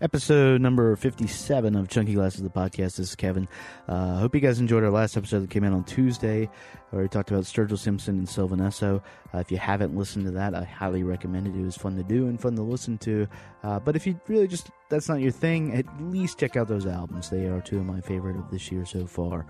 episode 0.00 0.60
number 0.60 0.94
57 0.94 1.74
of 1.74 1.88
Chunky 1.88 2.14
Glasses, 2.14 2.42
the 2.42 2.50
podcast. 2.50 2.96
This 2.96 3.00
is 3.00 3.14
Kevin. 3.16 3.48
I 3.88 3.92
uh, 3.92 4.18
hope 4.18 4.34
you 4.34 4.40
guys 4.40 4.60
enjoyed 4.60 4.84
our 4.84 4.90
last 4.90 5.16
episode 5.16 5.40
that 5.40 5.50
came 5.50 5.64
out 5.64 5.72
on 5.72 5.84
Tuesday, 5.84 6.48
where 6.90 7.02
we 7.02 7.08
talked 7.08 7.30
about 7.30 7.44
Sturgill 7.44 7.78
Simpson 7.78 8.18
and 8.18 8.28
Sylvan 8.28 8.60
Esso. 8.60 9.02
Uh, 9.34 9.38
if 9.38 9.50
you 9.50 9.56
haven't 9.58 9.96
listened 9.96 10.24
to 10.26 10.30
that, 10.32 10.54
I 10.54 10.64
highly 10.64 11.02
recommend 11.02 11.48
it. 11.48 11.56
It 11.56 11.64
was 11.64 11.76
fun 11.76 11.96
to 11.96 12.02
do 12.02 12.28
and 12.28 12.40
fun 12.40 12.54
to 12.56 12.62
listen 12.62 12.96
to. 12.98 13.26
Uh, 13.64 13.80
but 13.80 13.96
if 13.96 14.06
you 14.06 14.20
really 14.28 14.46
just, 14.46 14.70
that's 14.88 15.08
not 15.08 15.20
your 15.20 15.32
thing, 15.32 15.74
at 15.74 15.86
least 16.00 16.38
check 16.38 16.56
out 16.56 16.68
those 16.68 16.86
albums. 16.86 17.30
They 17.30 17.46
are 17.46 17.60
two 17.60 17.78
of 17.78 17.86
my 17.86 18.00
favorite 18.00 18.36
of 18.36 18.50
this 18.50 18.70
year 18.70 18.84
so 18.84 19.06
far. 19.06 19.46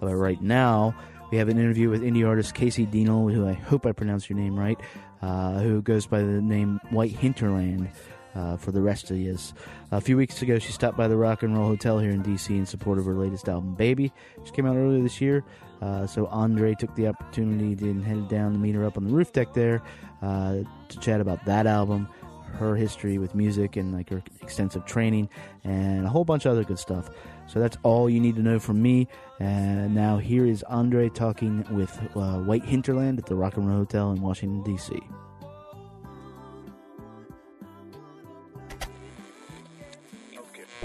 But 0.00 0.14
right 0.14 0.40
now, 0.40 0.94
we 1.32 1.38
have 1.38 1.48
an 1.48 1.58
interview 1.58 1.90
with 1.90 2.02
indie 2.02 2.26
artist 2.26 2.54
Casey 2.54 2.86
Dienel, 2.86 3.32
who 3.32 3.48
I 3.48 3.52
hope 3.52 3.84
I 3.84 3.92
pronounced 3.92 4.30
your 4.30 4.38
name 4.38 4.58
right, 4.58 4.78
uh, 5.22 5.58
who 5.58 5.82
goes 5.82 6.06
by 6.06 6.20
the 6.20 6.40
name 6.40 6.80
White 6.90 7.12
Hinterland 7.12 7.90
uh, 8.34 8.56
for 8.56 8.72
the 8.72 8.80
rest 8.80 9.10
of 9.10 9.16
years. 9.16 9.54
A 9.90 10.00
few 10.00 10.16
weeks 10.16 10.42
ago, 10.42 10.58
she 10.58 10.72
stopped 10.72 10.96
by 10.96 11.08
the 11.08 11.16
Rock 11.16 11.42
and 11.42 11.56
Roll 11.56 11.68
Hotel 11.68 11.98
here 11.98 12.10
in 12.10 12.22
DC 12.22 12.50
in 12.50 12.66
support 12.66 12.98
of 12.98 13.06
her 13.06 13.14
latest 13.14 13.48
album, 13.48 13.74
Baby. 13.74 14.12
She 14.44 14.52
came 14.52 14.66
out 14.66 14.76
earlier 14.76 15.02
this 15.02 15.20
year, 15.20 15.44
uh, 15.80 16.06
so 16.06 16.26
Andre 16.26 16.74
took 16.74 16.94
the 16.94 17.08
opportunity 17.08 17.72
and 17.88 18.04
headed 18.04 18.28
down 18.28 18.52
to 18.52 18.58
meet 18.58 18.74
her 18.74 18.84
up 18.84 18.96
on 18.96 19.04
the 19.04 19.10
roof 19.12 19.32
deck 19.32 19.54
there 19.54 19.82
uh, 20.22 20.58
to 20.88 21.00
chat 21.00 21.20
about 21.20 21.44
that 21.44 21.66
album, 21.66 22.08
her 22.54 22.74
history 22.76 23.18
with 23.18 23.34
music, 23.34 23.76
and 23.76 23.92
like 23.92 24.10
her 24.10 24.22
extensive 24.42 24.84
training, 24.84 25.28
and 25.64 26.04
a 26.04 26.08
whole 26.08 26.24
bunch 26.24 26.44
of 26.44 26.52
other 26.52 26.64
good 26.64 26.78
stuff. 26.78 27.10
So 27.46 27.60
that's 27.60 27.78
all 27.82 28.10
you 28.10 28.20
need 28.20 28.36
to 28.36 28.42
know 28.42 28.58
from 28.58 28.82
me. 28.82 29.08
And 29.40 29.94
now 29.94 30.18
here 30.18 30.44
is 30.44 30.62
Andre 30.64 31.08
talking 31.08 31.64
with 31.70 31.98
uh, 32.14 32.38
White 32.40 32.64
Hinterland 32.64 33.18
at 33.18 33.26
the 33.26 33.36
Rock 33.36 33.56
and 33.56 33.66
Roll 33.66 33.78
Hotel 33.78 34.12
in 34.12 34.20
Washington 34.20 34.62
D.C. 34.62 35.00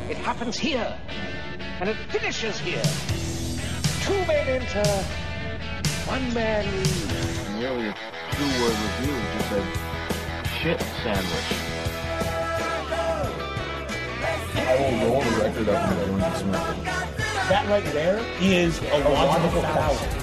It 0.09 0.17
happens 0.17 0.57
here, 0.57 0.97
and 1.79 1.89
it 1.89 1.95
finishes 2.09 2.59
here. 2.59 2.83
Two 4.01 4.25
men 4.27 4.47
enter, 4.47 4.83
one 6.05 6.33
man 6.33 6.65
leaves. 6.75 7.03
In 7.47 7.59
the 7.59 7.67
earlier 7.67 7.95
two-word 8.31 8.75
review, 8.83 9.15
just 9.33 9.49
said 9.49 9.65
shit 10.59 10.81
sandwich. 11.03 11.49
I 14.55 14.67
will 14.79 14.95
roll 15.09 15.21
the 15.21 15.29
record 15.41 15.69
up 15.69 15.89
and 15.89 15.99
everyone 15.99 16.21
can 16.21 16.35
smell 16.35 16.71
it. 16.71 16.83
That 17.49 17.65
right 17.69 17.85
there 17.93 18.19
is 18.41 18.79
a 18.79 18.97
logical 18.99 19.61
fallacy. 19.61 20.05
Yeah, 20.05 20.22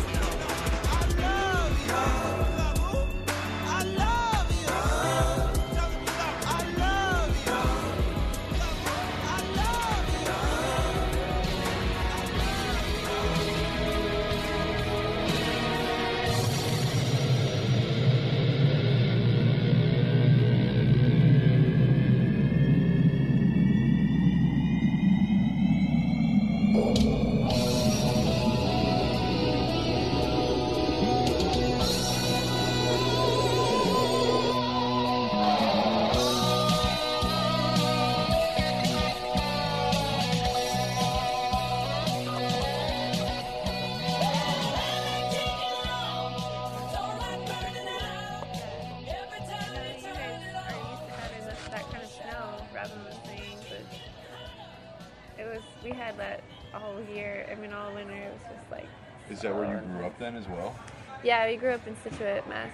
Yeah, 61.22 61.46
we 61.46 61.56
grew 61.56 61.70
up 61.72 61.86
in 61.86 61.96
Scituate, 62.02 62.46
Mass. 62.48 62.70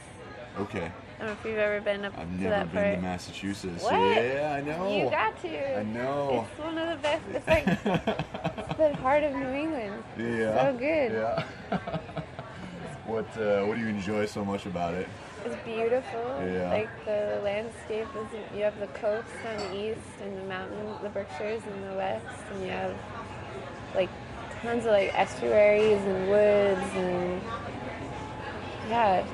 Okay. 0.59 0.91
I 1.19 1.19
don't 1.19 1.29
know 1.29 1.33
if 1.33 1.45
you've 1.47 1.59
ever 1.59 1.81
been 1.81 2.05
up 2.05 2.17
I've 2.19 2.29
to 2.29 2.35
never 2.35 2.51
that 2.51 2.73
been 2.73 2.83
part. 2.83 2.95
to 2.97 3.01
Massachusetts. 3.03 3.83
What? 3.83 3.93
Yeah, 3.95 4.57
I 4.59 4.61
know. 4.63 4.97
You 5.05 5.11
got 5.11 5.41
to. 5.43 5.79
I 5.81 5.83
know. 5.83 6.47
It's 6.51 6.59
one 6.65 6.79
of 6.79 6.89
the 6.91 7.03
best. 7.03 7.23
It's 7.33 7.47
like 7.47 7.67
it's 7.67 8.79
the 8.79 8.95
heart 9.01 9.25
of 9.25 9.35
New 9.35 9.49
England. 9.49 10.03
yeah. 10.19 10.73
So 10.73 10.79
good. 10.79 11.13
Yeah. 11.13 11.45
what 13.07 13.27
uh, 13.39 13.65
What 13.65 13.77
do 13.77 13.81
you 13.83 13.89
enjoy 13.89 14.27
so 14.27 14.45
much 14.45 14.67
about 14.67 14.95
it? 14.95 15.09
It's 15.45 15.57
beautiful. 15.65 16.21
Yeah. 16.45 16.71
Like 16.71 17.05
the 17.07 17.41
landscape 17.43 18.09
is. 18.17 18.57
You 18.57 18.63
have 18.65 18.79
the 18.79 18.89
coast 18.89 19.29
on 19.49 19.57
the 19.57 19.91
east 19.93 20.01
and 20.23 20.37
the 20.37 20.45
mountains, 20.45 20.99
the 21.03 21.09
Berkshires 21.09 21.63
in 21.65 21.89
the 21.91 21.97
west, 21.97 22.27
and 22.53 22.63
you 22.63 22.71
have 22.71 22.95
like 23.95 24.11
tons 24.61 24.85
of 24.85 24.93
like 24.93 25.15
estuaries 25.19 26.01
and 26.03 26.29
woods 26.29 26.91
and 26.95 27.41
yeah, 28.89 29.25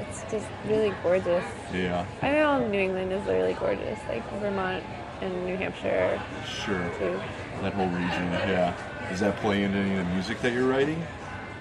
it's 0.00 0.22
just 0.30 0.46
really 0.66 0.92
gorgeous. 1.02 1.44
Yeah. 1.72 2.04
I 2.22 2.32
know 2.32 2.66
New 2.66 2.78
England 2.78 3.12
is 3.12 3.24
really 3.26 3.54
gorgeous, 3.54 3.98
like 4.08 4.22
Vermont 4.40 4.82
and 5.22 5.46
New 5.46 5.56
Hampshire 5.56 6.20
Sure. 6.46 6.88
too. 6.98 7.18
That 7.62 7.72
whole 7.72 7.86
region. 7.88 8.32
Yeah. 8.32 8.74
Does 9.08 9.20
that 9.20 9.36
play 9.36 9.62
into 9.62 9.78
any 9.78 9.92
of 9.98 10.06
the 10.06 10.12
music 10.12 10.40
that 10.42 10.52
you're 10.52 10.68
writing? 10.68 11.02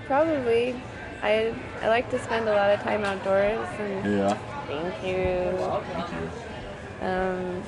Probably. 0.07 0.75
I 1.23 1.53
I 1.81 1.87
like 1.87 2.09
to 2.11 2.19
spend 2.19 2.47
a 2.49 2.51
lot 2.53 2.71
of 2.71 2.81
time 2.81 3.03
outdoors 3.05 3.67
and 3.79 4.17
Yeah. 4.17 4.33
thank 4.67 5.03
you. 5.03 5.57
Thank 5.93 6.09
you. 6.11 7.07
Um, 7.07 7.63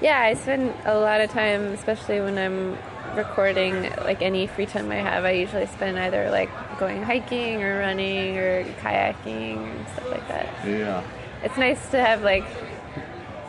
yeah, 0.00 0.20
I 0.20 0.34
spend 0.34 0.72
a 0.84 0.98
lot 0.98 1.20
of 1.20 1.30
time, 1.30 1.72
especially 1.72 2.20
when 2.20 2.38
I'm 2.38 2.76
recording, 3.16 3.90
like 4.04 4.22
any 4.22 4.46
free 4.46 4.66
time 4.66 4.90
I 4.90 4.96
have, 4.96 5.24
I 5.24 5.32
usually 5.32 5.66
spend 5.66 5.98
either 5.98 6.30
like 6.30 6.50
going 6.78 7.02
hiking 7.02 7.62
or 7.62 7.80
running 7.80 8.36
or 8.38 8.64
kayaking 8.82 9.56
and 9.58 9.88
stuff 9.88 10.10
like 10.10 10.28
that. 10.28 10.46
Yeah. 10.66 11.02
It's 11.42 11.56
nice 11.56 11.90
to 11.90 12.00
have 12.00 12.22
like, 12.22 12.44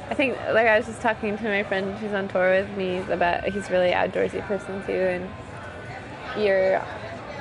I 0.10 0.14
think 0.14 0.38
like 0.52 0.68
I 0.68 0.78
was 0.78 0.86
just 0.88 1.02
talking 1.02 1.38
to 1.38 1.44
my 1.44 1.64
friend 1.64 1.98
who's 1.98 2.14
on 2.14 2.28
tour 2.28 2.52
with 2.52 2.78
me 2.78 3.00
about 3.12 3.44
he's 3.46 3.70
a 3.70 3.72
really 3.72 3.92
outdoorsy 3.92 4.42
person 4.48 4.84
too, 4.86 4.94
and 4.94 5.30
you're 6.38 6.82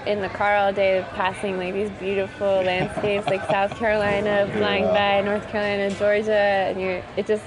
in 0.06 0.20
the 0.20 0.28
car 0.28 0.56
all 0.56 0.72
day 0.72 1.04
passing 1.14 1.58
like 1.58 1.74
these 1.74 1.90
beautiful 1.98 2.62
landscapes 2.62 3.26
like 3.26 3.44
South 3.50 3.74
Carolina 3.76 4.48
flying 4.56 4.84
Yeah. 4.84 5.20
by 5.20 5.20
North 5.28 5.48
Carolina 5.48 5.92
Georgia 5.96 6.32
and 6.32 6.80
you're 6.80 7.02
it 7.16 7.26
just 7.26 7.44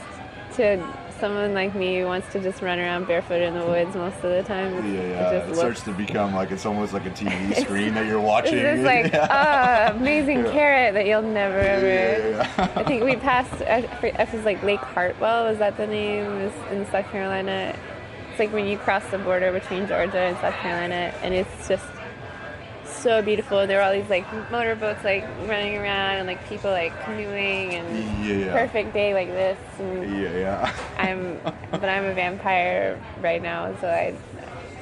to 0.55 0.77
someone 1.19 1.53
like 1.53 1.75
me 1.75 1.99
who 1.99 2.05
wants 2.05 2.31
to 2.33 2.39
just 2.39 2.61
run 2.61 2.79
around 2.79 3.05
barefoot 3.07 3.41
in 3.41 3.53
the 3.53 3.65
woods 3.65 3.95
most 3.95 4.15
of 4.17 4.23
the 4.31 4.43
time 4.43 4.73
Yeah, 4.73 5.01
it 5.01 5.09
yeah. 5.09 5.31
It 5.31 5.45
looks 5.47 5.57
starts 5.59 5.83
to 5.83 5.91
become 5.93 6.33
like 6.33 6.51
it's 6.51 6.65
almost 6.65 6.93
like 6.93 7.05
a 7.05 7.09
TV 7.11 7.55
screen 7.61 7.93
that 7.95 8.05
you're 8.05 8.21
watching. 8.21 8.55
it's 8.57 8.81
just 8.81 8.83
like 8.83 9.11
yeah. 9.13 9.27
ah 9.91 9.91
amazing 9.95 10.45
Yeah. 10.45 10.51
carrot 10.51 10.93
that 10.95 11.05
you'll 11.07 11.21
never 11.21 11.59
ever 11.59 12.29
yeah. 12.29 12.71
I 12.75 12.83
think 12.83 13.03
we 13.03 13.15
passed. 13.29 13.61
I 13.61 13.79
it 14.03 14.33
was 14.33 14.45
like 14.45 14.61
Lake 14.63 14.79
Hartwell. 14.79 15.45
Was 15.49 15.57
that 15.59 15.77
the 15.77 15.87
name? 15.87 16.25
It 16.25 16.45
was 16.45 16.71
in 16.71 16.85
South 16.91 17.05
Carolina. 17.11 17.75
It's 18.31 18.39
like 18.39 18.53
when 18.53 18.65
you 18.67 18.77
cross 18.77 19.05
the 19.11 19.17
border 19.17 19.51
between 19.51 19.87
Georgia 19.87 20.19
and 20.19 20.37
South 20.37 20.53
Carolina, 20.55 21.13
and 21.21 21.33
it's 21.33 21.67
just 21.67 21.85
so 22.99 23.21
beautiful. 23.21 23.65
There 23.67 23.77
were 23.77 23.83
all 23.83 23.93
these 23.93 24.09
like 24.09 24.25
motorboats 24.51 25.03
like 25.03 25.25
running 25.47 25.75
around, 25.77 26.17
and 26.17 26.27
like 26.27 26.47
people 26.49 26.71
like 26.71 26.93
canoeing, 27.03 27.73
and 27.75 28.25
Yeah. 28.25 28.51
perfect 28.53 28.93
day 28.93 29.13
like 29.13 29.27
this. 29.29 29.57
And 29.79 30.21
Yeah, 30.21 30.37
yeah. 30.37 30.73
I'm, 30.97 31.39
but 31.71 31.85
I'm 31.85 32.05
a 32.05 32.13
vampire 32.13 33.01
right 33.21 33.41
now, 33.41 33.75
so 33.79 33.87
I, 33.89 34.13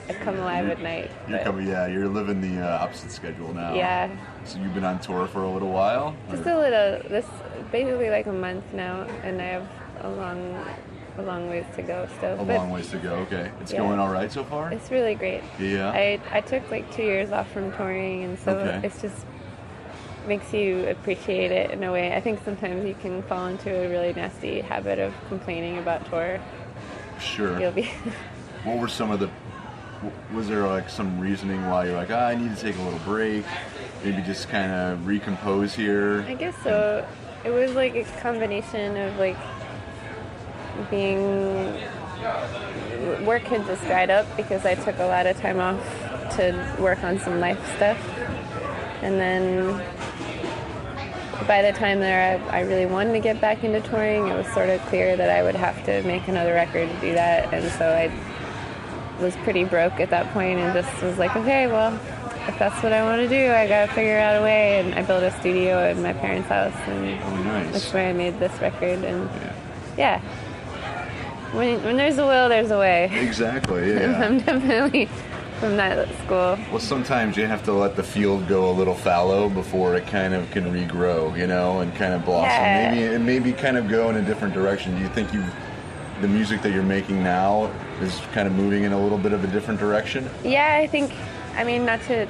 I 0.09 0.13
come 0.13 0.37
alive 0.39 0.69
at 0.69 0.81
night. 0.81 1.11
You're 1.27 1.39
coming, 1.39 1.67
yeah. 1.67 1.87
You're 1.87 2.07
living 2.07 2.41
the 2.41 2.61
uh, 2.65 2.83
opposite 2.83 3.11
schedule 3.11 3.53
now. 3.53 3.73
Yeah. 3.73 4.09
So 4.45 4.57
you've 4.59 4.73
been 4.73 4.85
on 4.85 4.99
tour 4.99 5.27
for 5.27 5.43
a 5.43 5.49
little 5.51 5.71
while. 5.71 6.15
Just 6.31 6.45
or- 6.47 6.51
a 6.51 6.57
little. 6.59 7.09
This 7.09 7.25
basically 7.71 8.09
like 8.09 8.27
a 8.27 8.33
month 8.33 8.63
now, 8.73 9.01
and 9.23 9.41
I 9.41 9.45
have 9.45 9.67
a 10.01 10.09
long, 10.09 10.65
a 11.17 11.21
long 11.21 11.49
ways 11.49 11.65
to 11.75 11.81
go 11.81 12.07
still. 12.17 12.39
a 12.39 12.43
long 12.43 12.69
ways 12.69 12.89
to 12.91 12.97
go. 12.97 13.15
Okay, 13.25 13.51
it's 13.61 13.71
Yeah. 13.71 13.79
going 13.79 13.99
all 13.99 14.09
right 14.11 14.31
so 14.31 14.43
far. 14.43 14.71
It's 14.71 14.91
really 14.91 15.15
great. 15.15 15.41
Yeah. 15.59 15.89
I 15.91 16.19
I 16.31 16.41
took 16.41 16.69
like 16.71 16.91
two 16.91 17.03
years 17.03 17.31
off 17.31 17.49
from 17.51 17.71
touring, 17.73 18.23
and 18.23 18.37
so 18.39 18.51
Okay. 18.57 18.81
it's 18.85 19.01
just 19.01 19.25
makes 20.27 20.53
you 20.53 20.87
appreciate 20.89 21.51
it 21.51 21.71
in 21.71 21.81
a 21.83 21.91
way. 21.91 22.13
I 22.13 22.19
think 22.19 22.43
sometimes 22.43 22.83
you 22.85 22.93
can 22.95 23.21
fall 23.23 23.47
into 23.47 23.73
a 23.73 23.87
really 23.89 24.13
nasty 24.13 24.59
habit 24.61 24.99
of 24.99 25.13
complaining 25.29 25.77
about 25.79 26.05
tour. 26.09 26.39
sure. 27.19 27.59
You'll 27.59 27.71
be 27.71 27.89
What 28.63 28.77
were 28.79 28.87
some 28.89 29.11
of 29.11 29.19
the? 29.19 29.29
Was 30.33 30.47
there 30.47 30.67
like 30.67 30.89
some 30.89 31.19
reasoning 31.19 31.65
why 31.69 31.85
you're 31.85 31.95
like, 31.95 32.11
ah, 32.11 32.27
I 32.27 32.35
need 32.35 32.55
to 32.55 32.61
take 32.61 32.77
a 32.77 32.81
little 32.81 32.99
break, 32.99 33.43
maybe 34.03 34.21
just 34.21 34.47
kind 34.49 34.71
of 34.71 35.07
recompose 35.07 35.73
here? 35.73 36.23
I 36.27 36.33
guess 36.35 36.55
so. 36.63 37.07
It 37.45 37.49
was 37.51 37.71
like 37.73 37.95
a 37.95 38.03
combination 38.21 38.97
of 38.97 39.17
like 39.17 39.37
being 40.89 41.73
work 43.25 43.43
had 43.43 43.65
just 43.65 43.83
dried 43.85 44.09
up 44.09 44.25
because 44.37 44.65
I 44.65 44.75
took 44.75 44.97
a 44.99 45.05
lot 45.05 45.25
of 45.27 45.37
time 45.39 45.59
off 45.59 45.79
to 46.35 46.75
work 46.79 47.03
on 47.03 47.19
some 47.19 47.39
life 47.39 47.59
stuff. 47.75 47.97
And 49.01 49.19
then 49.19 49.77
by 51.47 51.61
the 51.61 51.71
time 51.77 51.99
there, 51.99 52.39
I, 52.51 52.59
I 52.59 52.61
really 52.61 52.85
wanted 52.85 53.13
to 53.13 53.19
get 53.19 53.39
back 53.39 53.63
into 53.63 53.79
touring, 53.81 54.27
it 54.27 54.35
was 54.35 54.47
sort 54.53 54.69
of 54.69 54.81
clear 54.87 55.15
that 55.15 55.29
I 55.29 55.43
would 55.43 55.55
have 55.55 55.83
to 55.85 56.01
make 56.03 56.27
another 56.27 56.53
record 56.53 56.89
to 56.89 56.99
do 56.99 57.13
that. 57.13 57.53
And 57.53 57.71
so 57.73 57.87
I 57.89 58.11
was 59.21 59.35
pretty 59.37 59.63
broke 59.63 59.99
at 59.99 60.09
that 60.09 60.31
point 60.33 60.59
and 60.59 60.73
just 60.73 61.01
was 61.03 61.17
like, 61.17 61.35
okay, 61.35 61.67
well, 61.67 61.93
if 62.47 62.57
that's 62.59 62.81
what 62.83 62.91
I 62.93 63.03
want 63.03 63.21
to 63.21 63.27
do, 63.29 63.51
I 63.53 63.67
gotta 63.67 63.91
figure 63.93 64.17
out 64.17 64.39
a 64.39 64.43
way. 64.43 64.79
And 64.79 64.93
I 64.95 65.03
built 65.03 65.23
a 65.23 65.31
studio 65.39 65.89
in 65.89 66.01
my 66.01 66.13
parents' 66.13 66.49
house, 66.49 66.73
and 66.87 67.21
Oh, 67.23 67.43
nice. 67.43 67.71
that's 67.71 67.93
where 67.93 68.09
I 68.09 68.13
made 68.13 68.39
this 68.39 68.59
record. 68.61 69.03
And 69.03 69.29
Yeah. 69.29 69.53
yeah, 69.97 70.21
when 71.53 71.83
when 71.83 71.97
there's 71.97 72.17
a 72.17 72.25
will, 72.25 72.49
there's 72.49 72.71
a 72.71 72.77
way. 72.79 73.09
Exactly. 73.13 73.93
Yeah. 73.93 74.21
I'm 74.25 74.39
definitely 74.39 75.09
from 75.59 75.75
that 75.77 76.07
school. 76.25 76.57
Well, 76.71 76.79
sometimes 76.79 77.35
you 77.35 77.45
have 77.47 77.63
to 77.63 77.73
let 77.73 77.95
the 77.95 78.03
field 78.03 78.47
go 78.47 78.69
a 78.69 78.73
little 78.73 78.93
fallow 78.93 79.49
before 79.49 79.95
it 79.95 80.05
kind 80.07 80.33
of 80.33 80.49
can 80.51 80.65
regrow, 80.71 81.35
you 81.37 81.47
know, 81.47 81.79
and 81.79 81.93
kind 81.95 82.13
of 82.13 82.23
blossom. 82.25 82.49
Yeah. 82.51 82.91
Maybe 82.91 83.15
and 83.15 83.25
maybe 83.25 83.53
kind 83.53 83.77
of 83.77 83.87
go 83.89 84.09
in 84.09 84.17
a 84.17 84.21
different 84.21 84.53
direction. 84.53 84.95
Do 84.95 85.01
you 85.01 85.09
think 85.09 85.33
you, 85.33 85.43
the 86.21 86.27
music 86.27 86.61
that 86.61 86.71
you're 86.73 86.83
making 86.83 87.23
now, 87.23 87.71
is 88.01 88.19
kind 88.33 88.47
of 88.47 88.53
moving 88.53 88.83
in 88.83 88.91
a 88.91 88.99
little 89.01 89.17
bit 89.17 89.33
of 89.33 89.43
a 89.43 89.47
different 89.47 89.79
direction? 89.79 90.29
Yeah, 90.43 90.77
I 90.79 90.85
think. 90.87 91.11
I 91.55 91.63
mean, 91.63 91.85
not 91.85 92.01
to 92.03 92.27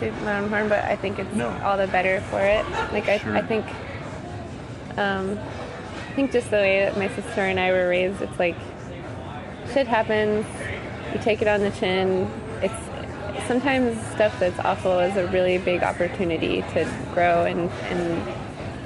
to 0.00 0.10
my 0.24 0.38
own 0.38 0.48
horn, 0.48 0.68
but 0.70 0.82
I 0.84 0.96
think 0.96 1.18
it's 1.18 1.34
No. 1.34 1.50
all 1.62 1.76
the 1.76 1.86
better 1.88 2.20
for 2.30 2.40
it. 2.40 2.64
Like 2.92 3.08
I, 3.08 3.16
I 3.38 3.42
think. 3.42 3.66
Um, 4.96 5.38
I 6.12 6.14
think 6.14 6.30
just 6.30 6.50
the 6.50 6.58
way 6.58 6.80
that 6.80 6.98
my 6.98 7.08
sister 7.08 7.40
and 7.40 7.58
I 7.58 7.72
were 7.72 7.88
raised, 7.88 8.20
it's 8.20 8.38
like 8.38 8.54
shit 9.72 9.86
happens. 9.86 10.44
You 11.14 11.18
take 11.20 11.40
it 11.40 11.48
on 11.48 11.60
the 11.60 11.70
chin. 11.70 12.30
It's 12.60 13.48
sometimes 13.48 13.98
stuff 14.08 14.38
that's 14.38 14.58
awful 14.58 14.98
is 14.98 15.16
a 15.16 15.26
really 15.28 15.56
big 15.56 15.82
opportunity 15.82 16.60
to 16.74 16.86
grow 17.14 17.46
and 17.46 17.70
and 17.88 18.28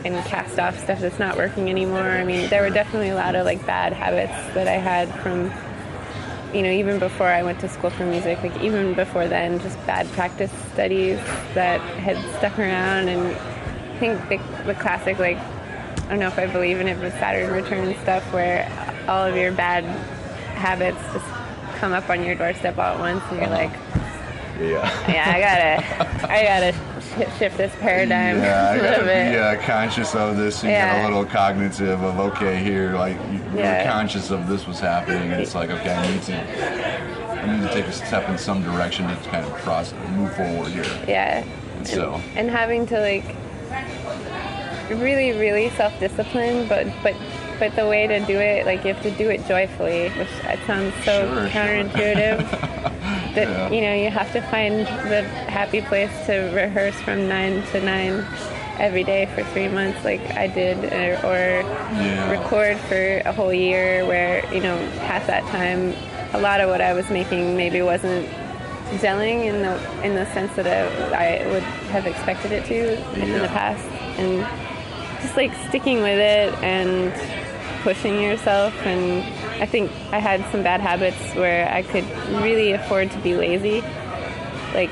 and 0.07 0.25
cast 0.27 0.61
off 0.61 0.79
stuff 0.79 1.01
that's 1.01 1.19
not 1.19 1.37
working 1.37 1.69
anymore. 1.69 1.99
I 1.99 2.23
mean, 2.23 2.49
there 2.49 2.63
were 2.63 2.71
definitely 2.71 3.09
a 3.09 3.17
lot 3.17 3.35
of 3.35 3.45
like 3.45 3.67
bad 3.67 3.93
habits 3.93 4.55
that 4.55 4.69
I 4.69 4.77
had 4.77 5.13
from 5.21 5.51
you 6.55 6.63
know, 6.63 6.71
even 6.71 7.01
before 7.01 7.27
I 7.27 7.43
went 7.43 7.59
to 7.61 7.69
school 7.69 7.91
for 7.91 8.07
music, 8.07 8.41
like 8.41 8.57
even 8.63 8.95
before 8.95 9.27
then, 9.27 9.59
just 9.59 9.85
bad 9.85 10.07
practice 10.13 10.53
studies 10.73 11.19
that 11.55 11.81
had 11.99 12.17
stuck 12.39 12.57
around. 12.57 13.09
And 13.09 13.35
I 13.35 13.99
think 13.99 14.29
the, 14.29 14.63
the 14.63 14.75
classic, 14.75 15.19
like, 15.19 15.39
I 16.07 16.11
don't 16.11 16.19
know 16.21 16.29
if 16.29 16.39
I 16.39 16.47
believe 16.47 16.81
in 16.81 16.89
it, 16.89 17.01
but 17.01 17.13
Saturn 17.13 17.53
return 17.53 17.95
stuff 18.03 18.23
where 18.33 18.69
all 19.09 19.25
of 19.27 19.37
your 19.37 19.53
bad 19.53 19.85
habits 20.55 20.99
just 21.13 21.25
come 21.79 21.93
up 21.93 22.09
on 22.09 22.25
your 22.25 22.35
doorstep 22.37 22.79
all 22.79 22.95
at 22.95 22.99
once, 23.01 23.23
and 23.31 23.39
you're 23.41 23.51
like, 23.51 23.71
Yeah. 24.61 24.89
yeah, 25.11 25.35
I 25.35 25.41
gotta, 25.41 26.33
I 26.33 26.45
gotta 26.45 26.73
sh- 27.03 27.39
shift 27.39 27.57
this 27.59 27.73
paradigm 27.81 28.39
Yeah, 28.39 28.71
I 28.71 28.75
a 28.75 28.79
gotta 28.79 28.89
little 28.91 29.05
bit. 29.05 29.33
be 29.33 29.39
uh, 29.39 29.63
conscious 29.67 30.15
of 30.15 30.37
this 30.37 30.63
and 30.63 30.71
Yeah. 30.71 30.95
get 30.95 31.05
a 31.05 31.09
little 31.09 31.25
cognitive 31.27 32.03
of 32.03 32.19
okay, 32.21 32.57
here, 32.63 32.93
like 32.95 33.17
you, 33.33 33.41
Yeah. 33.55 33.83
you're 33.83 33.93
conscious 33.93 34.31
of 34.31 34.49
this 34.49 34.67
was 34.67 34.79
happening, 34.81 35.33
and 35.33 35.43
it's 35.43 35.55
like 35.57 35.71
okay, 35.71 35.93
I 35.93 36.11
need 36.11 36.23
to, 36.23 37.33
I 37.43 37.57
need 37.59 37.67
to 37.69 37.75
take 37.75 37.87
a 37.87 37.93
step 37.93 38.29
in 38.31 38.39
some 38.39 38.63
direction 38.63 39.09
to 39.09 39.15
kind 39.29 39.45
of 39.45 39.53
process, 39.59 39.95
move 40.11 40.35
forward 40.37 40.69
here. 40.69 40.85
Yeah. 41.09 41.45
And 41.79 41.87
so, 41.87 42.21
and 42.37 42.49
having 42.51 42.87
to 42.87 43.01
like 43.01 43.25
really 44.91 45.33
really 45.33 45.71
self-disciplined, 45.71 46.69
but 46.69 46.87
but 47.03 47.15
but 47.59 47.75
the 47.75 47.87
way 47.87 48.07
to 48.07 48.21
do 48.27 48.39
it 48.39 48.67
like 48.67 48.85
you 48.85 48.93
have 48.93 49.03
to 49.03 49.11
do 49.13 49.31
it 49.31 49.47
joyfully 49.49 50.11
which 50.11 50.29
sounds 50.67 50.93
so 51.05 51.27
Sure, 51.27 51.49
sure. 51.49 51.49
counterintuitive 51.49 52.39
that 53.35 53.49
Yeah. 53.49 53.71
you 53.71 53.81
know 53.81 53.95
you 53.95 54.11
have 54.11 54.31
to 54.35 54.43
find 54.43 54.81
the 55.09 55.23
happy 55.49 55.81
place 55.81 56.11
to 56.27 56.51
rehearse 56.55 56.95
from 57.01 57.29
nine 57.29 57.63
to 57.73 57.81
nine 57.81 58.27
every 58.79 59.05
day 59.05 59.25
for 59.35 59.43
three 59.55 59.69
months 59.69 60.05
like 60.05 60.21
i 60.37 60.47
did 60.47 60.77
or, 60.93 61.17
or 61.27 61.39
Yeah. 61.97 62.31
record 62.31 62.77
for 62.81 63.23
a 63.25 63.33
whole 63.33 63.55
year 63.55 64.05
where 64.05 64.45
you 64.53 64.61
know 64.61 64.77
half 65.09 65.27
that 65.27 65.43
time 65.47 65.95
a 66.35 66.39
lot 66.39 66.61
of 66.61 66.69
what 66.69 66.83
i 66.83 66.93
was 66.93 67.09
making 67.09 67.57
maybe 67.57 67.81
wasn't 67.81 68.29
gelling 69.01 69.47
in 69.47 69.63
the 69.63 69.81
in 70.05 70.15
the 70.15 70.27
sense 70.35 70.55
that 70.57 70.67
I, 71.15 71.39
I 71.39 71.47
would 71.51 71.63
have 71.91 72.07
expected 72.07 72.53
it 72.53 72.67
to 72.67 72.79
in 73.19 73.33
the 73.33 73.49
past, 73.49 73.83
and 74.21 74.47
just 75.21 75.37
like 75.37 75.53
sticking 75.69 76.03
with 76.03 76.19
it 76.19 76.55
and 76.63 77.13
pushing 77.83 78.21
yourself. 78.21 78.75
And 78.85 79.23
I 79.63 79.67
think 79.67 79.91
I 80.11 80.19
had 80.19 80.45
some 80.51 80.63
bad 80.63 80.81
habits 80.81 81.35
where 81.35 81.73
I 81.73 81.83
could 81.83 82.05
really 82.43 82.73
afford 82.73 83.11
to 83.13 83.19
be 83.19 83.37
lazy, 83.37 83.81
like 84.75 84.91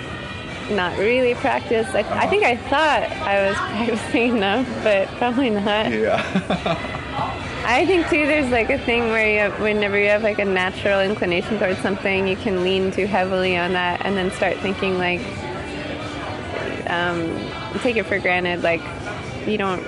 not 0.71 0.97
really 0.97 1.35
practice. 1.35 1.89
I, 1.95 2.01
I 2.19 2.29
think 2.29 2.45
I 2.45 2.57
thought 2.57 3.03
I 3.03 3.49
was 3.49 3.57
practicing 3.97 4.37
enough, 4.37 4.69
but 4.83 5.09
probably 5.19 5.51
not. 5.51 5.93
yeah, 5.93 6.23
I 7.67 7.85
think 7.85 8.09
too. 8.09 8.27
There's 8.27 8.51
like 8.51 8.71
a 8.71 8.79
thing 8.79 9.09
where 9.09 9.29
you 9.29 9.39
have, 9.41 9.61
whenever 9.61 9.99
you 9.99 10.09
have 10.09 10.23
like 10.23 10.39
a 10.39 10.45
natural 10.45 11.01
inclination 11.01 11.59
towards 11.59 11.81
something, 11.81 12.29
you 12.29 12.37
can 12.37 12.63
lean 12.63 12.91
too 12.93 13.07
heavily 13.07 13.57
on 13.57 13.73
that, 13.73 14.05
and 14.05 14.17
then 14.17 14.31
start 14.31 14.57
thinking 14.59 14.99
like, 14.99 15.21
um, 16.89 17.37
take 17.81 17.97
it 17.97 18.05
for 18.05 18.19
granted. 18.19 18.63
Like, 18.63 18.83
you 19.47 19.59
don't 19.59 19.83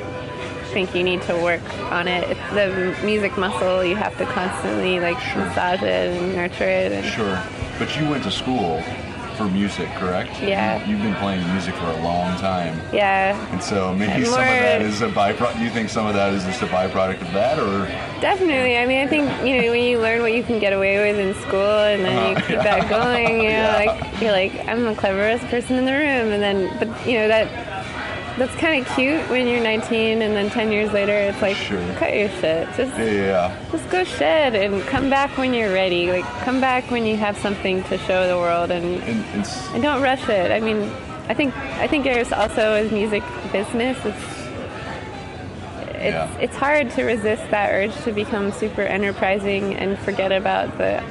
think 0.76 0.94
you 0.94 1.02
need 1.02 1.22
to 1.22 1.32
work 1.42 1.62
on 1.90 2.06
it. 2.06 2.22
It's 2.28 2.50
the 2.52 2.94
music 3.02 3.38
muscle. 3.38 3.82
You 3.82 3.96
have 3.96 4.14
to 4.18 4.26
constantly 4.26 5.00
like 5.00 5.16
massage 5.34 5.80
it 5.82 6.10
and 6.20 6.34
nurture 6.34 6.68
it. 6.68 6.92
And 6.92 7.02
sure. 7.06 7.42
But 7.78 7.96
you 7.98 8.06
went 8.06 8.24
to 8.24 8.30
school 8.30 8.82
for 9.38 9.44
music, 9.44 9.88
correct? 9.94 10.32
Yeah. 10.42 10.84
You, 10.86 10.96
have 10.98 11.02
been 11.06 11.14
playing 11.14 11.40
music 11.52 11.74
for 11.76 11.86
a 11.86 12.02
long 12.02 12.36
time, 12.38 12.78
yeah, 12.92 13.36
and 13.52 13.62
so 13.62 13.92
maybe 13.94 14.24
some 14.24 14.32
of 14.40 14.46
that 14.48 14.80
is 14.80 15.02
a 15.02 15.08
byproduct. 15.08 15.58
Do 15.58 15.64
you 15.64 15.68
think 15.70 15.90
some 15.90 16.06
of 16.06 16.14
that 16.14 16.32
is 16.32 16.42
just 16.44 16.62
a 16.62 16.66
byproduct 16.66 17.20
of 17.20 17.32
that, 17.34 17.58
or 17.58 17.84
Definitely. 18.22 18.78
I 18.78 18.86
mean, 18.86 18.98
I 18.98 19.06
think 19.06 19.24
you 19.46 19.60
know 19.60 19.70
when 19.72 19.82
you 19.82 19.98
learn 20.00 20.22
what 20.22 20.32
you 20.32 20.42
can 20.42 20.58
get 20.58 20.72
away 20.72 20.96
with 21.10 21.18
in 21.20 21.34
school, 21.42 21.60
and 21.92 22.02
then 22.04 22.14
you 22.30 22.36
Uh-huh, 22.36 22.40
keep 22.46 22.56
yeah. 22.56 22.62
that 22.62 22.88
going. 22.88 23.36
You 23.42 23.50
know, 23.50 23.64
Yeah. 23.68 23.84
like 23.84 24.20
you're 24.22 24.32
like 24.32 24.68
I'm 24.68 24.84
the 24.84 24.94
cleverest 24.94 25.44
person 25.48 25.76
in 25.76 25.84
the 25.84 25.92
room, 25.92 26.32
and 26.32 26.42
then 26.42 26.58
but 26.78 26.88
you 27.06 27.18
know 27.18 27.28
that 27.28 27.46
that's 28.36 28.54
kind 28.56 28.80
of 28.86 28.94
cute 28.94 29.22
when 29.30 29.46
you're 29.46 29.62
19, 29.62 30.22
and 30.22 30.34
then 30.36 30.50
10 30.50 30.70
years 30.72 30.92
later, 30.92 31.12
it's 31.12 31.40
like 31.40 31.56
Sure. 31.56 31.80
cut 31.94 32.14
your 32.14 32.28
shit. 32.40 32.68
Just 32.76 32.96
yeah, 32.98 33.56
just 33.72 33.88
go 33.90 34.04
shed 34.04 34.54
and 34.54 34.82
come 34.84 35.08
back 35.10 35.36
when 35.38 35.54
you're 35.54 35.72
ready. 35.72 36.10
Like 36.12 36.24
come 36.44 36.60
back 36.60 36.90
when 36.90 37.06
you 37.06 37.16
have 37.16 37.36
something 37.38 37.82
to 37.84 37.96
show 37.98 38.26
the 38.28 38.36
world, 38.36 38.70
and 38.70 39.02
and 39.02 39.40
it's 39.40 39.68
and 39.72 39.82
don't 39.82 40.02
rush 40.02 40.28
it. 40.28 40.50
I 40.52 40.60
mean, 40.60 40.82
I 41.28 41.34
think 41.34 41.56
I 41.56 41.86
think 41.86 42.04
there's 42.04 42.32
also 42.32 42.72
as 42.72 42.90
music 42.92 43.22
business, 43.52 43.96
it's 44.04 44.16
it's 45.98 46.14
Yeah. 46.14 46.28
it's 46.40 46.56
hard 46.56 46.90
to 46.90 47.04
resist 47.04 47.50
that 47.50 47.70
urge 47.72 47.94
to 48.04 48.12
become 48.12 48.52
super 48.52 48.82
enterprising 48.82 49.74
and 49.74 49.98
forget 49.98 50.30
about 50.30 50.76
the 50.78 51.02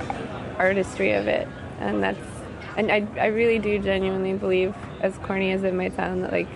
artistry 0.59 1.11
of 1.13 1.27
it. 1.27 1.47
And 1.79 2.03
that's 2.03 2.19
and 2.77 2.91
I 2.91 3.05
I 3.19 3.27
really 3.27 3.57
do 3.59 3.79
genuinely 3.79 4.33
believe, 4.33 4.75
as 5.01 5.17
corny 5.23 5.51
as 5.51 5.63
it 5.63 5.73
might 5.73 5.95
sound, 5.95 6.23
that 6.23 6.31
like 6.31 6.47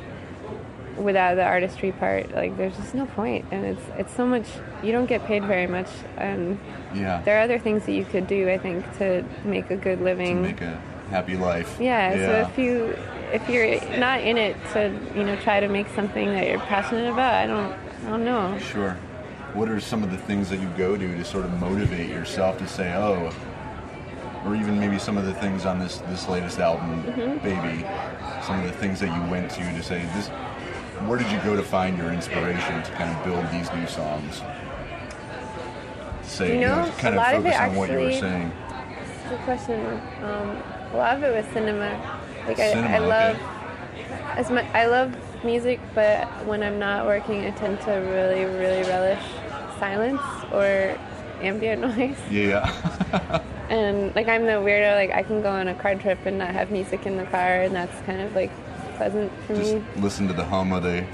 without 0.99 1.35
the 1.35 1.43
artistry 1.43 1.91
part, 1.91 2.31
like 2.33 2.55
there's 2.57 2.75
just 2.75 2.93
no. 2.93 3.07
And 3.17 3.65
it's 3.65 3.81
it's 3.97 4.13
so 4.13 4.25
much 4.25 4.45
you 4.83 4.91
don't 4.91 5.07
get 5.07 5.25
paid 5.25 5.43
very 5.43 5.67
much 5.67 5.89
and 6.17 6.59
yeah. 6.93 7.21
there 7.23 7.37
are 7.37 7.41
other 7.41 7.59
things 7.59 7.85
that 7.85 7.93
you 7.93 8.05
could 8.05 8.27
do, 8.27 8.49
I 8.49 8.57
think, 8.57 8.85
to 8.97 9.23
make 9.43 9.69
a 9.71 9.75
good 9.75 9.99
to 9.99 10.03
living. 10.03 10.41
make 10.41 10.61
a 10.61 10.81
happy 11.09 11.35
life. 11.35 11.77
Yeah, 11.79 12.13
yeah. 12.13 12.25
so 12.25 12.49
if 12.49 12.57
you 12.57 12.95
if 13.31 13.47
you're 13.49 13.99
not 13.99 14.21
in 14.21 14.37
it 14.37 14.55
to 14.73 14.97
you 15.15 15.23
know 15.23 15.35
try 15.37 15.59
to 15.59 15.67
make 15.67 15.87
something 15.89 16.27
that 16.27 16.47
you're 16.47 16.59
passionate 16.59 17.11
about, 17.11 17.33
I 17.33 17.47
don't 17.47 17.73
I 18.05 18.09
don't 18.09 18.25
know. 18.25 18.57
Sure. 18.59 18.93
What 19.53 19.69
are 19.69 19.79
some 19.79 20.03
of 20.03 20.11
the 20.11 20.17
things 20.17 20.49
that 20.49 20.59
you 20.59 20.69
go 20.77 20.95
to 20.95 21.17
to 21.17 21.25
sort 21.25 21.45
of 21.45 21.59
motivate 21.59 22.09
yourself 22.09 22.59
to 22.59 22.67
say, 22.67 22.93
oh, 22.93 23.33
or 24.45 24.55
even 24.55 24.79
maybe 24.79 24.99
some 24.99 25.17
of 25.17 25.25
the 25.25 25.33
things 25.33 25.65
on 25.65 25.79
this 25.79 25.99
this 26.09 26.27
latest 26.27 26.59
album, 26.59 27.03
Mm-hmm. 27.03 27.37
Baby, 27.43 27.85
some 28.45 28.59
of 28.59 28.65
the 28.65 28.77
things 28.77 28.99
that 28.99 29.13
you 29.13 29.31
went 29.31 29.49
to 29.51 29.61
to 29.61 29.83
say 29.83 30.01
this. 30.15 30.29
Where 31.07 31.17
did 31.17 31.31
you 31.31 31.39
go 31.39 31.55
to 31.55 31.63
find 31.63 31.97
your 31.97 32.11
inspiration 32.11 32.83
to 32.83 32.91
kind 32.91 33.15
of 33.15 33.23
build 33.23 33.45
these 33.51 33.71
new 33.73 33.87
songs? 33.87 34.41
Say, 36.23 36.55
You 36.55 36.61
know, 36.67 36.91
kind 36.97 37.15
a 37.15 37.17
lot 37.17 37.33
of 37.35 37.39
of 37.39 37.45
it 37.45 37.53
focus 37.53 37.69
on 37.69 37.75
what 37.75 37.89
you 37.89 37.95
were 37.97 38.01
actually- 38.07 38.19
saying. 38.21 38.51
Good 39.29 39.39
question. 39.39 40.01
Um, 40.23 40.57
a 40.93 40.97
lot 40.97 41.15
of 41.17 41.23
it 41.23 41.35
was 41.35 41.45
cinema. 41.53 42.19
Like 42.47 42.59
I, 42.59 42.73
Cinema, 42.73 42.87
I 42.95 42.97
love 42.99 43.35
okay. 43.35 44.39
as 44.39 44.49
much. 44.49 44.65
I 44.73 44.85
love 44.87 45.15
music, 45.43 45.79
but 45.93 46.27
when 46.45 46.63
I'm 46.63 46.79
not 46.79 47.05
working, 47.05 47.45
I 47.45 47.51
tend 47.51 47.79
to 47.81 47.91
really, 47.91 48.45
really 48.45 48.81
relish 48.89 49.23
silence 49.79 50.21
or 50.51 50.97
ambient 51.41 51.81
noise. 51.97 52.17
Yeah. 52.29 53.41
And 53.69 54.15
like 54.15 54.27
I'm 54.27 54.47
the 54.47 54.53
weirdo. 54.53 54.95
Like 54.95 55.11
I 55.11 55.21
can 55.21 55.43
go 55.43 55.49
on 55.51 55.67
a 55.67 55.75
car 55.75 55.93
trip 55.93 56.17
and 56.25 56.39
not 56.39 56.49
have 56.49 56.71
music 56.71 57.05
in 57.05 57.17
the 57.17 57.25
car, 57.25 57.61
and 57.61 57.75
that's 57.75 57.95
kind 58.07 58.19
of 58.19 58.33
like 58.33 58.49
pleasant 58.99 59.31
for 59.47 59.55
Just 59.55 59.75
me. 59.75 59.83
listen 59.95 60.27
to 60.27 60.33
the 60.33 60.43
hum 60.43 60.73
of 60.73 60.83
the 60.83 61.05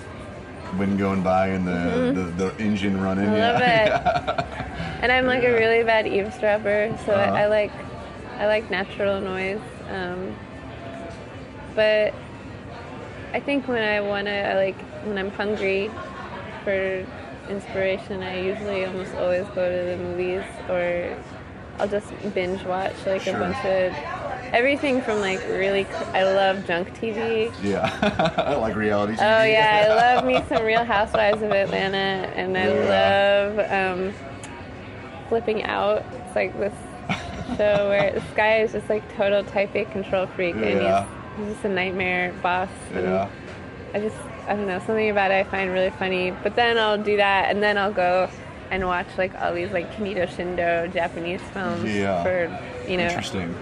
wind 0.75 0.97
going 0.97 1.21
by 1.21 1.49
and 1.49 1.67
the, 1.67 2.11
the, 2.19 2.23
the 2.49 2.57
engine 2.63 2.99
running. 2.99 3.25
Mm-hmm. 3.25 3.35
I 3.35 3.51
love 3.51 3.59
yeah. 3.61 4.39
it. 4.41 5.01
and 5.03 5.11
I'm 5.11 5.27
like 5.27 5.43
a 5.43 5.51
really 5.53 5.83
bad 5.83 6.07
eavesdropper, 6.07 6.97
so 7.05 7.13
Uh-huh. 7.13 7.31
I, 7.35 7.43
I 7.43 7.45
like 7.45 7.71
I 8.39 8.47
like 8.47 8.69
natural 8.71 9.21
noise. 9.21 9.61
Um, 9.91 10.35
but 11.75 12.13
I 13.33 13.39
think 13.39 13.67
when 13.67 13.83
I 13.83 14.01
wanna 14.01 14.31
I 14.51 14.55
like 14.55 14.79
when 15.05 15.17
I'm 15.19 15.29
hungry 15.29 15.91
for 16.63 17.05
inspiration, 17.49 18.23
I 18.23 18.41
usually 18.41 18.83
almost 18.83 19.13
always 19.15 19.45
go 19.53 19.63
to 19.69 19.85
the 19.91 19.97
movies 19.97 20.43
or 20.69 21.15
I'll 21.77 21.87
just 21.87 22.07
binge 22.33 22.63
watch 22.63 22.95
like 23.05 23.21
Sure. 23.21 23.35
a 23.37 23.39
bunch 23.39 23.63
of 23.63 24.24
everything 24.55 25.01
from 25.01 25.19
like 25.19 25.39
really. 25.49 25.85
I 26.13 26.23
love 26.23 26.65
junk 26.65 26.89
TV. 26.99 27.53
Yeah, 27.61 27.89
I 28.37 28.55
like 28.55 28.75
reality 28.75 29.13
TV. 29.13 29.19
Oh 29.21 29.43
yeah, 29.43 29.87
I 29.89 29.95
love 30.15 30.25
me 30.25 30.41
some 30.47 30.63
Real 30.65 30.83
Housewives 30.85 31.41
of 31.41 31.51
Atlanta, 31.51 31.97
and 32.35 32.57
I 32.57 32.67
Yeah. 32.67 33.51
love 33.53 33.99
um, 33.99 34.13
Flipping 35.29 35.63
Out. 35.63 36.03
It's 36.25 36.35
like 36.35 36.57
this 36.57 36.73
show 37.57 37.89
where 37.89 38.11
this 38.13 38.23
guy 38.35 38.59
is 38.61 38.71
just 38.71 38.89
like 38.89 39.03
total 39.15 39.43
type 39.43 39.75
A 39.75 39.85
control 39.85 40.25
freak, 40.27 40.55
Yeah. 40.55 40.61
and 40.63 41.37
he's, 41.37 41.45
he's 41.47 41.53
just 41.55 41.65
a 41.65 41.69
nightmare 41.69 42.33
boss. 42.41 42.69
Yeah. 42.93 43.29
I 43.93 43.99
just 43.99 44.15
I 44.47 44.55
don't 44.55 44.67
know 44.67 44.79
something 44.79 45.09
about 45.09 45.31
it 45.31 45.35
I 45.45 45.49
find 45.49 45.71
really 45.71 45.89
funny. 45.91 46.31
But 46.31 46.55
then 46.55 46.77
I'll 46.77 47.01
do 47.01 47.17
that, 47.17 47.49
and 47.51 47.61
then 47.61 47.77
I'll 47.77 47.93
go 47.93 48.29
and 48.71 48.85
watch 48.87 49.07
like 49.17 49.33
all 49.41 49.53
these 49.53 49.71
like 49.71 49.91
Kaneto 49.93 50.27
Shindo 50.27 50.91
Japanese 50.91 51.41
films 51.53 51.83
Yeah. 51.93 52.23
for 52.23 52.89
you 52.89 52.97
know. 52.97 53.03
Interesting. 53.03 53.53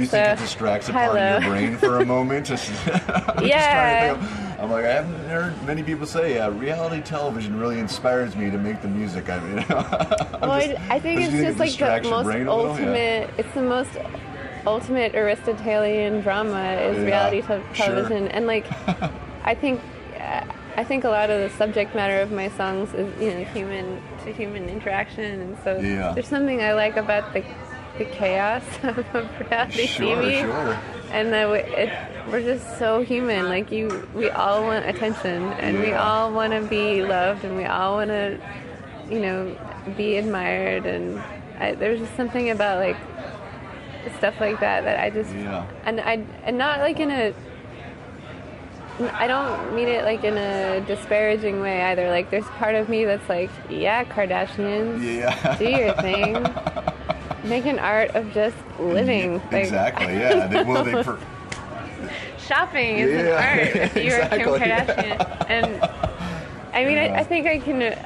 You 0.00 0.06
So, 0.06 0.10
think 0.22 0.38
it 0.38 0.42
distracts 0.42 0.88
a 0.88 0.92
part 0.92 1.16
of 1.18 1.42
your 1.42 1.50
brain 1.50 1.76
for 1.76 1.98
a 1.98 2.04
moment? 2.06 2.46
Just, 2.50 2.70
I'm 2.88 2.94
just 3.36 3.44
Yeah. 3.46 4.14
to 4.14 4.62
I'm 4.62 4.70
like, 4.70 4.84
I 4.84 4.92
haven't 4.92 5.14
heard 5.28 5.62
many 5.64 5.82
people 5.82 6.06
say, 6.06 6.34
yeah, 6.34 6.48
reality 6.48 7.00
television 7.00 7.58
really 7.58 7.78
inspires 7.78 8.36
me 8.36 8.50
to 8.50 8.58
make 8.58 8.82
the 8.82 8.88
music. 8.88 9.30
I 9.30 9.40
mean, 9.40 9.64
Well, 9.68 10.60
just- 10.60 10.90
I, 10.90 10.98
think 11.00 11.20
it's 11.22 11.32
just 11.32 11.58
it 11.60 11.80
like 11.80 12.02
the 12.02 12.10
most 12.10 12.26
little? 12.26 12.62
Yeah. 12.64 12.68
ultimate. 12.70 13.30
It's 13.38 13.52
the 13.54 13.62
most 13.62 13.90
ultimate 14.66 15.14
Aristotelian 15.14 16.20
drama 16.20 16.72
is 16.74 16.98
Yeah, 16.98 17.04
reality 17.04 17.40
te- 17.40 17.46
sure. 17.46 17.86
television, 17.86 18.28
and 18.28 18.46
like 18.46 18.66
I 19.44 19.54
think 19.54 19.80
I 20.76 20.84
think 20.84 21.04
a 21.04 21.08
lot 21.08 21.30
of 21.30 21.40
the 21.40 21.56
subject 21.56 21.94
matter 21.94 22.20
of 22.20 22.30
my 22.30 22.48
songs 22.50 22.92
is 22.94 23.08
you 23.20 23.32
know 23.32 23.44
human 23.44 24.00
to 24.24 24.32
human 24.32 24.68
interaction, 24.68 25.40
and 25.40 25.56
so 25.64 25.78
Yeah. 25.78 26.12
there's 26.12 26.28
something 26.28 26.60
I 26.62 26.74
like 26.74 26.96
about 26.98 27.32
the 27.32 27.42
the 27.98 28.04
chaos 28.06 28.62
of 28.82 28.96
reality 29.40 29.86
Sure, 29.86 30.16
TV. 30.16 30.40
sure. 30.40 30.78
And 31.12 31.32
that 31.32 31.50
we, 31.50 31.58
it, 31.58 31.90
we're 32.28 32.42
just 32.42 32.78
so 32.78 33.02
human. 33.02 33.48
Like 33.48 33.72
you, 33.72 34.08
we 34.14 34.30
all 34.30 34.62
want 34.62 34.86
attention, 34.86 35.42
and 35.54 35.80
we 35.80 35.92
all 35.92 36.32
want 36.32 36.52
to 36.52 36.62
be 36.62 37.02
loved, 37.02 37.44
and 37.44 37.56
we 37.56 37.64
all 37.64 37.94
want 37.96 38.10
to, 38.10 38.38
you 39.10 39.18
know, 39.18 39.56
be 39.96 40.16
admired. 40.16 40.86
And 40.86 41.18
I, 41.58 41.74
there's 41.74 41.98
just 41.98 42.14
something 42.16 42.50
about 42.50 42.78
like 42.78 42.96
stuff 44.18 44.40
like 44.40 44.60
that 44.60 44.84
that 44.84 45.00
I 45.00 45.10
just 45.10 45.34
Yeah. 45.34 45.66
and 45.84 46.00
I 46.00 46.24
and 46.44 46.56
not 46.56 46.78
like 46.80 47.00
in 47.00 47.10
a. 47.10 47.34
I 49.14 49.26
don't 49.26 49.74
mean 49.74 49.88
it 49.88 50.04
like 50.04 50.22
in 50.24 50.36
a 50.36 50.80
disparaging 50.86 51.60
way 51.60 51.80
either. 51.82 52.08
Like 52.10 52.30
there's 52.30 52.44
part 52.44 52.74
of 52.74 52.88
me 52.88 53.04
that's 53.04 53.26
like, 53.30 53.50
yeah, 53.70 54.04
Kardashians, 54.04 55.02
Yeah. 55.02 55.56
do 55.56 55.64
your 55.68 55.94
thing, 55.94 56.34
make 57.44 57.66
an 57.66 57.78
art 57.78 58.10
of 58.14 58.32
just 58.32 58.56
living. 58.78 59.34
Like, 59.50 59.64
exactly. 59.64 60.14
Yeah. 60.14 60.46
They, 60.46 60.62
well, 60.62 60.84
they. 60.84 60.92
Per- 61.02 61.18
shopping 62.38 62.98
is 62.98 63.20
an 63.20 63.28
art 63.28 63.76
if 63.76 63.94
you're 63.94 64.20
exactly, 64.20 64.58
Kim 64.58 64.68
yeah. 64.68 65.44
And 65.48 65.82
I 66.74 66.84
mean, 66.84 66.98
I, 66.98 67.20
I 67.20 67.24
think 67.24 67.46
I 67.46 67.58
can. 67.58 67.96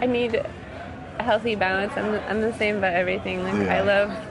I 0.00 0.06
need 0.06 0.34
a 0.34 1.22
healthy 1.22 1.54
balance. 1.54 1.92
I'm 1.96 2.12
the, 2.12 2.22
I'm 2.30 2.40
the 2.40 2.52
same 2.54 2.76
about 2.76 2.94
everything. 2.94 3.42
Like 3.42 3.54
Yeah. 3.54 3.76
I 3.76 3.80
love. 3.82 4.26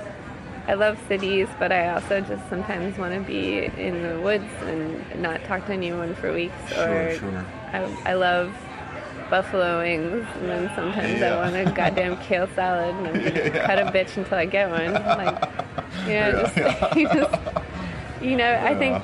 I 0.67 0.75
love 0.75 0.99
cities, 1.07 1.47
but 1.57 1.71
I 1.71 1.89
also 1.89 2.21
just 2.21 2.47
sometimes 2.47 2.95
want 2.99 3.15
to 3.15 3.21
be 3.21 3.65
in 3.75 4.03
the 4.03 4.21
woods 4.21 4.45
and 4.61 5.03
not 5.19 5.43
talk 5.45 5.65
to 5.65 5.73
anyone 5.73 6.13
for 6.13 6.31
weeks. 6.31 6.53
Sure, 6.71 7.07
or 7.07 7.15
sure. 7.15 7.45
I, 7.73 8.11
I 8.11 8.13
love 8.13 8.53
buffalo 9.29 9.79
wings, 9.79 10.25
and 10.35 10.49
then 10.49 10.71
sometimes 10.75 11.19
Yeah. 11.19 11.35
I 11.35 11.37
want 11.51 11.55
a 11.55 11.71
goddamn 11.71 12.17
kale 12.17 12.47
salad, 12.55 12.95
and 12.95 13.07
I'm 13.07 13.13
gonna 13.13 13.49
cut 13.65 13.79
a 13.79 13.85
bitch 13.91 14.17
until 14.17 14.37
I 14.37 14.45
get 14.45 14.69
one. 14.69 14.93
Like, 14.93 15.49
you 16.07 16.13
know, 16.13 16.31
just, 16.43 16.57
you 16.97 17.07
just, 17.07 17.39
you 18.21 18.35
know, 18.35 18.53
I 18.63 18.75
think 18.75 19.01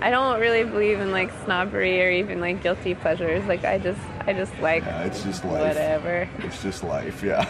I 0.00 0.10
don't 0.10 0.40
really 0.40 0.64
believe 0.64 1.00
in 1.00 1.10
like 1.10 1.30
snobbery 1.44 2.00
or 2.02 2.10
even 2.10 2.40
like 2.40 2.62
guilty 2.62 2.94
pleasures. 2.94 3.44
Like 3.46 3.64
I 3.64 3.78
just, 3.78 4.00
I 4.26 4.32
just 4.32 4.56
like 4.60 4.84
Yeah, 4.84 5.04
it's 5.04 5.22
just 5.24 5.44
life. 5.44 5.60
whatever. 5.68 6.28
It's 6.38 6.62
just 6.62 6.84
life. 6.84 7.22
Yeah. 7.22 7.48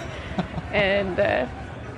And 0.73 1.18
uh, 1.20 1.47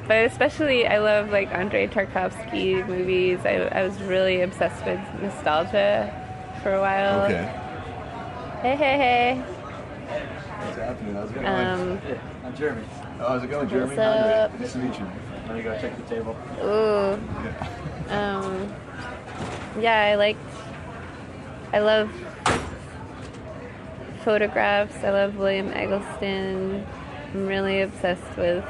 but 0.08 0.24
especially, 0.26 0.86
I 0.88 0.98
love 0.98 1.30
like 1.30 1.52
Andrei 1.52 1.86
Tarkovsky 1.86 2.84
movies. 2.86 3.38
I, 3.44 3.58
I 3.72 3.82
was 3.86 4.00
really 4.02 4.40
obsessed 4.42 4.84
with 4.84 4.98
nostalgia 5.22 6.12
for 6.64 6.74
a 6.74 6.80
while. 6.80 7.22
Okay. 7.26 7.44
Hey, 8.62 8.76
hey, 8.76 8.98
hey. 8.98 9.44
What's 10.10 10.76
happening? 10.76 11.14
How's 11.14 11.30
it 11.30 11.34
going? 11.34 11.46
Um, 11.46 12.00
I'm 12.44 12.56
Jeremy. 12.56 12.82
oh, 13.20 13.28
how's 13.28 13.44
it 13.44 13.50
going, 13.50 13.68
Jeremy? 13.68 13.96
what's 13.96 13.98
up? 14.00 14.58
Nice 14.60 14.72
to 14.72 14.78
meet 14.78 14.98
you. 14.98 15.06
Let 15.46 15.56
me 15.56 15.62
go 15.62 15.78
check 15.80 15.96
the 15.96 16.02
table. 16.14 16.36
ooh. 16.64 18.12
Um, 18.12 18.74
yeah, 19.80 20.00
I 20.00 20.14
like. 20.16 20.36
I 21.72 21.78
love 21.78 22.10
photographs. 24.24 24.96
I 25.04 25.10
love 25.10 25.36
William 25.36 25.68
Eggleston. 25.72 26.84
I'm 27.32 27.46
really 27.46 27.82
obsessed 27.82 28.36
with. 28.36 28.64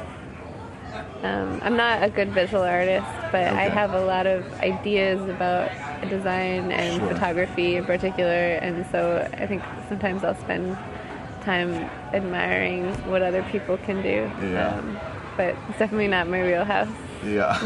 Um, 1.23 1.59
I'm 1.62 1.76
not 1.76 2.02
a 2.02 2.11
good 2.11 2.30
visual 2.32 2.62
artist, 2.62 3.06
but 3.32 3.47
I 3.47 3.68
have 3.68 3.94
a 3.94 4.00
lot 4.04 4.26
of 4.26 4.44
ideas 4.61 5.20
about 5.28 5.70
design 6.11 6.70
and 6.73 7.00
Sure. 7.00 7.09
photography 7.12 7.76
in 7.76 7.85
particular, 7.87 8.30
and 8.61 8.85
so 8.90 9.26
I 9.35 9.47
think 9.47 9.62
sometimes 9.88 10.23
I'll 10.25 10.35
spend 10.35 10.76
time 11.40 11.73
admiring 12.14 12.92
what 13.11 13.23
other 13.23 13.42
people 13.44 13.76
can 13.78 14.02
do. 14.02 14.30
Yeah. 14.47 14.76
Um, 14.76 14.99
but 15.37 15.56
it's 15.68 15.78
definitely 15.78 16.09
not 16.09 16.28
my 16.28 16.42
wheelhouse. 16.42 16.88
Yeah. 17.25 17.56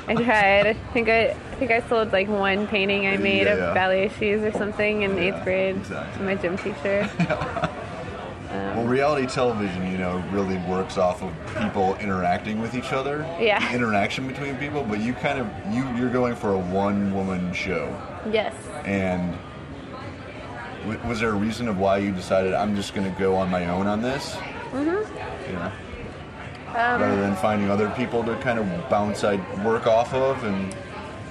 I 0.08 0.14
tried. 0.14 0.66
I 0.66 0.72
think 0.92 1.08
I, 1.08 1.28
I 1.30 1.34
think 1.56 1.70
I 1.70 1.80
sold 1.88 2.12
like 2.12 2.28
one 2.28 2.66
painting 2.66 3.06
I 3.06 3.16
made 3.16 3.46
Yeah, 3.46 3.52
of 3.52 3.58
yeah. 3.58 3.74
ballet 3.74 4.08
shoes 4.18 4.42
or 4.42 4.52
something 4.56 5.02
in 5.02 5.16
Yeah, 5.16 5.22
eighth 5.22 5.44
grade 5.44 5.76
exactly. 5.76 6.18
to 6.18 6.24
my 6.24 6.34
gym 6.34 6.58
teacher. 6.58 7.08
Well, 8.50 8.86
reality 8.86 9.26
television, 9.26 9.90
you 9.90 9.98
know, 9.98 10.18
really 10.30 10.56
works 10.58 10.96
off 10.96 11.22
of 11.22 11.32
people 11.60 11.96
interacting 11.96 12.60
with 12.60 12.74
each 12.74 12.92
other. 12.92 13.18
Yeah. 13.40 13.58
The 13.68 13.74
interaction 13.74 14.26
between 14.26 14.56
people, 14.56 14.84
but 14.84 15.00
you 15.00 15.12
kind 15.14 15.38
of 15.38 15.48
you 15.70 15.84
you're 15.96 16.10
going 16.10 16.34
for 16.34 16.52
a 16.52 16.58
one-woman 16.58 17.52
show, 17.52 17.94
yes. 18.30 18.54
and 18.84 19.36
w- 20.88 21.08
was 21.08 21.20
there 21.20 21.30
a 21.30 21.34
reason 21.34 21.68
of 21.68 21.78
why 21.78 21.98
you 21.98 22.12
decided 22.12 22.54
I'm 22.54 22.74
just 22.74 22.94
going 22.94 23.12
to 23.12 23.18
go 23.18 23.36
on 23.36 23.50
my 23.50 23.66
own 23.66 23.86
on 23.86 24.02
this? 24.02 24.34
Mm-hmm. 24.72 25.52
Yeah. 25.52 25.72
Um, 26.68 27.00
Rather 27.00 27.20
than 27.20 27.36
finding 27.36 27.70
other 27.70 27.90
people 27.90 28.22
to 28.24 28.36
kind 28.36 28.58
of 28.58 28.90
bounce 28.90 29.24
I 29.24 29.36
work 29.64 29.86
off 29.86 30.12
of, 30.12 30.42
and 30.44 30.74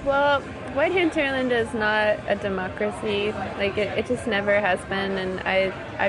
Well, 0.04 0.40
White 0.74 0.92
Hinterland 0.92 1.52
is 1.52 1.72
not 1.74 2.18
a 2.26 2.36
democracy. 2.40 3.32
Like 3.56 3.78
it, 3.78 3.96
it 3.96 4.06
just 4.06 4.26
never 4.26 4.60
has 4.60 4.80
been, 4.86 5.16
and 5.16 5.40
I, 5.40 5.72
I, 5.98 6.06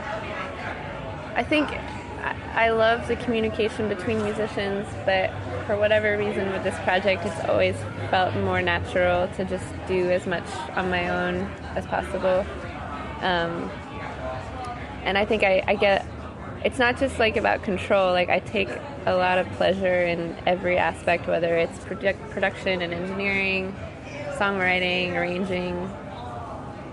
I 1.36 1.44
think 1.44 1.70
I 2.56 2.72
love 2.72 3.08
the 3.08 3.16
communication 3.18 3.88
between 3.88 4.22
musicians, 4.24 4.88
but 5.06 5.32
for 5.66 5.78
whatever 5.78 6.18
reason 6.18 6.52
with 6.52 6.64
this 6.64 6.78
project, 6.80 7.26
it's 7.26 7.46
always 7.48 7.76
felt 8.10 8.36
more 8.38 8.62
natural 8.62 9.28
to 9.36 9.46
just 9.46 9.66
do 9.88 10.10
as 10.10 10.26
much 10.26 10.44
on 10.76 10.90
my 10.90 11.08
own 11.10 11.50
as 11.76 11.86
possible. 11.86 12.46
Um, 13.22 13.70
and 15.04 15.18
I 15.18 15.26
think 15.26 15.44
I, 15.44 15.64
I 15.68 15.76
get 15.76 16.06
it's 16.64 16.78
not 16.78 16.98
just 16.98 17.20
like 17.20 17.38
about 17.38 17.64
control. 17.64 18.12
Like 18.12 18.30
i 18.30 18.40
take 18.40 18.70
a 19.06 19.16
lot 19.16 19.38
of 19.38 19.48
pleasure 19.52 20.04
in 20.04 20.36
every 20.46 20.78
aspect 20.78 21.28
whether 21.28 21.56
it's 21.58 21.80
production 21.86 22.82
and 22.82 22.94
engineering 22.94 23.76
songwriting 24.38 25.16
arranging. 25.16 25.90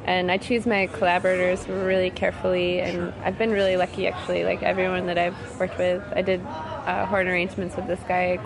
And 0.04 0.30
i 0.30 0.38
choose 0.38 0.66
my 0.66 0.86
collaborators 0.86 1.66
really 1.68 2.10
carefully 2.10 2.80
and 2.80 3.12
i've 3.24 3.38
been 3.38 3.50
really 3.50 3.76
lucky 3.76 4.06
actually. 4.06 4.44
Like 4.44 4.62
everyone 4.62 5.06
that 5.06 5.18
i've 5.18 5.58
worked 5.58 5.78
with 5.78 6.02
i 6.14 6.22
did 6.22 6.40
uh, 6.44 7.06
horn 7.06 7.26
arrangements 7.26 7.74
with 7.76 7.86
this 7.86 8.00
guy 8.06 8.38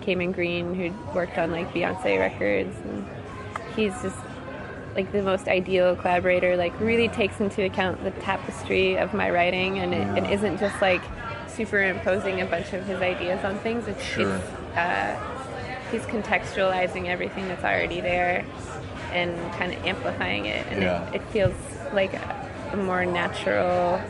Cayman 0.00 0.32
green 0.32 0.74
who 0.74 1.14
worked 1.14 1.36
on 1.36 1.50
like 1.50 1.70
beyonce 1.72 2.18
records 2.18 2.74
and 2.84 3.04
he's 3.74 3.92
just 4.00 4.16
like 4.96 5.12
the 5.12 5.22
most 5.22 5.46
ideal 5.46 5.94
collaborator 5.94 6.56
like 6.56 6.78
really 6.80 7.06
takes 7.08 7.38
into 7.38 7.62
account 7.62 8.02
the 8.02 8.10
tapestry 8.12 8.96
of 8.96 9.12
my 9.12 9.30
writing 9.30 9.78
and 9.78 9.92
it, 9.94 10.24
it 10.24 10.30
isn't 10.32 10.58
just 10.58 10.80
like 10.80 11.02
superimposing 11.48 12.40
a 12.40 12.46
bunch 12.46 12.72
of 12.72 12.84
his 12.86 13.00
ideas 13.02 13.44
on 13.44 13.58
things 13.58 13.86
it's, 13.86 14.02
Sure. 14.02 14.34
it's 14.36 14.76
uh, 14.76 15.16
he's 15.90 16.02
contextualizing 16.02 17.06
everything 17.06 17.46
that's 17.48 17.62
already 17.62 18.00
there 18.00 18.44
and 19.12 19.36
kind 19.52 19.72
of 19.72 19.84
amplifying 19.84 20.46
it 20.46 20.66
and 20.70 20.82
Yeah. 20.82 21.06
it, 21.10 21.16
it 21.16 21.22
feels 21.28 21.54
like 21.92 22.14
a, 22.14 22.50
a 22.72 22.76
more 22.78 23.04
natural 23.04 24.00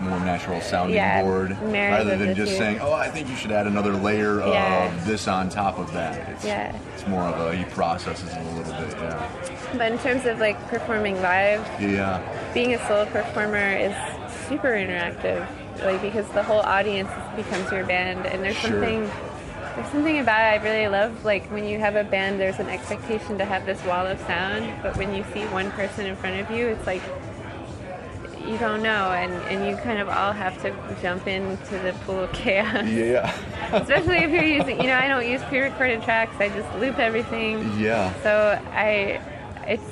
more 0.00 0.18
natural 0.20 0.60
sounding 0.60 0.96
Yeah, 0.96 1.22
board, 1.22 1.56
rather 1.62 2.16
than 2.16 2.34
just 2.34 2.52
two. 2.52 2.58
saying, 2.58 2.80
"Oh, 2.80 2.92
I 2.92 3.08
think 3.08 3.28
you 3.28 3.34
should 3.36 3.50
add 3.50 3.66
another 3.66 3.92
layer 3.92 4.38
Yeah. 4.40 4.84
of 4.86 5.06
this 5.06 5.26
on 5.26 5.48
top 5.48 5.78
of 5.78 5.92
that." 5.92 6.28
It's, 6.30 6.44
Yeah. 6.44 6.72
it's 6.94 7.06
more 7.06 7.22
of 7.22 7.40
a 7.40 7.56
he 7.56 7.64
processes 7.64 8.30
it 8.32 8.38
a 8.38 8.56
little 8.56 8.72
bit. 8.72 8.96
Yeah, 9.00 9.22
But 9.76 9.92
in 9.92 9.98
terms 9.98 10.24
of 10.26 10.38
like 10.38 10.56
performing 10.68 11.20
live, 11.20 11.66
yeah, 11.80 12.20
being 12.54 12.74
a 12.74 12.86
solo 12.86 13.06
performer 13.06 13.72
is 13.76 13.94
super 14.48 14.68
interactive, 14.68 15.44
like 15.84 16.00
because 16.00 16.26
the 16.28 16.42
whole 16.42 16.60
audience 16.60 17.10
becomes 17.36 17.70
your 17.72 17.84
band, 17.84 18.24
and 18.26 18.42
there's 18.44 18.56
Sure. 18.56 18.70
something 18.70 19.10
there's 19.76 19.90
something 19.92 20.18
about 20.18 20.40
it 20.54 20.60
I 20.60 20.64
really 20.64 20.88
love. 20.88 21.24
Like 21.24 21.44
when 21.52 21.64
you 21.64 21.78
have 21.78 21.94
a 21.94 22.02
band, 22.02 22.40
there's 22.40 22.58
an 22.58 22.68
expectation 22.68 23.38
to 23.38 23.44
have 23.44 23.64
this 23.64 23.84
wall 23.84 24.06
of 24.06 24.18
sound, 24.26 24.68
but 24.82 24.96
when 24.96 25.14
you 25.14 25.24
see 25.32 25.42
one 25.46 25.70
person 25.72 26.06
in 26.06 26.16
front 26.16 26.40
of 26.40 26.50
you, 26.50 26.66
it's 26.68 26.84
like 26.86 27.02
you 28.46 28.58
don't 28.58 28.82
know, 28.82 29.10
and 29.12 29.32
and 29.50 29.68
you 29.68 29.76
kind 29.82 29.98
of 29.98 30.08
all 30.08 30.32
have 30.32 30.60
to 30.62 30.74
jump 31.02 31.26
into 31.26 31.78
the 31.78 31.92
pool 32.04 32.20
of 32.24 32.32
chaos. 32.32 32.86
yeah, 32.88 33.32
Especially 33.72 34.18
if 34.18 34.30
you're 34.30 34.42
using, 34.44 34.80
you 34.80 34.86
know, 34.86 34.96
I 34.96 35.08
don't 35.08 35.26
use 35.28 35.42
pre-recorded 35.44 36.02
tracks. 36.02 36.36
I 36.38 36.48
just 36.48 36.72
loop 36.78 36.98
everything. 36.98 37.78
yeah. 37.78 38.12
So 38.22 38.60
I, 38.72 39.20
it's, 39.66 39.82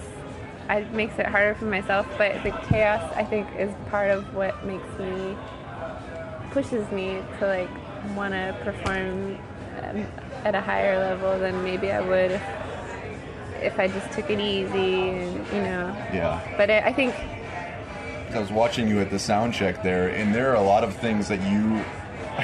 it 0.70 0.90
makes 0.92 1.18
it 1.18 1.26
harder 1.26 1.54
for 1.54 1.66
myself. 1.66 2.06
But 2.16 2.42
the 2.42 2.50
chaos, 2.68 3.12
I 3.14 3.24
think, 3.24 3.46
is 3.58 3.72
part 3.90 4.10
of 4.10 4.34
what 4.34 4.64
makes 4.64 4.88
me, 4.98 5.36
pushes 6.50 6.90
me 6.90 7.22
to 7.38 7.46
like 7.46 8.16
want 8.16 8.32
to 8.34 8.56
perform 8.64 9.38
um, 9.82 10.06
at 10.44 10.54
a 10.54 10.60
higher 10.60 10.98
level 10.98 11.38
than 11.38 11.62
maybe 11.64 11.90
I 11.90 12.00
would 12.00 12.30
if, 12.30 12.42
if 13.60 13.78
I 13.78 13.88
just 13.88 14.10
took 14.12 14.30
it 14.30 14.38
easy 14.40 15.10
and 15.10 15.34
you 15.48 15.60
know. 15.62 15.94
Yeah. 16.12 16.40
But 16.56 16.70
I, 16.70 16.78
I 16.78 16.92
think 16.92 17.14
I 18.34 18.38
was 18.40 18.50
watching 18.50 18.88
you 18.88 19.00
at 19.00 19.10
the 19.10 19.18
sound 19.18 19.54
check 19.54 19.82
there, 19.82 20.08
and 20.08 20.34
there 20.34 20.50
are 20.50 20.56
a 20.56 20.62
lot 20.62 20.84
of 20.84 20.94
things 20.96 21.28
that 21.28 21.40
you 21.50 21.82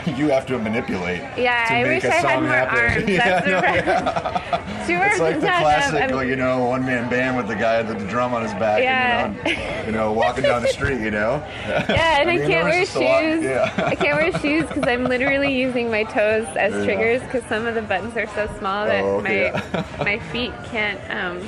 you 0.17 0.29
have 0.31 0.47
to 0.47 0.59
manipulate. 0.59 1.21
Yeah, 1.37 1.67
to 1.69 1.75
I 1.75 1.83
make 1.85 2.03
wish 2.03 2.05
a 2.05 2.15
I 2.15 2.17
had 2.17 2.23
song 2.23 2.43
more 2.45 2.53
happen. 2.55 2.79
arms. 2.79 3.09
yeah, 3.11 3.43
no, 3.45 3.51
yeah. 3.51 4.85
two 4.87 4.95
arms 4.95 5.13
It's 5.13 5.21
like 5.21 5.35
the 5.41 5.47
classic, 5.49 6.11
like, 6.13 6.29
you 6.29 6.37
know, 6.37 6.65
one 6.65 6.87
man 6.87 7.11
band 7.11 7.37
with 7.37 7.47
the 7.47 7.55
guy 7.57 7.83
with 7.83 7.99
the 7.99 8.07
drum 8.07 8.33
on 8.33 8.43
his 8.43 8.53
back, 8.55 8.83
Yeah. 8.83 9.27
and, 9.27 9.37
you, 9.47 9.55
know, 9.55 9.83
you 9.87 9.93
know, 9.93 10.13
walking 10.13 10.45
down 10.45 10.63
the 10.63 10.69
street, 10.69 10.99
you 11.03 11.11
know. 11.11 11.45
Yeah, 11.69 12.21
and 12.23 12.31
I, 12.31 12.33
mean, 12.33 12.39
can't 12.39 12.49
there 12.49 12.65
wear 12.65 12.81
was 12.81 12.89
just 12.89 12.97
a 13.03 13.21
shoes. 13.33 13.45
yeah. 13.45 13.85
I 13.87 13.95
can't 13.95 14.17
wear 14.19 14.33
shoes 14.41 14.67
because 14.67 14.89
I'm 14.89 15.05
literally 15.05 15.55
using 15.55 15.91
my 15.91 16.05
toes 16.05 16.47
as 16.57 16.73
Yeah. 16.73 16.85
triggers 16.85 17.21
because 17.25 17.45
some 17.51 17.67
of 17.67 17.75
the 17.75 17.83
buttons 17.83 18.17
are 18.17 18.27
so 18.29 18.47
small 18.59 18.87
that 18.87 19.05
Oh, 19.05 19.19
okay. 19.21 19.53
my 19.99 20.05
my 20.05 20.19
feet 20.31 20.53
can't 20.71 20.99
um 21.11 21.47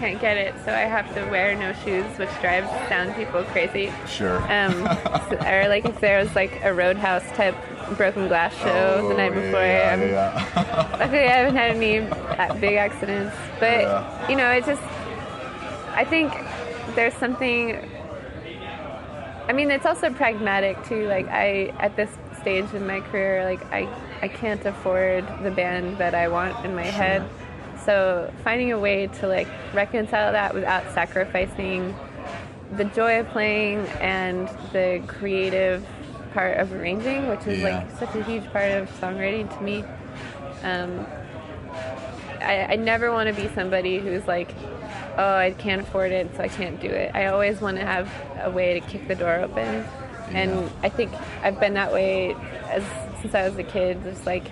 can't 0.00 0.20
get 0.20 0.36
it. 0.36 0.54
So 0.64 0.72
I 0.72 0.80
have 0.96 1.12
to 1.14 1.24
wear 1.30 1.54
no 1.54 1.72
shoes, 1.84 2.06
which 2.18 2.30
drives 2.40 2.68
sound 2.88 3.14
people 3.14 3.42
crazy. 3.44 3.92
Sure. 4.08 4.38
Um, 4.50 4.72
so- 5.28 5.38
or 5.46 5.68
like 5.68 5.84
if 5.84 6.00
there 6.00 6.18
was 6.18 6.34
like 6.34 6.64
a 6.64 6.72
roadhouse 6.74 7.24
type 7.36 7.54
broken 7.96 8.26
glass 8.28 8.54
show 8.56 9.08
the 9.08 9.14
Oh, 9.14 9.16
night 9.16 9.34
before. 9.34 9.60
yeah, 9.60 9.90
I'm- 9.90 10.00
yeah. 10.08 10.96
Luckily, 10.98 11.18
I 11.18 11.36
haven't 11.38 11.56
had 11.56 11.70
any 11.76 11.98
uh, 11.98 12.54
big 12.54 12.76
accidents, 12.76 13.36
but 13.60 13.80
Yeah. 13.82 14.28
you 14.28 14.36
know, 14.36 14.50
it's 14.50 14.66
just. 14.66 14.82
I 15.94 16.04
think 16.04 16.32
there's 16.94 17.14
something. 17.14 17.76
I 19.48 19.52
mean, 19.52 19.70
it's 19.70 19.84
also 19.86 20.10
pragmatic 20.10 20.82
too. 20.84 21.06
Like 21.08 21.26
I, 21.28 21.74
at 21.80 21.96
this 21.96 22.10
stage 22.40 22.72
in 22.72 22.86
my 22.86 23.00
career, 23.00 23.44
like 23.44 23.62
I, 23.72 23.88
I 24.22 24.28
can't 24.28 24.64
afford 24.64 25.26
the 25.42 25.50
band 25.50 25.98
that 25.98 26.14
I 26.14 26.28
want 26.28 26.64
in 26.64 26.74
my 26.74 26.84
head. 26.84 27.28
So 27.84 28.32
finding 28.44 28.72
a 28.72 28.78
way 28.78 29.06
to 29.06 29.26
like 29.28 29.48
reconcile 29.72 30.32
that 30.32 30.54
without 30.54 30.92
sacrificing 30.92 31.94
the 32.76 32.84
joy 32.84 33.20
of 33.20 33.28
playing 33.28 33.78
and 34.00 34.48
the 34.72 35.02
creative 35.06 35.84
part 36.34 36.58
of 36.58 36.72
arranging, 36.72 37.28
which 37.28 37.46
is 37.46 37.60
Yeah. 37.60 37.78
like 37.78 37.98
such 37.98 38.14
a 38.14 38.22
huge 38.22 38.44
part 38.52 38.70
of 38.72 38.88
songwriting 39.00 39.52
to 39.56 39.62
me. 39.64 39.84
Um, 40.62 41.06
I, 42.40 42.66
I 42.70 42.76
never 42.76 43.12
want 43.12 43.34
to 43.34 43.40
be 43.42 43.48
somebody 43.54 43.98
who's 43.98 44.26
like, 44.26 44.54
oh, 45.16 45.34
I 45.36 45.50
can't 45.58 45.82
afford 45.82 46.12
it, 46.12 46.34
so 46.36 46.42
I 46.42 46.48
can't 46.48 46.80
do 46.80 46.88
it. 46.88 47.10
I 47.14 47.26
always 47.26 47.60
want 47.60 47.78
to 47.78 47.84
have 47.84 48.08
a 48.42 48.50
way 48.50 48.78
to 48.78 48.86
kick 48.86 49.08
the 49.08 49.14
door 49.14 49.34
open, 49.40 49.84
and 50.30 50.70
I 50.82 50.88
think 50.88 51.12
I've 51.42 51.58
been 51.60 51.74
that 51.74 51.92
way 51.92 52.34
as 52.68 52.84
since 53.20 53.34
I 53.34 53.48
was 53.48 53.58
a 53.58 53.64
kid. 53.64 54.02
Just 54.04 54.24
like, 54.26 54.44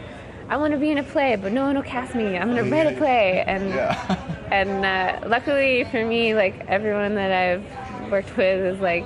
I 0.50 0.56
want 0.56 0.72
to 0.72 0.78
be 0.78 0.90
in 0.90 0.98
a 0.98 1.02
play, 1.02 1.36
but 1.36 1.52
no 1.52 1.64
one 1.64 1.76
will 1.76 1.82
cast 1.82 2.14
me. 2.14 2.36
I'm 2.38 2.48
gonna 2.54 2.64
write 2.70 2.86
a 2.86 2.96
play, 2.96 3.42
and 3.46 3.68
yeah. 3.68 4.16
and 4.50 4.84
uh, 4.84 5.28
luckily 5.28 5.84
for 5.84 6.04
me, 6.04 6.34
like 6.34 6.64
everyone 6.68 7.14
that 7.16 7.30
I've 7.32 8.10
worked 8.10 8.36
with 8.36 8.60
is 8.74 8.80
like 8.80 9.04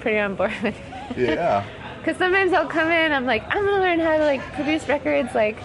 pretty 0.00 0.18
on 0.18 0.34
board 0.36 0.52
with 0.62 0.74
it. 0.76 1.16
yeah. 1.36 1.64
Because 1.98 2.16
sometimes 2.18 2.52
I'll 2.52 2.66
come 2.68 2.90
in, 2.90 3.12
I'm 3.12 3.24
like, 3.26 3.42
I'm 3.54 3.64
gonna 3.64 3.78
learn 3.82 3.98
how 4.00 4.16
to 4.18 4.24
like 4.24 4.40
produce 4.52 4.88
records 4.88 5.34
like 5.34 5.56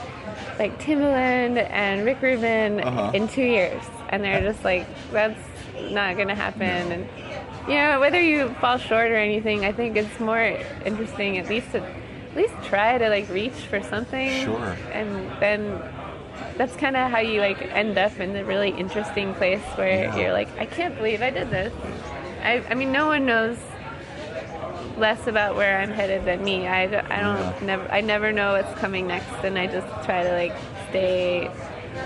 like 0.58 0.78
Timbaland 0.82 1.66
and 1.72 2.06
Rick 2.06 2.22
Rubin 2.22 2.82
Uh-huh. 2.82 3.12
in 3.14 3.28
two 3.30 3.44
years, 3.44 3.82
and 4.10 4.24
they're 4.24 4.42
just 4.42 4.64
like, 4.66 4.86
that's 5.12 5.40
not 5.92 6.18
gonna 6.18 6.36
happen. 6.36 6.92
And 6.92 7.08
you 7.68 7.76
know, 7.76 8.00
whether 8.02 8.20
you 8.20 8.50
fall 8.62 8.78
short 8.78 9.12
or 9.12 9.16
anything, 9.18 9.64
I 9.64 9.72
think 9.72 9.96
it's 9.96 10.20
more 10.20 10.58
interesting 10.86 11.38
at 11.38 11.48
least 11.50 11.72
to 11.72 11.84
at 12.32 12.36
least 12.38 12.54
try 12.64 12.98
to 12.98 13.10
like 13.10 13.30
reach 13.30 13.54
for 13.70 13.82
something. 13.82 14.46
Sure. 14.46 14.78
And 14.92 15.30
then 15.42 15.82
that's 16.58 16.76
kind 16.76 16.96
of 16.96 17.10
how 17.12 17.20
you 17.20 17.42
like 17.42 17.62
end 17.74 17.98
up 17.98 18.20
in 18.20 18.34
the 18.34 18.46
really 18.46 18.70
interesting 18.70 19.34
place 19.36 19.62
where 19.76 20.04
Yeah. 20.04 20.18
you're 20.18 20.34
like, 20.34 20.50
I 20.60 20.66
can't 20.66 20.96
believe 20.96 21.22
I 21.22 21.30
did 21.32 21.50
this. 21.50 21.74
I, 22.44 22.64
I 22.70 22.74
mean, 22.76 22.92
no 22.92 23.08
one 23.08 23.26
knows 23.26 23.58
less 24.98 25.28
about 25.28 25.56
where 25.56 25.80
I'm 25.80 25.92
headed 25.92 26.26
than 26.26 26.44
me. 26.44 26.68
I, 26.68 26.84
I 26.84 26.88
don't 26.88 27.00
Yeah. 27.40 27.54
never 27.62 27.92
I 27.92 28.02
never 28.02 28.32
know 28.32 28.54
what's 28.54 28.74
coming 28.80 29.08
next, 29.08 29.44
and 29.44 29.58
I 29.58 29.68
just 29.68 29.88
try 30.06 30.24
to 30.24 30.32
like 30.34 30.54
stay 30.90 31.50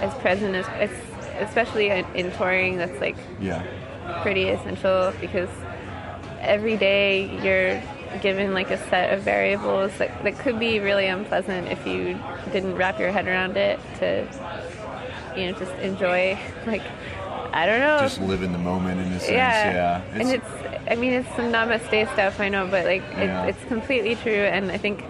as 0.01 0.13
present 0.15 0.55
as, 0.55 0.67
as 0.79 0.89
especially 1.47 1.89
in, 1.89 2.05
in 2.15 2.31
touring. 2.33 2.77
That's 2.77 2.99
like 3.01 3.17
Yeah. 3.39 3.63
pretty 4.21 4.49
essential 4.49 5.11
because 5.19 5.49
every 6.41 6.77
day 6.77 7.25
you're 7.43 7.81
given 8.21 8.53
like 8.53 8.69
a 8.71 8.77
set 8.89 9.13
of 9.13 9.21
variables 9.23 9.91
that, 9.97 10.23
that 10.23 10.37
could 10.39 10.59
be 10.59 10.79
really 10.79 11.07
unpleasant 11.07 11.67
if 11.67 11.85
you 11.87 12.17
didn't 12.51 12.75
wrap 12.75 12.99
your 12.99 13.11
head 13.11 13.27
around 13.27 13.57
it 13.57 13.79
to 13.99 14.25
you 15.37 15.51
know 15.51 15.57
just 15.57 15.71
enjoy 15.81 16.37
like 16.67 16.81
I 17.55 17.65
don't 17.67 17.79
know 17.81 17.99
Just 17.99 18.19
live 18.21 18.41
in 18.43 18.51
the 18.51 18.57
moment 18.57 18.99
in 18.99 19.07
a 19.13 19.19
sense. 19.19 19.31
yeah, 19.31 19.73
Yeah. 19.73 20.19
and 20.19 20.29
it's 20.31 20.49
I 20.89 20.95
mean 20.95 21.13
it's 21.13 21.29
some 21.35 21.51
namaste 21.51 22.11
stuff 22.13 22.39
I 22.39 22.49
know 22.49 22.67
but 22.67 22.85
like 22.85 23.03
Yeah. 23.11 23.45
it's, 23.45 23.57
it's 23.59 23.67
completely 23.67 24.15
true 24.15 24.31
and 24.33 24.71
I 24.71 24.77
think 24.77 25.03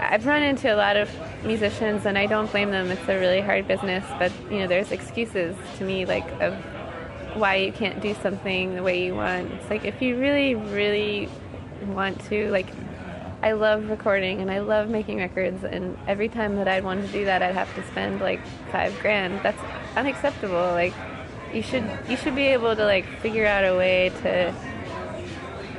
I've 0.00 0.26
run 0.26 0.42
into 0.42 0.72
a 0.72 0.76
lot 0.76 0.96
of 0.96 1.10
musicians 1.44 2.06
and 2.06 2.16
I 2.16 2.26
don't 2.26 2.50
blame 2.50 2.70
them 2.70 2.90
it's 2.90 3.08
a 3.08 3.18
really 3.18 3.40
hard 3.40 3.66
business 3.68 4.04
but 4.18 4.32
you 4.50 4.58
know 4.60 4.66
there's 4.66 4.90
excuses 4.92 5.54
to 5.78 5.84
me 5.84 6.04
like 6.06 6.26
of 6.40 6.54
why 7.34 7.56
you 7.56 7.72
can't 7.72 8.00
do 8.00 8.14
something 8.22 8.74
the 8.74 8.82
way 8.82 9.04
you 9.04 9.14
want 9.14 9.52
it's 9.52 9.68
like 9.70 9.84
if 9.84 10.00
you 10.00 10.16
really 10.18 10.54
really 10.54 11.28
want 11.86 12.20
to 12.26 12.50
like 12.50 12.66
I 13.42 13.52
love 13.52 13.88
recording 13.88 14.40
and 14.40 14.50
I 14.50 14.58
love 14.60 14.88
making 14.88 15.18
records 15.18 15.62
and 15.64 15.96
every 16.08 16.28
time 16.28 16.56
that 16.56 16.66
I'd 16.66 16.82
want 16.84 17.06
to 17.06 17.12
do 17.12 17.24
that 17.26 17.42
I'd 17.42 17.54
have 17.54 17.72
to 17.76 17.86
spend 17.86 18.20
like 18.20 18.40
five 18.72 18.98
grand. 19.00 19.40
That's 19.42 19.60
unacceptable. 19.96 20.54
Like 20.72 20.92
you 21.54 21.62
should 21.62 21.88
you 22.08 22.16
should 22.16 22.34
be 22.34 22.46
able 22.46 22.74
to 22.76 22.84
like 22.84 23.06
figure 23.20 23.46
out 23.46 23.64
a 23.64 23.76
way 23.76 24.10
to 24.22 24.54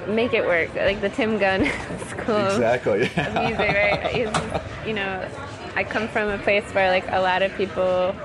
make 0.07 0.33
it 0.33 0.45
work. 0.45 0.73
Like 0.75 1.01
the 1.01 1.09
Tim 1.09 1.37
Gunn 1.37 1.65
school 2.07 2.45
exactly. 2.47 3.03
of 3.03 3.33
music, 3.33 3.59
right? 3.59 4.63
You 4.87 4.93
know, 4.93 5.29
I 5.75 5.83
come 5.83 6.07
from 6.07 6.29
a 6.29 6.37
place 6.39 6.63
where 6.73 6.89
like 6.89 7.05
a 7.11 7.19
lot 7.19 7.41
of 7.43 7.53
people 7.55 8.15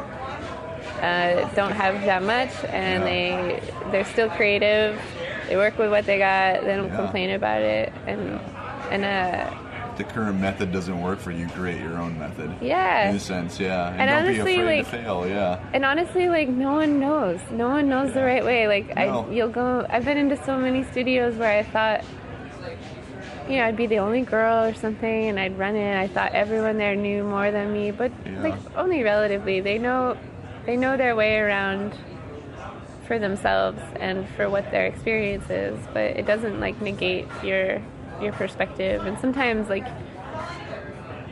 uh, 1.03 1.49
don't 1.55 1.73
have 1.73 2.01
that 2.07 2.23
much, 2.23 2.51
and 2.73 3.03
Yeah. 3.03 3.11
they 3.11 3.63
they're 3.91 4.05
still 4.07 4.31
creative. 4.31 4.99
They 5.49 5.57
work 5.57 5.79
with 5.79 5.91
what 5.91 6.07
they 6.07 6.19
got. 6.19 6.63
They 6.63 6.77
don't 6.77 6.89
Yeah. 6.89 6.97
complain 6.97 7.31
about 7.31 7.63
it, 7.63 7.93
and 8.07 8.41
and 8.91 9.05
uh, 9.05 9.51
the 9.97 10.05
current 10.05 10.41
method 10.41 10.73
doesn't 10.73 11.01
work 11.01 11.19
for 11.21 11.31
you, 11.31 11.47
create 11.49 11.81
your 11.81 11.99
own 11.99 12.19
method. 12.19 12.51
Yeah. 12.61 13.11
In 13.11 13.17
a 13.17 13.21
sense, 13.21 13.61
yeah. 13.61 13.91
And, 13.91 14.01
And 14.01 14.11
don't 14.11 14.19
honestly, 14.25 14.57
be 14.57 14.61
afraid 14.63 14.77
like- 14.79 14.91
to 14.91 14.91
fail, 14.99 15.29
yeah. 15.29 15.59
and 15.73 15.85
honestly, 15.85 16.29
like 16.29 16.49
no 16.49 16.73
one 16.73 16.99
knows. 17.01 17.41
No 17.51 17.69
one 17.69 17.89
knows 17.89 18.13
the 18.13 18.23
right 18.23 18.45
way. 18.45 18.67
Like 18.69 18.95
No. 18.97 19.27
I, 19.29 19.33
you'll 19.33 19.49
go. 19.51 19.87
I've 19.89 20.05
been 20.05 20.19
into 20.19 20.37
so 20.45 20.59
many 20.59 20.83
studios 20.85 21.37
where 21.37 21.59
I 21.59 21.63
thought, 21.63 22.03
you 23.49 23.59
know, 23.59 23.65
I'd 23.67 23.77
be 23.77 23.87
the 23.87 23.99
only 23.99 24.23
girl 24.23 24.65
or 24.65 24.75
something, 24.75 25.29
and 25.29 25.39
I'd 25.39 25.59
run 25.59 25.77
in. 25.77 25.97
I 25.97 26.07
thought 26.09 26.33
everyone 26.33 26.79
there 26.79 26.97
knew 26.97 27.23
more 27.25 27.51
than 27.51 27.73
me, 27.73 27.91
but 27.91 28.11
Yeah. 28.25 28.43
like 28.43 28.55
only 28.77 29.03
relatively. 29.03 29.61
They 29.61 29.79
know, 29.79 30.17
they 30.67 30.77
know 30.77 30.97
their 30.97 31.15
way 31.15 31.39
around 31.39 31.93
for 33.07 33.19
themselves 33.19 33.81
and 34.01 34.29
for 34.31 34.49
what 34.51 34.71
their 34.71 34.87
experience 34.87 35.49
is. 35.51 35.79
But 35.93 36.17
it 36.17 36.27
doesn't 36.27 36.61
like 36.61 36.81
negate 36.81 37.27
your 37.43 37.81
your 38.21 38.33
perspective. 38.33 39.05
And 39.07 39.19
sometimes 39.19 39.69
like 39.69 39.87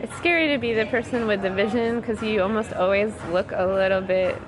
it's 0.02 0.14
scary 0.16 0.48
to 0.48 0.58
be 0.58 0.74
the 0.74 0.86
person 0.86 1.26
with 1.26 1.42
the 1.42 1.50
vision 1.50 2.00
because 2.00 2.22
you 2.22 2.42
almost 2.42 2.72
always 2.72 3.12
look 3.30 3.52
a 3.52 3.64
little 3.66 4.00
bit 4.00 4.40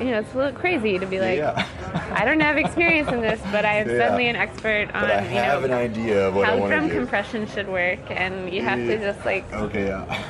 you 0.00 0.06
know 0.10 0.18
it's 0.18 0.34
a 0.34 0.36
little 0.36 0.52
crazy 0.52 0.98
to 0.98 1.06
be 1.06 1.20
like 1.20 1.38
yeah. 1.38 1.66
I 2.12 2.24
don't 2.24 2.40
have 2.40 2.56
experience 2.56 3.08
in 3.08 3.20
this, 3.20 3.40
but 3.52 3.64
I'm 3.64 3.88
Yeah. 3.88 3.98
suddenly 3.98 4.28
an 4.28 4.36
expert 4.36 4.90
on 4.94 5.08
you 5.08 5.14
have 5.40 5.60
know 5.60 5.66
an 5.66 5.72
idea 5.72 6.28
of 6.28 6.34
what 6.34 6.46
how 6.46 6.66
drum 6.66 6.90
compression 6.90 7.46
should 7.46 7.68
work, 7.68 8.00
and 8.10 8.52
you 8.52 8.62
have 8.62 8.78
to 8.78 8.98
just 8.98 9.24
like 9.24 9.50
Okay, 9.52 9.86
yeah. 9.86 10.24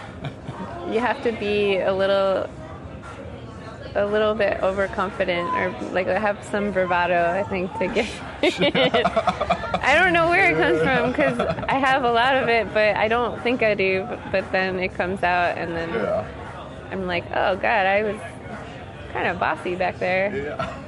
you 0.91 1.01
have 1.01 1.23
to 1.23 1.33
be 1.33 1.79
a 1.79 1.93
little 1.93 2.49
a 3.97 4.07
little 4.07 4.35
bit 4.35 4.63
overconfident 4.63 5.49
or 5.55 5.71
like 5.93 6.07
I 6.07 6.19
have 6.19 6.43
some 6.45 6.71
bravado 6.71 7.31
i 7.31 7.43
think 7.45 7.73
to 7.79 7.87
get 7.89 8.07
i 9.83 9.95
don't 9.99 10.13
know 10.13 10.29
where 10.29 10.51
it 10.53 10.57
comes 10.59 10.81
from 10.83 11.11
because 11.13 11.39
i 11.69 11.75
have 11.75 12.05
a 12.05 12.11
lot 12.13 12.37
of 12.37 12.49
it 12.49 12.73
but 12.75 12.95
i 12.97 13.09
don't 13.09 13.43
think 13.43 13.63
i 13.63 13.75
do 13.75 14.05
but, 14.09 14.21
but 14.33 14.53
then 14.53 14.79
it 14.79 14.95
comes 14.95 15.23
out 15.23 15.57
and 15.57 15.75
then 15.75 15.89
Yeah. 15.91 16.27
i'm 16.91 17.07
like 17.07 17.25
oh 17.35 17.57
god 17.57 17.87
i 17.87 18.03
was 18.03 18.21
kind 19.13 19.27
of 19.29 19.39
bossy 19.39 19.75
back 19.77 19.99
there 19.99 20.35
Yeah. 20.37 20.83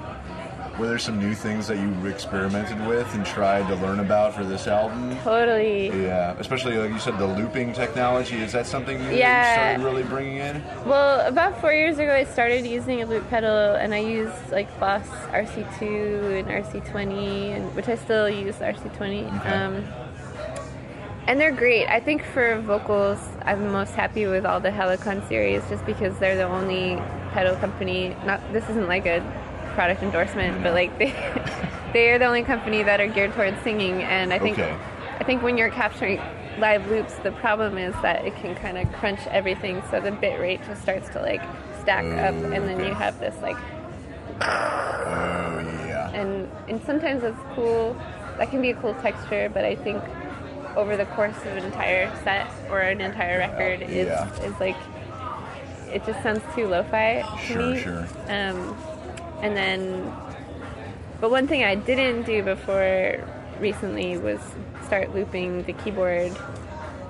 Were 0.78 0.86
there 0.86 0.98
some 0.98 1.18
new 1.18 1.34
things 1.34 1.66
that 1.66 1.76
you 1.78 2.06
experimented 2.06 2.86
with 2.86 3.12
and 3.14 3.26
tried 3.26 3.66
to 3.66 3.74
learn 3.74 3.98
about 3.98 4.32
for 4.34 4.44
this 4.44 4.68
album? 4.68 5.16
totally 5.24 5.88
Yeah, 6.04 6.36
especially 6.38 6.76
like 6.78 6.92
you 6.92 7.00
said, 7.00 7.18
the 7.18 7.26
looping 7.26 7.72
technology. 7.72 8.36
Is 8.40 8.52
that 8.52 8.64
something 8.64 8.96
new 8.98 9.04
that 9.06 9.12
you 9.12 9.18
Yeah. 9.18 9.54
started 9.74 9.84
really 9.84 10.04
bringing 10.04 10.36
in? 10.36 10.62
Well, 10.86 11.26
about 11.26 11.60
four 11.60 11.72
years 11.72 11.98
ago, 11.98 12.14
I 12.14 12.22
started 12.22 12.64
using 12.64 13.02
a 13.02 13.06
loop 13.06 13.28
pedal, 13.28 13.74
and 13.74 13.92
I 13.92 13.98
used 13.98 14.52
like 14.52 14.68
Boss 14.78 15.02
RC2 15.32 16.38
and 16.38 16.48
RC20, 16.48 17.56
and 17.56 17.74
which 17.74 17.88
I 17.88 17.96
still 17.96 18.28
use 18.30 18.60
RC20. 18.60 19.26
Okay. 19.40 19.48
Um, 19.50 19.84
and 21.26 21.40
they're 21.40 21.50
great. 21.52 21.88
I 21.88 21.98
think 21.98 22.22
for 22.22 22.60
vocals, 22.60 23.18
I'm 23.44 23.72
most 23.72 23.94
happy 23.94 24.26
with 24.26 24.46
all 24.46 24.60
the 24.60 24.70
Helicon 24.70 25.26
series, 25.28 25.68
just 25.68 25.84
because 25.84 26.16
they're 26.20 26.36
the 26.36 26.44
only 26.48 27.02
pedal 27.32 27.56
company. 27.56 28.16
Not 28.24 28.40
this 28.52 28.68
isn't 28.70 28.86
like 28.88 29.06
a 29.06 29.20
product 29.78 30.02
endorsement, 30.02 30.60
but 30.64 30.74
like 30.74 30.98
they 30.98 31.10
they 31.92 32.10
are 32.10 32.18
the 32.18 32.24
only 32.24 32.42
company 32.42 32.82
that 32.82 33.00
are 33.00 33.06
geared 33.06 33.32
towards 33.34 33.56
singing, 33.62 34.02
and 34.02 34.32
I 34.32 34.38
think 34.40 34.58
Okay. 34.58 34.76
I 35.20 35.22
think 35.22 35.40
when 35.40 35.56
you're 35.56 35.70
capturing 35.70 36.20
live 36.58 36.84
loops, 36.90 37.14
the 37.18 37.30
problem 37.30 37.78
is 37.78 37.94
that 38.02 38.24
it 38.24 38.34
can 38.34 38.56
kind 38.56 38.76
of 38.76 38.92
crunch 38.94 39.20
everything, 39.28 39.80
so 39.88 40.00
the 40.00 40.10
bit 40.10 40.40
rate 40.40 40.60
just 40.66 40.82
starts 40.82 41.08
to 41.10 41.20
like 41.20 41.40
stack 41.80 42.04
up, 42.04 42.34
and 42.34 42.66
then 42.66 42.80
okay. 42.80 42.88
you 42.88 42.94
have 42.94 43.20
this 43.20 43.36
like, 43.40 43.56
Oh 44.40 45.60
yeah. 45.86 46.10
and 46.10 46.50
and 46.66 46.82
sometimes 46.82 47.22
it's 47.22 47.38
cool. 47.54 47.96
That 48.38 48.50
can 48.50 48.60
be 48.60 48.70
a 48.70 48.74
cool 48.74 48.94
texture, 48.94 49.48
but 49.54 49.64
I 49.64 49.76
think 49.76 50.02
over 50.74 50.96
the 50.96 51.06
course 51.06 51.38
of 51.46 51.56
an 51.56 51.64
entire 51.64 52.12
set 52.24 52.48
or 52.68 52.80
an 52.80 53.00
entire 53.00 53.38
record 53.38 53.82
is 53.82 54.08
Yeah. 54.08 54.42
is 54.42 54.58
like 54.58 54.76
it 55.92 56.04
just 56.04 56.20
sounds 56.24 56.42
too 56.56 56.66
lo-fi 56.66 57.22
to 57.22 57.52
Sure, 57.52 57.58
me. 57.74 57.80
sure. 57.80 58.08
Um, 58.28 58.76
and 59.42 59.56
then, 59.56 60.12
but 61.20 61.30
one 61.30 61.46
thing 61.48 61.64
I 61.64 61.74
didn't 61.74 62.22
do 62.24 62.42
before 62.42 63.24
recently 63.60 64.16
was 64.18 64.40
start 64.86 65.14
looping 65.14 65.62
the 65.64 65.72
keyboard. 65.72 66.36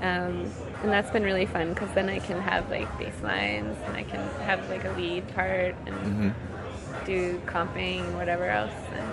Um, 0.01 0.51
and 0.83 0.93
that's 0.93 1.11
been 1.11 1.25
really 1.25 1.47
fun 1.47 1.75
because 1.75 1.93
then 1.95 2.09
I 2.09 2.21
can 2.21 2.41
have 2.41 2.71
like 2.71 2.87
bass 2.99 3.21
lines 3.23 3.77
and 3.87 3.97
I 3.97 4.05
can 4.05 4.21
have 4.43 4.69
like 4.71 4.85
a 4.85 4.91
lead 4.93 5.27
part 5.35 5.75
and 5.87 5.97
Mm-hmm. 5.97 7.05
do 7.05 7.41
comping 7.47 8.01
and 8.05 8.15
whatever 8.17 8.49
else. 8.49 8.73
And 8.93 9.07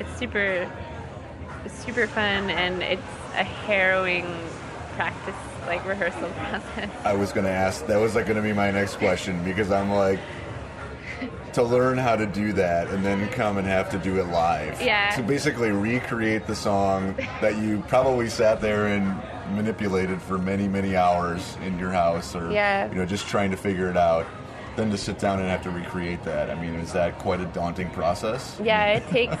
it's 0.00 0.18
super, 0.18 0.70
it's 1.64 1.84
super 1.84 2.06
fun 2.06 2.48
and 2.50 2.82
it's 2.82 3.02
a 3.36 3.44
harrowing 3.44 4.26
practice, 4.96 5.34
like 5.66 5.84
rehearsal 5.86 6.28
process. 6.36 6.90
I 7.04 7.12
was 7.14 7.32
gonna 7.32 7.48
ask. 7.50 7.86
That 7.86 7.98
was 8.00 8.14
like 8.14 8.26
gonna 8.26 8.42
be 8.42 8.52
my 8.54 8.70
next 8.70 8.96
question 8.96 9.42
because 9.44 9.70
I'm 9.70 9.90
like. 9.90 10.18
To 11.54 11.62
learn 11.64 11.98
how 11.98 12.14
to 12.14 12.26
do 12.26 12.52
that 12.54 12.88
and 12.90 13.04
then 13.04 13.28
come 13.30 13.58
and 13.58 13.66
have 13.66 13.90
to 13.90 13.98
do 13.98 14.20
it 14.20 14.28
live. 14.28 14.80
Yeah. 14.80 15.10
To 15.16 15.22
basically 15.22 15.70
recreate 15.72 16.46
the 16.46 16.54
song 16.54 17.16
that 17.40 17.58
you 17.58 17.82
probably 17.88 18.28
sat 18.28 18.60
there 18.60 18.86
and 18.86 19.20
manipulated 19.56 20.22
for 20.22 20.38
many, 20.38 20.68
many 20.68 20.94
hours 20.94 21.56
in 21.64 21.76
your 21.78 21.90
house 21.90 22.36
or 22.36 22.52
Yeah. 22.52 22.88
you 22.88 22.94
know, 22.94 23.04
just 23.04 23.26
trying 23.26 23.50
to 23.50 23.56
figure 23.56 23.88
it 23.90 23.96
out. 23.96 24.26
Then 24.76 24.90
to 24.92 24.96
sit 24.96 25.18
down 25.18 25.40
and 25.40 25.48
have 25.48 25.62
to 25.64 25.70
recreate 25.70 26.22
that. 26.22 26.50
I 26.50 26.54
mean, 26.54 26.74
is 26.76 26.92
that 26.92 27.18
quite 27.18 27.40
a 27.40 27.46
daunting 27.46 27.90
process? 27.90 28.56
Yeah, 28.62 28.92
it 28.92 29.08
takes. 29.08 29.36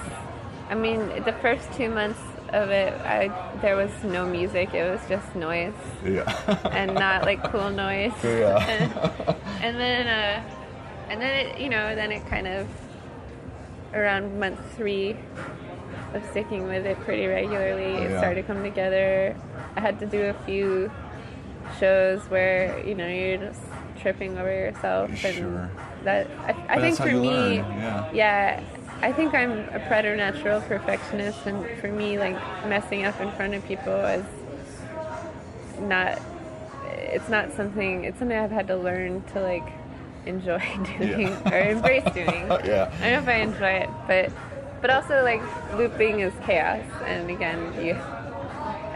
I 0.68 0.74
mean, 0.74 1.22
the 1.24 1.32
first 1.40 1.72
two 1.74 1.88
months 1.90 2.20
of 2.52 2.70
it, 2.70 2.92
I 3.02 3.30
there 3.62 3.76
was 3.76 3.92
no 4.02 4.26
music. 4.26 4.74
It 4.74 4.90
was 4.90 5.00
just 5.08 5.32
noise, 5.36 5.72
Yeah. 6.04 6.24
and 6.72 6.92
not 6.94 7.22
like 7.22 7.42
cool 7.52 7.70
noise. 7.70 8.12
Yeah. 8.24 8.58
and 9.62 9.78
then, 9.78 10.08
uh, 10.08 10.42
and 11.10 11.20
then 11.20 11.46
it, 11.46 11.60
you 11.60 11.68
know, 11.68 11.94
then 11.94 12.10
it 12.12 12.24
kind 12.28 12.46
of 12.46 12.66
around 13.92 14.38
month 14.40 14.58
three 14.76 15.16
of 16.14 16.24
sticking 16.30 16.66
with 16.66 16.86
it 16.86 16.98
pretty 17.00 17.26
regularly, 17.26 17.84
it 18.04 18.10
Yeah. 18.10 18.18
started 18.18 18.42
to 18.42 18.46
come 18.46 18.62
together. 18.62 19.36
I 19.76 19.80
had 19.80 19.98
to 20.00 20.06
do 20.06 20.22
a 20.26 20.34
few 20.44 20.90
shows 21.78 22.20
where 22.30 22.80
you 22.86 22.94
know 22.94 23.06
you're 23.06 23.36
just 23.38 23.60
tripping 24.00 24.38
over 24.38 24.50
yourself, 24.50 25.10
and 25.24 25.34
Sure. 25.36 25.70
that 26.04 26.26
I, 26.46 26.76
I 26.76 26.80
think 26.80 26.96
for 26.96 27.12
me, 27.12 27.56
yeah. 27.56 28.10
yeah, 28.12 28.60
I 29.02 29.12
think 29.12 29.34
I'm 29.34 29.68
a 29.72 29.80
preternatural 29.80 30.60
perfectionist, 30.62 31.46
and 31.46 31.66
for 31.80 31.88
me, 31.88 32.18
like 32.18 32.36
messing 32.66 33.04
up 33.04 33.20
in 33.20 33.30
front 33.32 33.54
of 33.54 33.64
people 33.66 33.92
is 33.94 34.24
not. 35.80 36.20
It's 37.12 37.28
not 37.28 37.52
something. 37.52 38.04
It's 38.04 38.18
something 38.18 38.36
I've 38.38 38.50
had 38.52 38.68
to 38.68 38.76
learn 38.76 39.22
to 39.32 39.40
like 39.40 39.68
enjoy 40.26 40.58
doing 40.98 41.20
Yeah. 41.28 41.52
or 41.52 41.58
embrace 41.70 42.04
doing. 42.14 42.46
yeah. 42.64 42.90
I 43.00 43.10
don't 43.10 43.12
know 43.12 43.18
if 43.20 43.28
I 43.28 43.34
enjoy 43.42 43.70
it, 43.84 43.90
but 44.06 44.30
but 44.80 44.90
also 44.90 45.22
like 45.22 45.42
looping 45.76 46.20
is 46.20 46.32
chaos, 46.46 46.84
and 47.06 47.30
again, 47.30 47.84
you. 47.84 47.94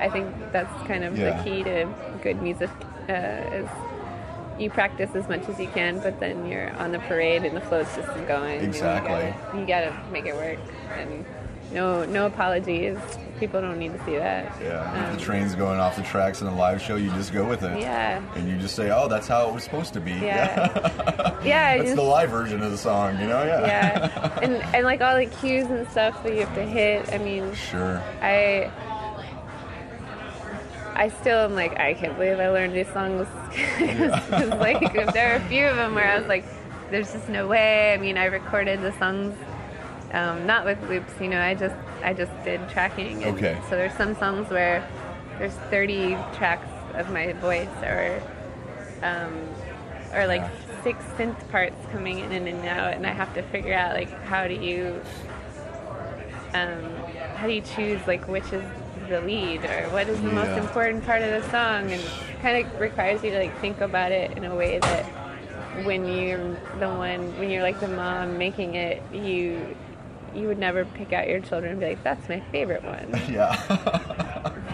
I 0.00 0.08
think 0.10 0.28
that's 0.52 0.72
kind 0.86 1.04
of 1.04 1.16
Yeah. 1.16 1.36
the 1.36 1.44
key 1.44 1.62
to 1.64 1.88
good 2.22 2.40
music 2.42 2.70
uh, 3.08 3.12
is 3.12 3.68
you 4.58 4.70
practice 4.70 5.14
as 5.14 5.28
much 5.28 5.48
as 5.48 5.58
you 5.58 5.68
can, 5.68 5.98
but 6.00 6.20
then 6.20 6.46
you're 6.46 6.70
on 6.76 6.92
the 6.92 7.00
parade 7.00 7.44
and 7.44 7.56
the 7.56 7.60
flow's 7.60 7.92
just 7.96 8.08
going. 8.28 8.60
Exactly. 8.60 9.12
You 9.12 9.26
gotta, 9.26 9.58
you 9.58 9.66
gotta 9.66 10.10
make 10.12 10.26
it 10.26 10.34
work, 10.34 10.58
and 10.96 11.24
no 11.72 12.04
no 12.04 12.26
apologies. 12.26 12.96
People 13.40 13.60
don't 13.60 13.78
need 13.80 13.92
to 13.92 14.04
see 14.04 14.16
that. 14.16 14.56
Yeah, 14.62 15.02
if 15.06 15.08
Um, 15.10 15.16
the 15.16 15.20
train's 15.20 15.54
going 15.56 15.80
off 15.80 15.96
the 15.96 16.02
tracks 16.02 16.40
in 16.40 16.46
a 16.46 16.54
live 16.54 16.80
show, 16.80 16.94
you 16.94 17.10
just 17.10 17.32
go 17.32 17.44
with 17.44 17.64
it. 17.64 17.80
Yeah. 17.80 18.22
And 18.36 18.48
you 18.48 18.56
just 18.58 18.76
say, 18.76 18.90
oh, 18.92 19.08
that's 19.08 19.26
how 19.26 19.48
it 19.48 19.52
was 19.54 19.64
supposed 19.64 19.92
to 19.94 20.00
be. 20.00 20.12
Yeah. 20.12 21.30
Yeah. 21.44 21.72
It's 21.74 21.84
that's 21.90 21.96
the 21.96 22.02
live 22.02 22.30
version 22.30 22.62
of 22.62 22.70
the 22.70 22.78
song, 22.78 23.20
you 23.20 23.26
know? 23.26 23.44
Yeah. 23.44 23.66
yeah, 23.66 24.38
and 24.42 24.54
and 24.74 24.84
like 24.86 25.02
all 25.02 25.14
the 25.16 25.26
cues 25.26 25.66
and 25.66 25.86
stuff 25.90 26.22
that 26.22 26.32
you 26.32 26.40
have 26.40 26.54
to 26.54 26.62
hit. 26.64 27.12
I 27.12 27.18
mean, 27.18 27.52
Sure. 27.54 28.00
I 28.22 28.70
I 30.94 31.08
still 31.20 31.38
am 31.40 31.54
like 31.54 31.78
I 31.78 31.94
can't 31.94 32.14
believe 32.16 32.38
I 32.38 32.48
learned 32.50 32.74
these 32.74 32.88
songs. 32.92 33.26
'Cause, 33.78 34.48
like 34.60 35.12
there 35.12 35.32
are 35.32 35.36
a 35.36 35.40
few 35.48 35.66
of 35.66 35.76
them 35.76 35.94
where 35.94 36.06
I 36.08 36.18
was 36.18 36.28
like, 36.28 36.44
there's 36.90 37.12
just 37.12 37.28
no 37.28 37.46
way. 37.48 37.92
I 37.92 37.96
mean, 37.98 38.16
I 38.16 38.26
recorded 38.26 38.80
the 38.80 38.92
songs. 38.98 39.34
Um, 40.14 40.46
not 40.46 40.64
with 40.64 40.80
loops, 40.88 41.12
you 41.20 41.28
know. 41.28 41.40
I 41.40 41.54
just 41.54 41.74
I 42.02 42.14
just 42.14 42.32
did 42.44 42.66
tracking. 42.70 43.24
And 43.24 43.36
Okay. 43.36 43.58
So 43.68 43.70
there's 43.76 43.92
some 43.94 44.14
songs 44.14 44.48
where 44.48 44.88
there's 45.38 45.54
30 45.70 46.16
tracks 46.34 46.68
of 46.94 47.10
my 47.10 47.32
voice, 47.34 47.68
or 47.82 48.22
um, 49.02 49.34
or 50.14 50.26
like 50.28 50.40
Yeah. 50.40 50.82
six 50.84 51.04
synth 51.18 51.48
parts 51.50 51.74
coming 51.90 52.20
in 52.20 52.46
and 52.46 52.64
out, 52.66 52.94
and 52.94 53.04
I 53.06 53.10
have 53.10 53.34
to 53.34 53.42
figure 53.42 53.74
out 53.74 53.94
like 53.94 54.10
how 54.22 54.46
do 54.46 54.54
you 54.54 55.00
um, 56.54 56.84
how 57.34 57.48
do 57.48 57.52
you 57.52 57.60
choose 57.62 58.00
like 58.06 58.28
which 58.28 58.52
is 58.52 58.62
the 59.08 59.20
lead 59.22 59.64
or 59.64 59.88
what 59.90 60.08
is 60.08 60.20
the 60.22 60.30
most 60.30 60.56
important 60.56 61.04
part 61.04 61.20
of 61.22 61.42
the 61.42 61.50
song 61.50 61.90
and 61.90 62.02
kind 62.40 62.64
of 62.64 62.80
requires 62.80 63.22
you 63.24 63.30
to 63.30 63.38
like 63.38 63.60
think 63.60 63.80
about 63.80 64.12
it 64.12 64.36
in 64.38 64.44
a 64.44 64.54
way 64.54 64.78
that 64.78 65.04
when 65.84 66.06
you're 66.06 66.38
the 66.78 66.88
one 66.88 67.36
when 67.38 67.50
you're 67.50 67.62
like 67.62 67.78
the 67.80 67.88
mom 67.88 68.38
making 68.38 68.76
it 68.76 69.02
you 69.12 69.76
you 70.34 70.46
would 70.48 70.58
never 70.58 70.84
pick 70.84 71.12
out 71.12 71.28
your 71.28 71.40
children 71.40 71.72
and 71.72 71.80
be 71.80 71.86
like 71.86 72.02
that's 72.02 72.28
my 72.28 72.40
favorite 72.52 72.82
one 72.84 73.08
Yeah. 73.30 73.54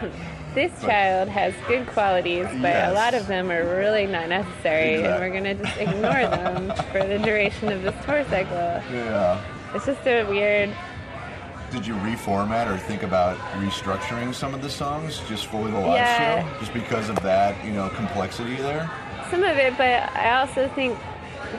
this 0.55 0.73
child 0.83 1.29
has 1.29 1.55
good 1.69 1.87
qualities 1.89 2.47
but 2.47 2.61
Yes. 2.73 2.91
a 2.91 2.95
lot 2.95 3.15
of 3.15 3.27
them 3.27 3.51
are 3.51 3.65
really 3.77 4.07
not 4.07 4.29
necessary 4.29 4.97
and 5.05 5.21
we're 5.21 5.31
gonna 5.33 5.55
just 5.55 5.77
ignore 5.77 6.13
them 6.29 6.73
for 6.93 7.05
the 7.07 7.19
duration 7.19 7.69
of 7.71 7.83
this 7.83 7.95
tour 8.05 8.25
cycle 8.31 8.57
yeah. 8.93 9.41
it's 9.75 9.87
just 9.87 10.05
a 10.07 10.25
weird 10.25 10.71
Did 11.71 11.87
you 11.87 11.95
reformat 11.95 12.67
or 12.73 12.79
think 12.79 13.03
about 13.03 13.37
restructuring 13.63 14.35
some 14.35 14.55
of 14.55 14.63
the 14.63 14.71
songs 14.71 15.21
just 15.29 15.47
for 15.47 15.69
the 15.69 15.79
live 15.79 15.95
Yeah. 15.95 16.43
show? 16.53 16.59
Just 16.61 16.73
because 16.73 17.09
of 17.09 17.17
that, 17.23 17.55
you 17.65 17.71
know, 17.73 17.89
complexity 17.91 18.57
there? 18.57 18.91
some 19.31 19.45
of 19.45 19.57
it, 19.57 19.73
but 19.79 20.11
I 20.17 20.41
also 20.41 20.67
think 20.75 20.99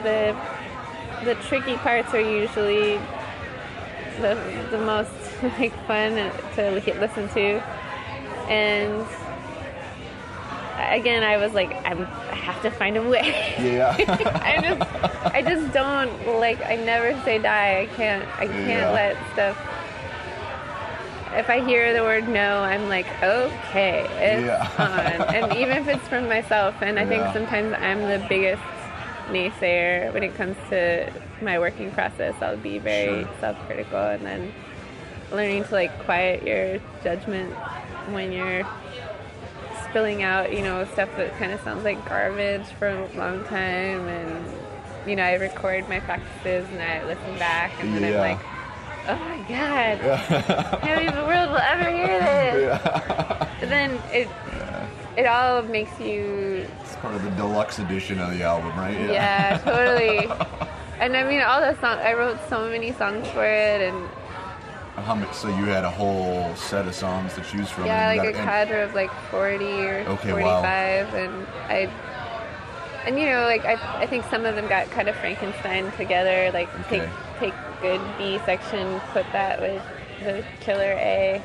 the 0.02 0.36
the 1.24 1.34
tricky 1.48 1.76
parts 1.76 2.12
are 2.12 2.20
usually 2.20 2.98
the 4.16 4.38
the 4.70 4.78
most 4.78 5.10
like 5.58 5.72
fun 5.86 6.16
to 6.56 6.70
listen 7.00 7.28
to, 7.30 7.60
and 8.50 9.06
again, 10.90 11.22
I 11.22 11.36
was 11.36 11.52
like, 11.52 11.72
I'm, 11.86 12.02
I 12.02 12.34
have 12.34 12.60
to 12.62 12.70
find 12.70 12.96
a 12.96 13.02
way. 13.08 13.54
Yeah. 13.60 13.94
I 14.42 14.58
just, 14.60 15.34
I 15.34 15.42
just 15.42 15.72
don't 15.72 16.38
like. 16.40 16.60
I 16.64 16.76
never 16.76 17.18
say 17.24 17.38
die. 17.38 17.80
I 17.82 17.86
can't. 17.96 18.28
I 18.38 18.46
can't 18.46 18.68
Yeah. 18.68 18.90
let 18.90 19.16
stuff. 19.32 19.58
If 21.34 21.48
I 21.48 21.64
hear 21.64 21.94
the 21.94 22.02
word 22.02 22.28
no, 22.28 22.62
I'm 22.62 22.88
like, 22.90 23.06
okay, 23.22 24.06
it's 24.20 24.44
Yeah. 24.44 24.68
on. 24.78 25.34
And 25.34 25.52
even 25.56 25.78
if 25.78 25.88
it's 25.88 26.06
from 26.08 26.28
myself, 26.28 26.74
and 26.82 26.98
I 26.98 27.06
think 27.06 27.24
sometimes 27.32 27.74
I'm 27.80 28.02
the 28.02 28.24
biggest 28.28 28.62
naysayer 29.28 30.12
when 30.12 30.22
it 30.22 30.34
comes 30.36 30.56
to 30.68 31.10
my 31.42 31.58
working 31.58 31.90
process. 31.90 32.34
I'll 32.40 32.56
be 32.56 32.78
very 32.78 33.24
Sure. 33.24 33.32
self-critical, 33.40 33.98
and 33.98 34.24
then 34.24 34.52
learning 35.30 35.64
to 35.64 35.72
like 35.74 36.04
quiet 36.04 36.42
your 36.46 36.78
judgment 37.02 37.52
when 38.10 38.32
you're 38.32 38.66
spilling 39.88 40.22
out, 40.22 40.52
you 40.52 40.62
know, 40.62 40.84
stuff 40.86 41.08
that 41.16 41.36
kind 41.38 41.52
of 41.52 41.60
sounds 41.60 41.84
like 41.84 42.02
garbage 42.08 42.66
for 42.78 42.88
a 42.88 43.08
long 43.16 43.44
time. 43.44 44.08
And, 44.08 44.46
you 45.06 45.16
know, 45.16 45.22
I 45.24 45.34
record 45.34 45.88
my 45.88 46.00
practices 46.00 46.66
and 46.70 46.82
I 46.82 47.04
listen 47.04 47.38
back 47.38 47.72
and 47.80 47.94
then 47.94 48.04
I'm 48.04 48.36
like, 48.36 48.38
oh 49.08 49.16
my 49.16 49.38
God, 49.48 50.82
maybe 50.84 51.10
the 51.10 51.24
world 51.24 51.50
will 51.50 51.58
ever 51.58 51.90
hear 51.90 52.18
this. 52.20 52.80
But 53.62 53.68
then 53.68 54.00
it, 54.12 54.28
it 55.16 55.24
all 55.26 55.62
makes 55.62 56.00
you, 56.00 56.66
It's 56.82 56.96
part 56.96 57.14
of 57.14 57.22
the 57.22 57.30
deluxe 57.30 57.78
edition 57.78 58.18
of 58.18 58.36
the 58.36 58.42
album, 58.42 58.76
right? 58.76 58.98
yeah, 58.98 59.58
totally. 59.58 60.26
And 61.00 61.16
I 61.16 61.24
mean, 61.24 61.40
all 61.40 61.60
the 61.60 61.74
songs, 61.80 62.00
I 62.04 62.14
wrote 62.14 62.38
so 62.48 62.68
many 62.68 62.92
songs 62.92 63.26
for 63.28 63.44
it 63.44 63.80
and 63.92 64.08
How 65.04 65.14
much? 65.14 65.32
So 65.34 65.48
you 65.48 65.64
had 65.64 65.84
a 65.84 65.90
whole 65.90 66.54
set 66.54 66.86
of 66.86 66.94
songs 66.94 67.34
to 67.34 67.40
choose 67.42 67.68
from. 67.70 67.86
Yeah, 67.86 68.06
like 68.08 68.20
a 68.20 68.24
got- 68.32 68.34
and- 68.34 68.48
cadre 68.48 68.82
of 68.82 68.94
like 68.94 69.10
40 69.30 69.64
or 69.64 70.04
Okay, 70.08 70.32
wow. 70.32 70.60
45, 70.62 71.14
and 71.14 71.46
I, 71.68 71.90
and 73.06 73.18
you 73.18 73.26
know, 73.26 73.42
like 73.46 73.64
I, 73.64 74.02
I 74.02 74.06
think 74.06 74.24
some 74.26 74.44
of 74.44 74.54
them 74.54 74.68
got 74.68 74.90
kind 74.90 75.08
of 75.08 75.16
Frankenstein 75.16 75.90
together. 75.92 76.50
Like 76.52 76.68
Okay. 76.86 77.00
take 77.00 77.08
take 77.40 77.54
good 77.80 78.00
B 78.18 78.38
section, 78.44 79.00
put 79.12 79.26
that 79.32 79.60
with 79.60 79.82
the 80.22 80.44
killer 80.60 80.92
A 80.98 81.42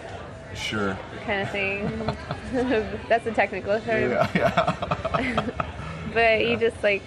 Sure. 0.53 0.95
kind 1.25 1.41
of 1.41 1.49
thing. 1.49 2.17
That's 3.09 3.25
a 3.25 3.31
technical 3.31 3.79
term, 3.81 4.11
Yeah, 4.11 4.29
yeah. 4.35 5.45
but 6.13 6.45
you 6.45 6.57
just 6.57 6.81
like, 6.83 7.03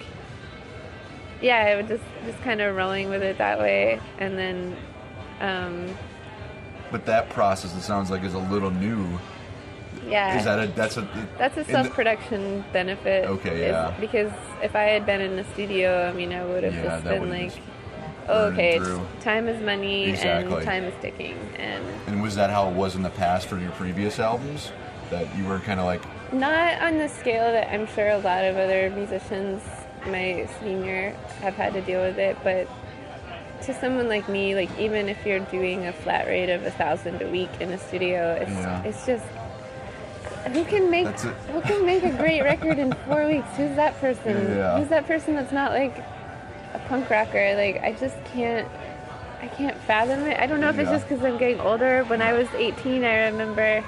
yeah, 1.41 1.57
I 1.73 1.77
would 1.77 1.89
just 1.89 2.03
just 2.27 2.41
kind 2.43 2.61
of 2.61 2.77
rolling 2.77 3.09
with 3.09 3.23
it 3.23 3.39
that 3.39 3.59
way, 3.59 4.01
and 4.19 4.39
then. 4.39 4.77
Um, 5.41 5.97
But 6.91 7.07
that 7.07 7.31
process, 7.31 7.75
it 7.75 7.81
sounds 7.83 8.11
like, 8.11 8.23
is 8.25 8.35
a 8.35 8.39
little 8.39 8.71
new. 8.71 9.07
yeah. 10.07 10.37
Is 10.39 10.45
that 10.45 10.59
a? 10.59 10.67
That's 10.69 10.97
a. 10.97 11.09
That's 11.39 11.57
a 11.57 11.65
self-production 11.65 12.65
benefit. 12.73 13.27
Okay, 13.27 13.55
is- 13.63 13.71
yeah. 13.73 13.95
Because 14.01 14.33
if 14.63 14.75
I 14.77 14.83
had 14.83 15.07
been 15.07 15.21
in 15.21 15.37
the 15.37 15.45
studio, 15.45 16.09
I 16.09 16.13
mean, 16.13 16.33
I 16.33 16.45
would 16.45 16.63
have 16.65 16.75
Yeah, 16.75 16.83
just 16.85 17.05
been 17.05 17.31
like, 17.31 17.47
just 17.55 17.59
oh, 18.29 18.47
okay, 18.53 18.79
time 19.21 19.49
is 19.49 19.63
money 19.63 20.11
Exactly. 20.11 20.55
and 20.57 20.65
time 20.65 20.85
is 20.85 20.95
ticking. 21.01 21.39
And 21.59 21.85
And 22.07 22.23
was 22.23 22.35
that 22.37 22.51
how 22.51 22.69
it 22.69 22.75
was 22.75 22.95
in 22.97 23.03
the 23.03 23.11
past 23.11 23.47
for 23.49 23.57
your 23.59 23.71
previous 23.73 24.19
albums? 24.19 24.73
That 25.11 25.27
you 25.37 25.45
were 25.47 25.59
kind 25.61 25.81
of 25.81 25.87
like, 25.87 26.03
not 26.33 26.81
on 26.83 26.99
the 26.99 27.09
scale 27.09 27.51
that 27.53 27.73
I'm 27.73 27.87
sure 27.89 28.09
a 28.11 28.19
lot 28.19 28.45
of 28.45 28.57
other 28.57 28.91
musicians, 28.91 29.61
my 30.07 30.49
senior, 30.61 31.11
have 31.41 31.55
had 31.55 31.73
to 31.75 31.81
deal 31.83 32.01
with 32.01 32.19
it, 32.19 32.37
but 32.43 32.69
to 33.63 33.75
someone 33.79 34.09
like 34.09 34.29
me, 34.29 34.55
like 34.55 34.71
even 34.79 35.09
if 35.09 35.25
you're 35.27 35.41
doing 35.41 35.87
a 35.87 35.93
flat 35.93 36.27
rate 36.27 36.49
of 36.51 36.65
a 36.65 36.71
thousand 36.71 37.21
a 37.21 37.29
week 37.29 37.51
in 37.61 37.71
a 37.73 37.79
studio, 37.79 38.33
it's 38.41 38.51
Yeah. 38.51 38.83
it's 38.85 39.07
just 39.07 39.25
who 40.53 40.65
can 40.65 40.91
make 40.91 41.07
who 41.53 41.61
can 41.61 41.85
make 41.85 42.03
a 42.03 42.11
great 42.13 42.43
record 42.43 42.79
in 42.79 42.93
four 43.07 43.27
weeks? 43.27 43.47
Who's 43.57 43.77
that 43.77 43.99
person? 44.01 44.57
Yeah. 44.57 44.79
Who's 44.79 44.89
that 44.89 45.07
person 45.07 45.35
that's 45.35 45.53
not 45.53 45.73
like 45.73 45.97
a 46.73 46.79
punk 46.89 47.11
rocker? 47.11 47.55
Like 47.55 47.83
I 47.83 47.93
just 47.93 48.17
can't. 48.33 48.67
I 49.43 49.49
can't 49.49 49.77
fathom 49.85 50.21
it. 50.27 50.39
I 50.39 50.47
don't 50.47 50.61
know 50.61 50.69
if 50.69 50.79
it's 50.79 50.91
just 50.91 51.09
because 51.09 51.25
I'm 51.25 51.39
getting 51.39 51.61
older. 51.61 52.05
When 52.05 52.21
I 52.21 52.35
was 52.35 52.47
18, 52.55 53.05
I 53.05 53.25
remember 53.29 53.83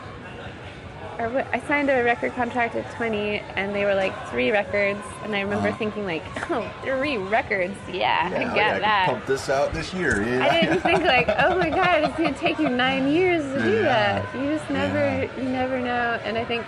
or 1.18 1.28
what, 1.28 1.46
I 1.52 1.60
signed 1.60 1.90
a 1.90 2.02
record 2.02 2.34
contract 2.34 2.74
at 2.74 2.90
20, 2.96 3.38
and 3.56 3.74
they 3.74 3.84
were 3.84 3.94
like 3.94 4.12
three 4.28 4.50
records, 4.50 5.00
and 5.24 5.34
I 5.34 5.40
remember 5.42 5.68
Uh-huh. 5.68 5.76
thinking 5.78 6.04
like, 6.06 6.22
oh, 6.50 6.68
three 6.82 7.16
records, 7.18 7.76
yeah, 7.88 8.30
yeah, 8.30 8.50
I 8.50 8.54
get 8.54 8.74
I 8.76 8.78
that. 8.80 9.04
can 9.06 9.14
pump 9.16 9.26
this 9.26 9.48
out 9.50 9.72
this 9.72 9.92
year. 9.94 10.22
Yeah. 10.22 10.44
I 10.46 10.60
didn't 10.60 10.80
think 10.80 11.04
like, 11.04 11.28
oh 11.38 11.56
my 11.56 11.70
god, 11.70 12.04
it's 12.04 12.16
gonna 12.16 12.32
take 12.32 12.58
you 12.58 12.68
nine 12.68 13.08
years 13.08 13.42
to 13.54 13.62
do 13.62 13.76
Yeah. 13.82 13.82
that. 14.22 14.34
You 14.34 14.56
just 14.56 14.68
never, 14.70 14.98
Yeah. 14.98 15.28
you 15.36 15.48
never 15.48 15.78
know. 15.80 16.18
And 16.24 16.36
I 16.38 16.44
think, 16.44 16.64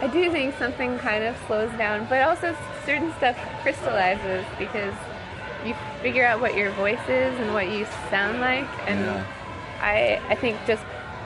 I 0.00 0.06
do 0.08 0.30
think 0.32 0.56
something 0.58 0.98
kind 0.98 1.22
of 1.24 1.36
slows 1.46 1.70
down, 1.72 2.06
but 2.08 2.22
also 2.22 2.56
certain 2.86 3.12
stuff 3.18 3.36
crystallizes 3.62 4.44
because 4.58 4.94
you 5.64 5.74
figure 6.00 6.24
out 6.24 6.40
what 6.40 6.56
your 6.56 6.70
voice 6.72 6.98
is 7.08 7.38
and 7.38 7.52
what 7.54 7.68
you 7.68 7.86
sound 8.10 8.40
like. 8.40 8.66
And 8.88 9.00
Yeah. 9.00 9.24
I, 9.80 10.20
I 10.28 10.34
think 10.34 10.56
just 10.66 10.82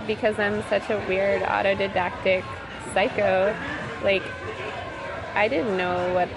because 0.07 0.38
I'm 0.38 0.62
such 0.64 0.90
a 0.90 0.99
weird 1.09 1.42
autodidactic 1.42 2.45
psycho, 2.92 3.55
like 4.03 4.23
I 5.35 5.49
didn't 5.49 5.77
know 5.77 6.14
what 6.14 6.29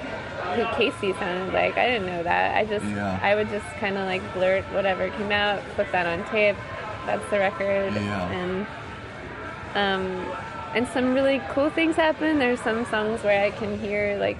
who 0.56 0.66
Casey 0.76 1.14
sounded 1.14 1.54
like. 1.54 1.78
I 1.78 1.88
didn't 1.88 2.08
know 2.08 2.24
that. 2.24 2.58
I 2.58 2.66
just 2.66 2.86
Yeah. 2.86 3.20
I 3.22 3.36
would 3.36 3.50
just 3.50 3.68
kind 3.78 3.98
of 3.98 4.06
like 4.06 4.22
blurt 4.34 4.64
whatever 4.74 5.10
came 5.10 5.32
out, 5.32 5.62
put 5.76 5.92
that 5.92 6.06
on 6.06 6.28
tape. 6.30 6.58
That's 7.06 7.28
the 7.30 7.40
record. 7.40 7.94
Yeah. 7.94 8.30
And 8.32 8.68
um 9.76 10.36
and 10.76 10.88
some 10.90 11.14
really 11.14 11.42
cool 11.50 11.70
things 11.70 11.96
happen. 11.96 12.40
There's 12.40 12.60
some 12.62 12.86
songs 12.86 13.24
where 13.24 13.44
I 13.44 13.52
can 13.52 13.80
hear 13.80 14.18
like 14.20 14.38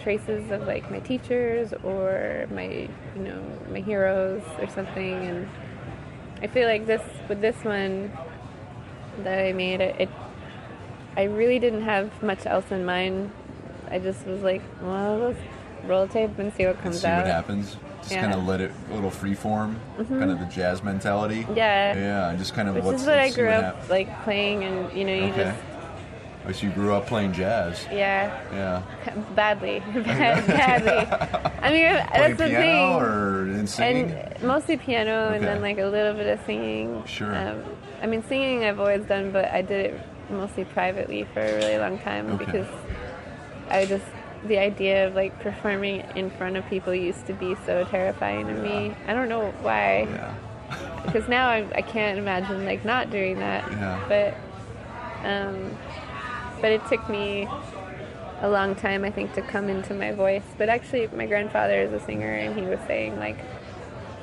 traces 0.00 0.50
of 0.50 0.66
like 0.66 0.90
my 0.90 1.00
teachers 1.00 1.72
or 1.82 2.46
my 2.50 2.88
you 3.16 3.22
know 3.22 3.42
my 3.70 3.80
heroes 3.80 4.42
or 4.60 4.68
something 4.68 5.14
and 5.26 5.48
I 6.40 6.46
feel 6.46 6.68
like 6.68 6.86
this 6.86 7.02
with 7.28 7.40
this 7.40 7.56
one 7.64 8.12
that 9.24 9.38
I 9.46 9.52
made 9.52 9.80
it, 9.80 9.96
it 10.00 10.08
I 11.16 11.24
really 11.24 11.58
didn't 11.58 11.82
have 11.82 12.22
much 12.22 12.44
else 12.46 12.70
in 12.70 12.84
mind. 12.84 13.30
I 13.90 13.98
just 13.98 14.26
was 14.26 14.42
like, 14.42 14.62
well, 14.82 15.16
let's 15.18 15.38
roll 15.84 16.06
tape 16.08 16.38
and 16.38 16.52
see 16.52 16.66
what 16.66 16.80
comes 16.82 17.00
see 17.00 17.06
out. 17.06 17.18
what 17.18 17.26
happens. 17.26 17.76
Just 18.00 18.10
Yeah. 18.12 18.18
Mm-hmm. 18.22 18.30
kind 18.32 18.40
of 18.40 18.46
let 18.46 18.60
it 18.60 18.72
a 18.90 18.94
little 18.94 19.10
free 19.10 19.34
form, 19.34 19.80
kind 19.96 20.30
of 20.30 20.38
the 20.40 20.44
jazz 20.46 20.82
mentality. 20.82 21.46
Yeah. 21.54 21.96
Yeah, 21.96 22.28
and 22.30 22.38
just 22.38 22.54
kind 22.54 22.68
of 22.68 22.74
Which 22.76 22.96
is 22.96 23.06
what 23.06 23.18
I 23.18 23.30
see 23.30 23.36
grew 23.36 23.46
what 23.46 23.64
up 23.64 23.76
hap- 23.80 23.90
like 23.90 24.24
playing, 24.24 24.64
and 24.64 24.92
you 24.92 25.04
know, 25.04 25.14
you 25.14 25.24
Okay. 25.32 25.44
just 25.44 25.58
But 26.44 26.62
you 26.62 26.70
grew 26.70 26.92
up 26.94 27.06
playing 27.06 27.32
jazz. 27.32 27.86
yeah, 27.90 28.30
Yeah. 28.52 28.82
badly, 29.34 29.80
Bad, 29.94 30.46
badly. 30.46 31.52
I 31.62 31.70
mean, 31.70 31.82
that's 32.12 32.38
the 32.38 32.46
piano 32.46 32.60
thing. 32.62 33.02
or 33.02 33.42
in 33.58 33.66
singing? 33.66 34.10
and 34.12 34.42
mostly 34.42 34.76
piano 34.76 35.32
and 35.32 35.42
then 35.44 35.60
like 35.62 35.78
a 35.78 35.86
little 35.86 36.12
bit 36.14 36.26
of 36.26 36.44
singing. 36.46 37.02
Sure. 37.06 37.34
Um, 37.34 37.62
I 38.02 38.06
mean, 38.06 38.22
singing 38.24 38.64
I've 38.64 38.78
always 38.80 39.04
done, 39.04 39.30
but 39.32 39.46
I 39.46 39.62
did 39.62 39.86
it 39.94 40.00
mostly 40.30 40.64
privately 40.64 41.24
for 41.32 41.40
a 41.40 41.54
really 41.56 41.78
long 41.78 41.98
time 41.98 42.30
Okay. 42.32 42.44
because 42.44 42.66
I 43.70 43.86
just 43.86 44.04
the 44.44 44.58
idea 44.58 45.06
of 45.08 45.14
like 45.14 45.38
performing 45.40 46.00
in 46.14 46.30
front 46.30 46.56
of 46.56 46.66
people 46.66 46.94
used 46.94 47.26
to 47.26 47.32
be 47.32 47.56
so 47.66 47.84
terrifying 47.84 48.46
to 48.46 48.52
me. 48.52 48.94
I 49.06 49.14
don't 49.14 49.28
know 49.28 49.50
why, 49.62 50.06
yeah. 50.08 50.34
because 51.04 51.28
now 51.28 51.48
I, 51.48 51.66
I 51.74 51.82
can't 51.82 52.18
imagine 52.18 52.64
like 52.64 52.84
not 52.84 53.10
doing 53.10 53.38
that. 53.38 53.70
Yeah. 53.70 54.04
But 54.08 55.26
um, 55.28 55.76
but 56.60 56.72
it 56.72 56.86
took 56.86 57.08
me 57.08 57.48
a 58.42 58.48
long 58.48 58.74
time, 58.74 59.04
I 59.04 59.10
think, 59.10 59.32
to 59.34 59.42
come 59.42 59.68
into 59.68 59.94
my 59.94 60.12
voice. 60.12 60.44
But 60.58 60.68
actually, 60.68 61.06
my 61.08 61.26
grandfather 61.26 61.80
is 61.82 61.92
a 61.92 62.00
singer, 62.04 62.30
and 62.32 62.58
he 62.58 62.66
was 62.66 62.78
saying 62.86 63.18
like 63.18 63.38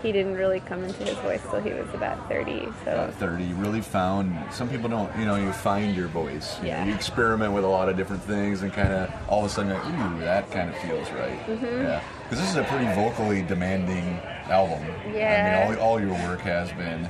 he 0.03 0.11
didn't 0.11 0.35
really 0.35 0.59
come 0.59 0.83
into 0.83 1.03
his 1.03 1.17
voice 1.19 1.41
till 1.49 1.61
he 1.61 1.71
was 1.71 1.87
about 1.93 2.27
30. 2.29 2.67
So 2.83 2.91
About 2.91 3.13
30, 3.15 3.45
you 3.45 3.55
really 3.55 3.81
found, 3.81 4.35
some 4.51 4.67
people 4.69 4.89
don't, 4.89 5.09
you 5.17 5.25
know, 5.25 5.35
you 5.35 5.51
find 5.53 5.95
your 5.95 6.07
voice. 6.09 6.57
You, 6.57 6.63
know, 6.63 6.67
Yeah. 6.69 6.85
you 6.85 6.93
experiment 6.93 7.53
with 7.53 7.63
a 7.63 7.67
lot 7.67 7.87
of 7.89 7.95
different 7.95 8.21
things 8.23 8.61
and 8.63 8.71
kind 8.73 8.91
of 8.91 9.09
all 9.29 9.39
of 9.39 9.45
a 9.45 9.49
sudden, 9.49 9.71
you're 9.71 9.79
like, 9.81 10.11
ooh, 10.13 10.19
that 10.19 10.51
kind 10.51 10.69
of 10.69 10.75
feels 10.77 11.09
right. 11.11 11.39
Mm-hmm. 11.47 11.65
Yeah. 11.65 12.03
Because 12.23 12.39
this 12.41 12.49
is 12.49 12.57
a 12.57 12.63
pretty 12.65 12.85
vocally 12.93 13.41
demanding 13.43 14.19
album. 14.51 14.85
Yeah. 15.13 15.65
I 15.65 15.69
mean, 15.71 15.79
all, 15.79 15.85
all 15.91 15.99
your 16.01 16.11
work 16.27 16.41
has 16.41 16.69
been. 16.73 17.09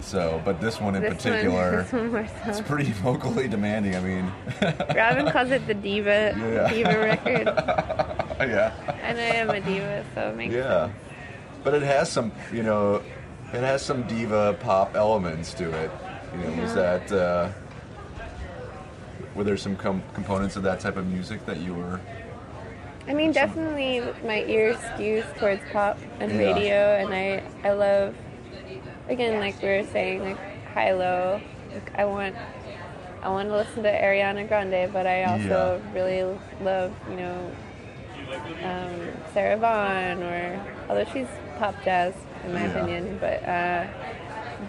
So, 0.00 0.42
but 0.44 0.60
this 0.60 0.82
one 0.82 0.94
in 0.96 1.00
this 1.02 1.14
particular, 1.14 1.70
one, 1.70 1.82
this 1.82 1.92
one 1.94 2.10
more 2.12 2.28
it's 2.44 2.60
pretty 2.60 2.92
vocally 3.02 3.48
demanding. 3.48 3.96
I 3.96 4.00
mean, 4.00 4.30
Robin 4.94 5.30
calls 5.32 5.50
it 5.50 5.66
the 5.66 5.72
diva 5.72 6.34
Yeah. 6.36 6.68
diva 6.68 6.98
record, 6.98 7.46
yeah. 8.38 8.74
and 9.02 9.16
I 9.18 9.22
am 9.36 9.48
a 9.48 9.60
diva, 9.60 10.04
so 10.14 10.28
it 10.28 10.36
makes 10.36 10.52
Yeah, 10.52 10.88
sense. 10.88 10.98
But 11.64 11.74
it 11.74 11.82
has 11.82 12.10
some, 12.12 12.30
you 12.52 12.62
know, 12.62 13.02
it 13.52 13.60
has 13.60 13.82
some 13.82 14.02
diva 14.06 14.56
pop 14.60 14.94
elements 14.94 15.54
to 15.54 15.64
it. 15.72 15.90
You 16.34 16.40
know, 16.44 16.62
was 16.62 16.74
that 16.74 17.10
uh, 17.10 17.48
were 19.34 19.44
there 19.44 19.56
some 19.56 19.76
com- 19.76 20.02
components 20.12 20.56
of 20.56 20.62
that 20.64 20.80
type 20.80 20.96
of 20.96 21.06
music 21.06 21.44
that 21.46 21.60
you 21.60 21.74
were? 21.74 22.00
I 23.08 23.14
mean, 23.14 23.32
definitely 23.32 24.02
my 24.26 24.42
ear 24.44 24.74
skews 24.74 25.24
towards 25.38 25.62
pop 25.72 25.98
and 26.20 26.32
Yeah. 26.32 26.38
radio, 26.38 26.96
and 26.96 27.12
I 27.14 27.42
I 27.68 27.72
love, 27.72 28.14
again, 29.08 29.40
like 29.40 29.60
we 29.62 29.68
were 29.68 29.84
saying, 29.92 30.22
like 30.22 30.38
high 30.72 30.92
low. 30.92 31.40
Like 31.72 31.98
I 31.98 32.04
want 32.04 32.34
I 33.22 33.28
want 33.28 33.48
to 33.48 33.56
listen 33.56 33.82
to 33.82 33.90
Ariana 33.90 34.46
Grande, 34.48 34.92
but 34.92 35.06
I 35.06 35.24
also 35.24 35.80
really 35.94 36.22
love, 36.62 36.92
you 37.08 37.16
know, 37.16 37.50
um, 38.62 39.12
Sarah 39.32 39.56
Vaughan, 39.56 40.22
or 40.22 40.60
although 40.88 41.04
she's 41.12 41.26
pop 41.58 41.74
jazz 41.84 42.14
in 42.44 42.52
my 42.52 42.60
Yeah. 42.64 42.70
opinion, 42.72 43.18
but 43.20 43.42
uh, 43.48 43.86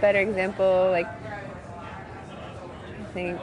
better 0.01 0.19
example, 0.19 0.89
like 0.91 1.07
I 1.07 3.03
think. 3.13 3.39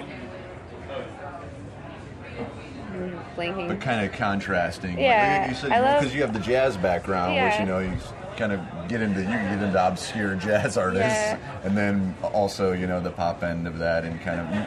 Blanking. 3.36 3.68
But 3.68 3.80
kind 3.80 4.04
of 4.04 4.12
contrasting. 4.12 4.98
Yeah, 4.98 5.48
you 5.48 5.54
said 5.54 5.72
I 5.72 5.80
love- 5.80 6.00
because 6.00 6.14
you 6.14 6.20
have 6.22 6.32
the 6.34 6.38
jazz 6.40 6.76
background, 6.76 7.34
which 7.42 7.58
you 7.58 7.64
know 7.66 7.78
you 7.78 7.96
kind 8.36 8.52
of 8.52 8.60
get 8.88 9.00
into 9.00 9.20
you 9.20 9.26
get 9.26 9.62
into 9.62 9.86
obscure 9.86 10.34
jazz 10.36 10.76
artists, 10.76 11.02
Yeah. 11.30 11.38
and 11.64 11.76
then 11.76 12.14
also 12.22 12.72
you 12.72 12.86
know 12.86 13.00
the 13.00 13.10
pop 13.10 13.42
end 13.42 13.66
of 13.66 13.78
that, 13.78 14.04
and 14.04 14.20
kind 14.20 14.40
of 14.40 14.66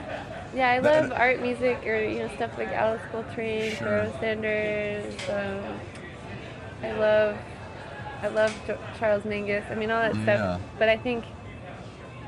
Yeah, 0.55 0.69
I 0.71 0.79
That- 0.79 1.03
love 1.09 1.11
art 1.19 1.41
music 1.41 1.85
or 1.85 1.95
you 1.97 2.19
know 2.19 2.29
stuff 2.35 2.57
like 2.57 2.69
Alice 2.69 3.01
Coltrane, 3.11 3.71
Sure. 3.75 4.07
Sanders. 4.19 5.13
Um, 5.29 5.79
I 6.83 6.91
love, 6.93 7.37
I 8.21 8.27
love 8.27 8.53
Charles 8.99 9.23
Mingus. 9.23 9.69
I 9.71 9.75
mean 9.75 9.91
all 9.91 10.01
that 10.01 10.15
Yeah. 10.15 10.23
stuff. 10.23 10.61
But 10.79 10.89
I 10.89 10.97
think, 10.97 11.25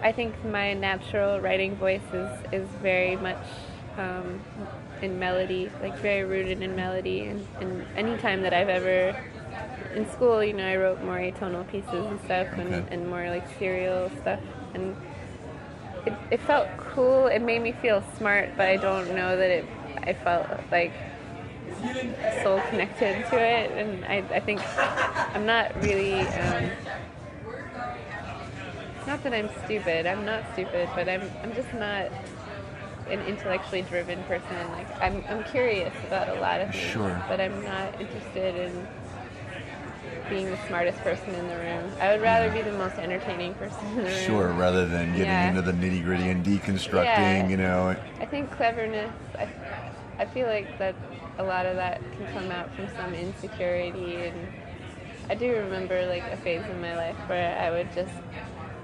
I 0.01 0.11
think 0.11 0.33
my 0.45 0.73
natural 0.73 1.39
writing 1.39 1.75
voice 1.75 2.01
is 2.13 2.29
is 2.51 2.67
very 2.81 3.15
much 3.17 3.37
um, 3.97 4.39
in 5.01 5.19
melody, 5.19 5.71
like 5.81 5.95
very 5.99 6.23
rooted 6.23 6.61
in 6.61 6.75
melody. 6.75 7.23
And, 7.25 7.45
and 7.61 7.85
any 7.95 8.17
time 8.17 8.41
that 8.43 8.53
I've 8.53 8.69
ever 8.69 9.15
in 9.95 10.09
school, 10.11 10.43
you 10.43 10.53
know, 10.53 10.67
I 10.67 10.75
wrote 10.75 11.01
more 11.03 11.17
atonal 11.17 11.67
pieces 11.71 11.93
and 11.93 12.19
stuff, 12.25 12.47
and, 12.57 12.67
Okay. 12.73 12.83
and 12.91 13.09
more 13.09 13.29
like 13.29 13.43
serial 13.57 14.11
stuff, 14.21 14.39
and 14.73 14.95
it, 16.05 16.13
it 16.31 16.39
felt 16.41 16.67
cool. 16.77 17.27
It 17.27 17.41
made 17.41 17.61
me 17.61 17.71
feel 17.81 18.03
smart, 18.17 18.49
but 18.57 18.67
I 18.67 18.77
don't 18.77 19.13
know 19.15 19.35
that 19.35 19.49
it. 19.49 19.65
I 20.03 20.13
felt 20.13 20.47
like 20.71 20.93
soul 22.43 22.59
connected 22.69 23.25
to 23.29 23.35
it, 23.37 23.71
and 23.71 24.05
I, 24.05 24.17
I 24.35 24.39
think 24.39 24.61
I'm 25.35 25.45
not 25.45 25.75
really. 25.83 26.21
Um, 26.21 26.69
not 29.05 29.23
that 29.23 29.33
I'm 29.33 29.49
stupid. 29.65 30.05
I'm 30.05 30.25
not 30.25 30.43
stupid, 30.53 30.89
but 30.95 31.07
I'm 31.07 31.21
I'm 31.43 31.53
just 31.55 31.73
not 31.73 32.11
an 33.09 33.21
intellectually 33.21 33.83
driven 33.83 34.21
person. 34.23 34.71
Like 34.73 35.01
I'm 35.01 35.23
I'm 35.29 35.43
curious 35.45 35.93
about 36.05 36.29
a 36.29 36.39
lot 36.41 36.59
of 36.61 36.71
things, 36.71 36.83
Sure. 36.83 37.23
but 37.29 37.39
I'm 37.39 37.63
not 37.63 37.99
interested 38.01 38.55
in 38.55 38.87
being 40.29 40.49
the 40.49 40.57
smartest 40.67 40.97
person 40.99 41.33
in 41.35 41.47
the 41.47 41.55
room. 41.55 41.89
I 42.01 42.11
would 42.11 42.21
rather 42.21 42.51
be 42.51 42.61
the 42.61 42.73
most 42.77 42.95
entertaining 42.97 43.53
person 43.53 43.79
in 43.87 43.95
the 43.95 44.03
room. 44.03 44.25
sure 44.25 44.47
rather 44.51 44.85
than 44.85 45.11
getting 45.11 45.27
Yeah. 45.27 45.49
into 45.49 45.61
the 45.61 45.71
nitty 45.71 46.03
gritty 46.03 46.27
and 46.29 46.45
deconstructing, 46.45 47.05
Yeah. 47.05 47.47
you 47.47 47.55
know. 47.55 47.95
I 48.19 48.25
think 48.25 48.51
cleverness. 48.51 49.09
I, 49.39 49.47
I 50.19 50.25
feel 50.25 50.47
like 50.47 50.77
that 50.79 50.95
a 51.37 51.43
lot 51.43 51.65
of 51.65 51.75
that 51.75 52.01
can 52.17 52.27
come 52.33 52.51
out 52.51 52.73
from 52.75 52.87
some 52.95 53.13
insecurity, 53.13 54.15
and 54.15 54.47
I 55.29 55.35
do 55.35 55.51
remember 55.51 56.05
like 56.07 56.23
a 56.31 56.37
phase 56.37 56.63
in 56.69 56.81
my 56.81 56.95
life 56.95 57.17
where 57.27 57.57
I 57.59 57.69
would 57.71 57.93
just 57.93 58.13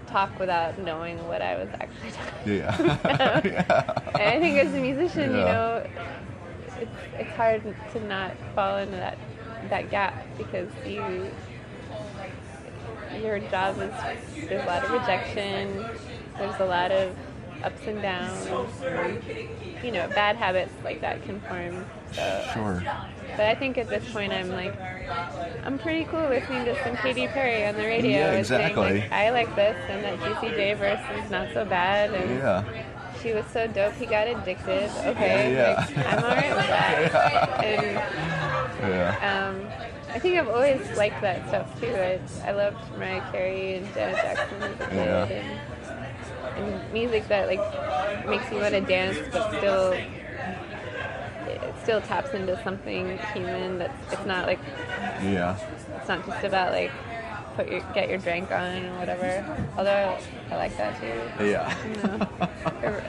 talk 0.07 0.37
without 0.39 0.77
knowing 0.77 1.25
what 1.27 1.41
I 1.41 1.55
was 1.57 1.69
actually 1.79 2.11
talking. 2.11 2.57
Yeah. 2.57 3.41
yeah. 3.43 3.93
And 4.19 4.21
I 4.21 4.39
think 4.39 4.57
as 4.57 4.73
a 4.73 4.79
musician, 4.79 5.31
you 5.31 5.37
know, 5.37 5.87
it's 6.79 6.91
it's 7.17 7.31
hard 7.31 7.63
to 7.93 7.99
not 8.05 8.35
fall 8.55 8.77
into 8.77 8.97
that 8.97 9.17
that 9.69 9.89
gap 9.89 10.25
because 10.37 10.69
you 10.85 11.31
your 13.21 13.39
job 13.39 13.79
is 13.79 13.91
there's 14.47 14.63
a 14.63 14.67
lot 14.67 14.83
of 14.83 14.91
rejection, 14.91 15.85
there's 16.37 16.59
a 16.59 16.65
lot 16.65 16.91
of 16.91 17.15
ups 17.63 17.81
and 17.87 18.01
downs, 18.01 18.47
and, 18.83 19.23
you 19.83 19.91
know, 19.91 20.07
bad 20.09 20.35
habits 20.35 20.71
like 20.83 21.01
that 21.01 21.23
can 21.23 21.39
form. 21.41 21.85
So, 22.11 22.43
Sure. 22.53 22.83
but 23.31 23.45
I 23.47 23.55
think 23.55 23.77
at 23.77 23.87
this 23.89 24.11
point 24.13 24.31
I'm 24.33 24.49
like, 24.49 24.75
I'm 25.65 25.79
pretty 25.79 26.05
cool 26.05 26.27
listening 26.27 26.65
to 26.65 26.83
some 26.83 26.95
Katy 26.97 27.27
Perry 27.27 27.65
on 27.65 27.75
the 27.75 27.83
radio. 27.83 28.11
Yeah, 28.11 28.31
and 28.33 28.45
saying, 28.45 28.61
exactly. 28.71 28.99
like, 29.01 29.11
I 29.11 29.29
like 29.31 29.55
this, 29.55 29.75
and 29.89 30.03
that 30.03 30.19
Juicy 30.19 30.55
J 30.55 30.73
verse 30.75 30.99
is 31.23 31.31
not 31.31 31.47
so 31.53 31.65
bad, 31.65 32.11
and 32.13 32.37
Yeah. 32.39 32.63
she 33.21 33.33
was 33.33 33.45
so 33.47 33.65
dope 33.67 33.93
he 33.95 34.05
got 34.05 34.27
addicted. 34.27 34.89
Okay, 35.05 35.53
Yeah. 35.55 35.85
like, 35.87 35.97
I'm 36.13 36.23
alright 36.23 36.55
with 36.55 36.67
that. 36.67 37.63
And 37.63 38.93
Yeah. 38.93 39.47
um, 39.49 39.67
I 40.13 40.19
think 40.19 40.37
I've 40.37 40.49
always 40.49 40.81
liked 40.97 41.21
that 41.21 41.47
stuff 41.47 41.79
too. 41.79 41.87
I, 41.95 42.19
I 42.45 42.51
loved 42.51 42.77
Mariah 42.97 43.23
Carey 43.31 43.75
and 43.77 43.93
Janet 43.95 44.17
Jackson 44.17 44.61
as 44.61 44.71
a 44.73 44.85
kid, 44.89 44.95
Yeah. 44.95 45.25
and, 45.25 45.59
and 46.55 46.93
music 46.93 47.27
that 47.29 47.47
like 47.47 48.27
makes 48.27 48.49
you 48.51 48.57
want 48.59 48.73
to 48.73 48.81
dance, 48.81 49.17
but 49.31 49.49
still 49.57 49.91
it 51.47 51.73
still 51.83 52.01
taps 52.01 52.33
into 52.33 52.61
something 52.63 53.17
human. 53.33 53.77
That's 53.79 54.13
it's 54.13 54.25
not 54.25 54.47
like 54.47 54.59
Yeah. 55.21 55.57
it's 55.99 56.07
not 56.07 56.25
just 56.25 56.43
about 56.43 56.71
like 56.71 56.91
put 57.55 57.69
your 57.69 57.81
get 57.93 58.09
your 58.09 58.17
drink 58.17 58.51
on 58.51 58.85
or 58.85 58.99
whatever. 58.99 59.67
Although 59.77 60.17
I 60.51 60.55
like 60.55 60.75
that 60.77 60.99
too. 60.99 61.45
Yeah. 61.45 61.75
You 61.87 62.03
know, 62.03 62.27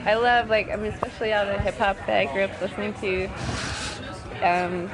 I 0.05 0.15
love 0.15 0.49
like 0.49 0.69
I 0.69 0.75
mean 0.75 0.91
especially 0.91 1.33
all 1.33 1.45
the 1.45 1.59
hip 1.59 1.75
hop 1.77 1.97
that 2.07 2.17
I 2.27 2.31
grew 2.33 2.43
up 2.43 2.61
listening 2.61 2.93
to. 2.95 3.25
Um, 4.43 4.91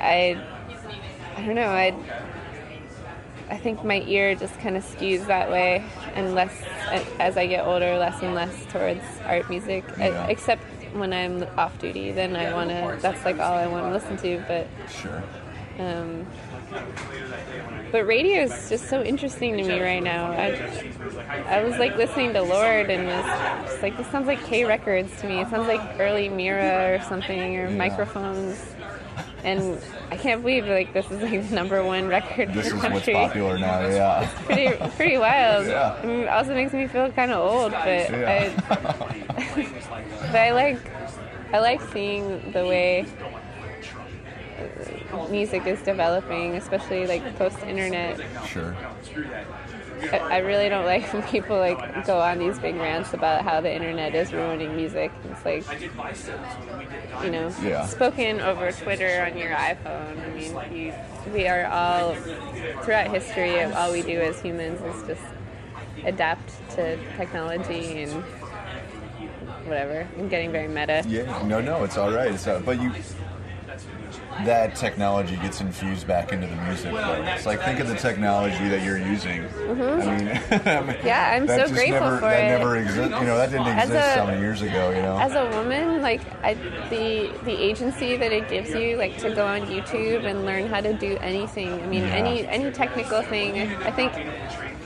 I 0.00 0.42
I 1.36 1.46
don't 1.46 1.54
know 1.54 1.68
I 1.68 1.94
I 3.50 3.56
think 3.56 3.84
my 3.84 4.02
ear 4.06 4.34
just 4.36 4.58
kind 4.60 4.76
of 4.76 4.84
skews 4.84 5.26
that 5.26 5.50
way, 5.50 5.84
and 6.14 6.34
less 6.34 6.54
as 7.18 7.36
I 7.36 7.46
get 7.46 7.66
older, 7.66 7.98
less 7.98 8.22
and 8.22 8.34
less 8.34 8.54
towards 8.66 9.02
art 9.26 9.50
music. 9.50 9.84
Yeah. 9.98 10.24
I, 10.26 10.30
except 10.30 10.62
when 10.94 11.12
I'm 11.12 11.44
off 11.58 11.78
duty, 11.78 12.12
then 12.12 12.36
I 12.36 12.52
want 12.54 12.70
to. 12.70 12.98
That's 13.02 13.24
like 13.24 13.38
all 13.40 13.54
I 13.54 13.66
want 13.66 13.86
to 13.86 13.92
listen 13.92 14.16
to. 14.18 14.44
But 14.46 14.66
Sure. 14.88 15.22
um, 15.80 16.26
but 17.90 18.06
radio 18.06 18.42
is 18.42 18.68
just 18.68 18.88
so 18.88 19.02
interesting 19.02 19.56
to 19.56 19.64
me 19.64 19.80
right 19.80 20.02
now. 20.02 20.30
I, 20.30 20.84
I 21.48 21.62
was 21.64 21.76
like 21.78 21.96
listening 21.96 22.32
to 22.34 22.42
Lorde 22.42 22.88
and 22.90 23.06
was 23.06 23.70
just 23.70 23.82
like, 23.82 23.96
this 23.96 24.06
sounds 24.08 24.28
like 24.28 24.44
K 24.44 24.64
Records 24.64 25.20
to 25.20 25.26
me. 25.26 25.40
It 25.40 25.48
sounds 25.50 25.66
like 25.66 25.80
early 25.98 26.28
Mirah 26.28 26.94
or 27.00 27.02
something 27.08 27.56
or 27.56 27.68
Yeah. 27.68 27.76
microphones. 27.76 28.62
And 29.44 29.80
I 30.10 30.16
can't 30.16 30.42
believe 30.42 30.66
like 30.66 30.92
this 30.92 31.10
is 31.10 31.22
like 31.22 31.48
the 31.48 31.54
number 31.54 31.82
one 31.82 32.08
record 32.08 32.52
This 32.52 32.68
in 32.68 32.76
is 32.76 32.82
the 32.82 32.88
what's 32.90 33.04
country. 33.06 33.14
popular 33.14 33.58
now. 33.58 33.80
Yeah. 33.88 34.28
Pretty 34.44 34.76
pretty 34.96 35.18
wild. 35.18 35.66
Yeah. 35.66 35.98
I 36.02 36.06
mean, 36.06 36.20
it 36.20 36.28
also 36.28 36.54
makes 36.54 36.72
me 36.72 36.86
feel 36.86 37.10
kind 37.12 37.30
of 37.32 37.38
old, 37.38 37.72
but 37.72 38.10
Yeah. 38.10 38.52
I, 38.58 39.34
but 39.38 40.36
I 40.36 40.52
like 40.52 40.78
I 41.52 41.58
like 41.60 41.80
seeing 41.92 42.52
the 42.52 42.66
way 42.66 43.06
music 45.30 45.66
is 45.66 45.80
developing, 45.82 46.56
especially 46.56 47.06
like 47.06 47.36
post 47.36 47.58
internet. 47.62 48.20
Sure. 48.46 48.76
I, 50.12 50.38
really 50.38 50.68
don't 50.68 50.84
like 50.84 51.12
when 51.12 51.22
people 51.24 51.58
like 51.58 52.06
go 52.06 52.18
on 52.20 52.38
these 52.38 52.58
big 52.58 52.76
rants 52.76 53.12
about 53.12 53.42
how 53.42 53.60
the 53.60 53.72
internet 53.72 54.14
is 54.14 54.32
ruining 54.32 54.76
music. 54.76 55.12
It's 55.30 55.44
like 55.44 55.64
you 57.22 57.30
know, 57.30 57.52
Yeah. 57.62 57.86
spoken 57.86 58.40
over 58.40 58.72
Twitter 58.72 59.26
on 59.30 59.36
your 59.36 59.50
iPhone. 59.50 60.22
I 60.22 60.68
mean, 60.68 60.76
you, 60.76 60.94
we 61.32 61.46
are 61.48 61.66
all 61.66 62.14
throughout 62.82 63.10
history. 63.10 63.62
All 63.62 63.92
we 63.92 64.02
do 64.02 64.20
as 64.20 64.40
humans 64.40 64.80
is 64.82 65.06
just 65.06 65.22
adapt 66.04 66.50
to 66.70 66.96
technology 67.16 68.02
and 68.02 68.12
whatever. 69.66 70.08
I'm 70.18 70.28
getting 70.28 70.50
very 70.52 70.68
meta. 70.68 71.04
Yeah. 71.06 71.42
No, 71.46 71.60
no, 71.60 71.84
it's 71.84 71.98
all 71.98 72.10
right. 72.10 72.32
It's 72.32 72.46
all, 72.46 72.60
but 72.60 72.80
you. 72.80 72.92
That 74.44 74.74
technology 74.76 75.36
gets 75.36 75.60
infused 75.60 76.06
back 76.06 76.32
into 76.32 76.46
the 76.46 76.54
music. 76.56 76.94
It's 76.94 77.44
like 77.46 77.60
think 77.62 77.78
of 77.80 77.88
the 77.88 77.96
technology 77.96 78.68
that 78.68 78.82
you're 78.84 78.96
using. 78.96 79.42
I 79.44 79.74
mean, 79.74 79.78
I 80.06 80.16
mean, 80.18 80.26
Mm-hmm. 80.30 81.06
Yeah, 81.06 81.32
I'm 81.34 81.46
so 81.46 81.68
grateful 81.68 82.00
never, 82.00 82.16
for 82.16 82.20
that 82.22 82.44
it. 82.44 82.58
never 82.58 82.76
existed. 82.78 83.18
You 83.20 83.26
know, 83.26 83.36
that 83.36 83.50
didn't 83.50 83.66
As 83.66 83.90
exist 83.90 84.08
a- 84.08 84.14
so 84.14 84.26
many 84.26 84.40
years 84.40 84.62
ago. 84.62 84.90
You 84.90 85.02
know. 85.02 85.18
As 85.18 85.32
a 85.34 85.44
woman, 85.56 86.00
like 86.00 86.20
I, 86.44 86.54
the 86.88 87.30
the 87.44 87.52
agency 87.52 88.16
that 88.16 88.32
it 88.32 88.48
gives 88.48 88.70
you, 88.70 88.96
like 88.96 89.18
to 89.18 89.34
go 89.34 89.46
on 89.46 89.62
YouTube 89.62 90.24
and 90.24 90.46
learn 90.46 90.68
how 90.68 90.80
to 90.80 90.94
do 90.94 91.16
anything. 91.18 91.82
I 91.82 91.86
mean, 91.86 92.02
Yeah. 92.04 92.14
any 92.14 92.46
any 92.46 92.70
technical 92.70 93.22
thing. 93.22 93.60
I 93.84 93.90
think 93.90 94.12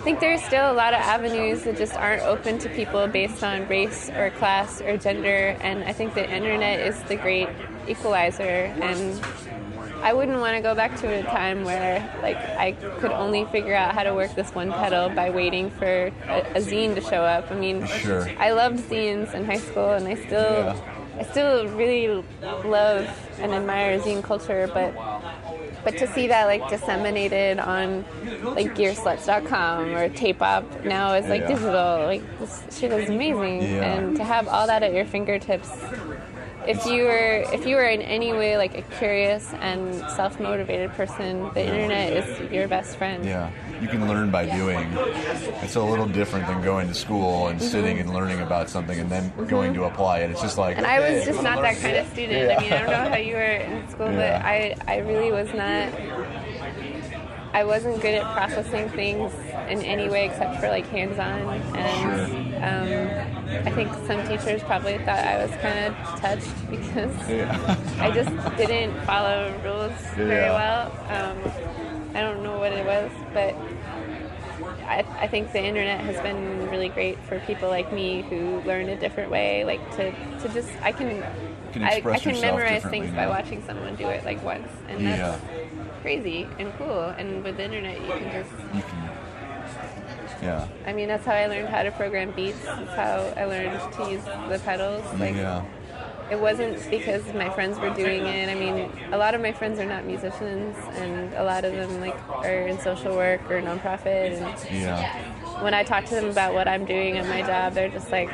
think 0.05 0.21
there's 0.21 0.43
still 0.43 0.71
a 0.71 0.75
lot 0.75 0.93
of 0.95 1.01
avenues 1.01 1.63
that 1.65 1.77
just 1.77 1.95
aren't 1.95 2.23
open 2.23 2.59
to 2.61 2.69
people 2.69 3.07
based 3.09 3.43
on 3.43 3.67
race 3.69 4.11
or 4.11 4.31
class 4.31 4.81
or 4.83 4.97
gender. 4.97 5.57
And 5.61 5.83
I 5.85 5.93
think 5.93 6.15
the 6.15 6.31
internet 6.31 6.81
is 6.81 7.03
the 7.05 7.17
great 7.17 7.49
equalizer. 7.89 8.43
And 8.81 9.21
I 10.03 10.13
wouldn't 10.13 10.39
want 10.39 10.57
to 10.57 10.63
go 10.63 10.75
back 10.75 10.97
to 11.01 11.07
a 11.09 11.23
time 11.23 11.65
where 11.65 11.99
like 12.23 12.37
I 12.37 12.73
could 13.01 13.13
only 13.13 13.47
figure 13.47 13.75
out 13.75 13.95
how 13.95 14.03
to 14.03 14.15
work 14.15 14.35
this 14.35 14.55
one 14.55 14.71
pedal 14.71 15.09
by 15.09 15.31
waiting 15.31 15.71
for 15.71 15.87
a, 16.29 16.41
a 16.55 16.61
zine 16.61 16.95
to 16.95 17.01
show 17.01 17.23
up. 17.25 17.51
I 17.51 17.55
mean, 17.55 17.87
Sure. 17.87 18.29
I 18.39 18.51
loved 18.53 18.81
zines 18.91 19.33
in 19.35 19.47
high 19.47 19.59
school, 19.59 19.91
and 19.93 20.07
I 20.07 20.15
still, 20.17 20.53
Yeah. 20.53 20.77
I 21.19 21.23
still 21.23 21.69
really 21.69 22.23
love 22.65 23.09
and 23.39 23.53
admire 23.53 23.99
zine 24.01 24.23
culture. 24.23 24.69
But 24.73 24.93
but 25.85 25.97
to 25.99 26.07
see 26.15 26.27
that 26.29 26.47
like 26.47 26.69
disseminated 26.69 27.59
on 27.59 28.05
like 28.43 28.75
gearslutz.com 28.75 29.95
or 29.95 30.09
Tape 30.09 30.41
Op 30.43 30.65
now 30.85 31.15
is 31.15 31.27
like 31.27 31.43
Yeah. 31.43 31.49
digital 31.49 32.07
like 32.07 32.39
this 32.39 32.63
shit 32.79 32.91
is 32.93 33.09
amazing 33.11 33.63
Yeah. 33.63 33.95
and 33.95 34.17
to 34.17 34.25
have 34.25 34.49
all 34.49 34.67
that 34.67 34.83
at 34.83 34.93
your 34.95 35.05
fingertips 35.05 35.71
if 36.67 36.85
you 36.87 37.05
were 37.05 37.45
if 37.53 37.67
you 37.67 37.77
were 37.77 37.85
in 37.87 38.01
any 38.03 38.33
way 38.33 38.57
like 38.57 38.77
a 38.77 38.83
curious 38.99 39.53
and 39.61 39.95
self-motivated 40.17 40.91
person 40.93 41.43
the 41.55 41.63
internet 41.65 42.13
is 42.13 42.53
your 42.53 42.67
best 42.69 42.97
friend 42.97 43.25
Yeah, 43.25 43.51
you 43.81 43.89
can 43.89 44.09
learn 44.09 44.31
by 44.31 44.47
doing. 44.47 44.87
It's 45.63 45.77
a 45.77 45.83
little 45.83 46.07
different 46.07 46.47
than 46.47 46.63
going 46.63 46.89
to 46.89 46.95
school 46.95 47.49
and 47.49 47.61
sitting 47.61 47.99
and 47.99 48.13
learning 48.13 48.41
about 48.41 48.69
something 48.71 48.99
and 48.99 49.11
then 49.11 49.33
going 49.47 49.75
to 49.75 49.85
apply 49.85 50.21
it. 50.21 50.31
It's 50.31 50.41
just 50.41 50.59
like 50.59 50.77
Mm-hmm. 50.77 50.85
And 50.85 50.87
I 50.87 50.99
was 51.11 51.25
just 51.25 51.43
not 51.43 51.61
that 51.63 51.77
kind 51.79 51.97
of 51.97 52.07
student. 52.13 52.51
I 52.51 52.61
mean, 52.63 52.73
I 52.73 52.79
don't 52.83 52.91
know 52.91 53.11
how 53.11 53.17
you 53.17 53.35
were 53.35 53.43
in 53.43 53.89
school, 53.91 54.11
Yeah. 54.11 54.39
but 54.39 54.47
I, 54.47 54.77
I 54.89 54.99
really 54.99 55.31
was 55.31 55.53
not. 55.53 55.93
I 57.55 57.63
wasn't 57.63 58.03
good 58.03 58.15
at 58.15 58.35
processing 58.35 58.89
things 58.91 59.33
in 59.69 59.81
any 59.83 60.09
way 60.09 60.27
except 60.27 60.61
for 60.61 60.69
like 60.69 60.87
hands-on, 60.89 61.49
and 61.77 62.55
um, 62.57 63.67
I 63.67 63.71
think 63.71 63.93
some 64.09 64.27
teachers 64.27 64.61
probably 64.65 64.99
thought 64.99 65.21
I 65.21 65.39
was 65.47 65.55
kind 65.63 65.79
of 65.87 66.21
touched 66.21 66.51
because 66.69 67.31
Yeah. 67.31 67.77
I 68.01 68.11
just 68.11 68.31
didn't 68.57 69.01
follow 69.07 69.55
rules 69.63 69.93
very 70.17 70.51
well. 70.51 70.91
Um, 71.09 71.39
I 72.17 72.21
don't 72.23 72.43
know 72.43 72.59
what 72.59 72.73
it 72.73 72.85
was, 72.85 73.13
but 73.33 73.55
I, 74.87 75.05
I 75.21 75.29
think 75.29 75.53
the 75.53 75.63
internet 75.63 76.01
has 76.01 76.21
been 76.23 76.69
really 76.71 76.89
great 76.89 77.19
for 77.25 77.39
people 77.41 77.69
like 77.69 77.93
me 77.93 78.23
who 78.23 78.61
learn 78.63 78.89
a 78.89 78.97
different 78.97 79.31
way. 79.31 79.65
Like 79.65 79.81
to, 79.97 80.11
to 80.41 80.49
just 80.53 80.71
I 80.83 80.91
can, 80.91 81.23
can 81.73 81.85
I, 81.85 82.03
I 82.05 82.19
can 82.19 82.41
memorize 82.41 82.83
things 82.85 83.11
by 83.15 83.29
watching 83.29 83.65
someone 83.65 83.95
do 83.95 84.09
it 84.09 84.25
like 84.25 84.43
once, 84.43 84.69
and 84.89 85.07
that's 85.07 85.41
crazy 86.05 86.47
and 86.59 86.71
cool. 86.77 87.05
And 87.17 87.43
with 87.43 87.57
the 87.57 87.65
internet, 87.65 87.99
you 87.99 88.09
can 88.09 88.31
just 88.31 88.51
You 88.75 88.83
can. 88.83 89.11
Yeah. 90.43 90.69
I 90.87 90.93
mean, 90.93 91.09
that's 91.09 91.25
how 91.25 91.33
I 91.33 91.47
learned 91.47 91.71
how 91.71 91.83
to 91.83 91.91
program 91.93 92.31
beats. 92.33 92.63
That's 92.63 92.95
how 92.95 93.33
I 93.41 93.47
learned 93.47 93.81
to 93.95 94.11
use 94.11 94.23
the 94.25 94.61
pedals. 94.63 95.03
Like, 95.19 95.35
yeah. 95.35 95.65
it 96.31 96.39
wasn't 96.39 96.91
because 96.91 97.25
my 97.33 97.49
friends 97.49 97.79
were 97.79 97.89
doing 97.95 98.27
it. 98.27 98.51
I 98.51 98.55
mean, 98.55 98.91
a 99.13 99.17
lot 99.17 99.35
of 99.35 99.41
my 99.41 99.53
friends 99.53 99.79
are 99.79 99.87
not 99.87 100.05
musicians, 100.05 100.77
and 100.97 101.33
a 101.35 101.43
lot 101.45 101.65
of 101.65 101.73
them 101.73 101.99
like 102.03 102.17
are 102.45 102.67
in 102.69 102.79
social 102.79 103.17
work 103.17 103.41
or 103.51 103.63
nonprofit. 103.63 104.37
And 104.43 104.71
Yeah. 104.83 105.63
when 105.63 105.73
I 105.73 105.85
talk 105.85 106.05
to 106.07 106.15
them 106.15 106.29
about 106.29 106.53
what 106.53 106.69
I'm 106.69 106.85
doing 106.85 107.17
at 107.17 107.27
my 107.27 107.41
job, 107.41 107.73
they're 107.73 107.89
just 107.89 108.13
like, 108.13 108.29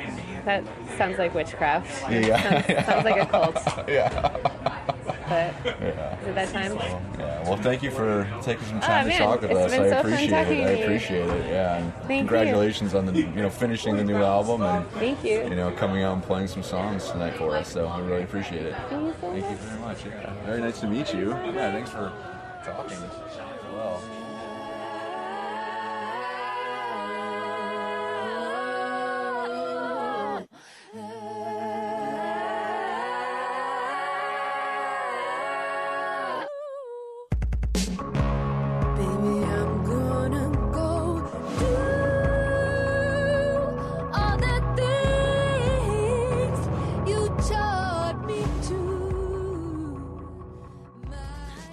"That 0.45 0.65
sounds 0.99 1.19
like 1.19 1.33
witchcraft. 1.35 2.11
Yeah. 2.11 2.43
sounds, 2.43 2.87
sounds 2.91 3.05
like 3.05 3.23
a 3.23 3.27
cult." 3.27 3.59
Yeah. 3.89 4.57
But 5.31 5.55
Yeah. 5.65 6.21
is 6.21 6.27
it 6.27 6.35
that 6.35 6.53
time? 6.53 6.77
Yeah. 6.77 7.43
Well, 7.45 7.57
thank 7.57 7.85
you 7.85 7.93
for 7.93 8.29
taking 8.43 8.67
some 8.67 8.79
oh, 8.79 8.81
time 8.81 9.01
Oh, 9.01 9.03
to 9.05 9.09
man, 9.09 9.19
talk 9.21 9.43
with 9.43 9.51
us. 9.53 9.73
I 9.73 9.77
so 9.77 10.01
appreciate 10.01 10.33
it. 10.33 10.35
I 10.35 10.71
appreciate 10.71 11.29
it. 11.29 11.47
Yeah. 11.47 11.77
And 11.77 11.87
you. 12.11 12.19
congratulations 12.19 12.95
on 12.97 13.07
the 13.07 13.13
you 13.17 13.27
know 13.29 13.49
finishing 13.49 13.97
the 13.97 14.03
new 14.03 14.17
album 14.17 14.63
and 14.63 14.85
Thank 14.91 15.23
you. 15.23 15.45
you 15.45 15.55
know 15.55 15.71
coming 15.71 16.03
out 16.03 16.15
and 16.15 16.23
playing 16.23 16.49
some 16.49 16.65
songs 16.65 17.09
tonight 17.09 17.37
for 17.37 17.57
us. 17.57 17.73
So 17.73 17.87
I 17.87 18.01
really 18.01 18.25
appreciate 18.25 18.67
it. 18.67 18.75
Thank 18.91 19.03
you 19.07 19.15
so 19.21 19.31
Thank 19.31 19.51
you 19.51 19.57
very 19.57 19.81
much. 19.81 20.05
Yeah. 20.05 20.33
Very 20.45 20.61
nice 20.61 20.81
to 20.81 20.89
meet 20.89 21.15
you. 21.15 21.31
Yeah. 21.31 21.73
Thanks 21.73 21.91
for 21.91 22.13
talking 22.65 22.99
as 22.99 23.37
well. 23.73 24.03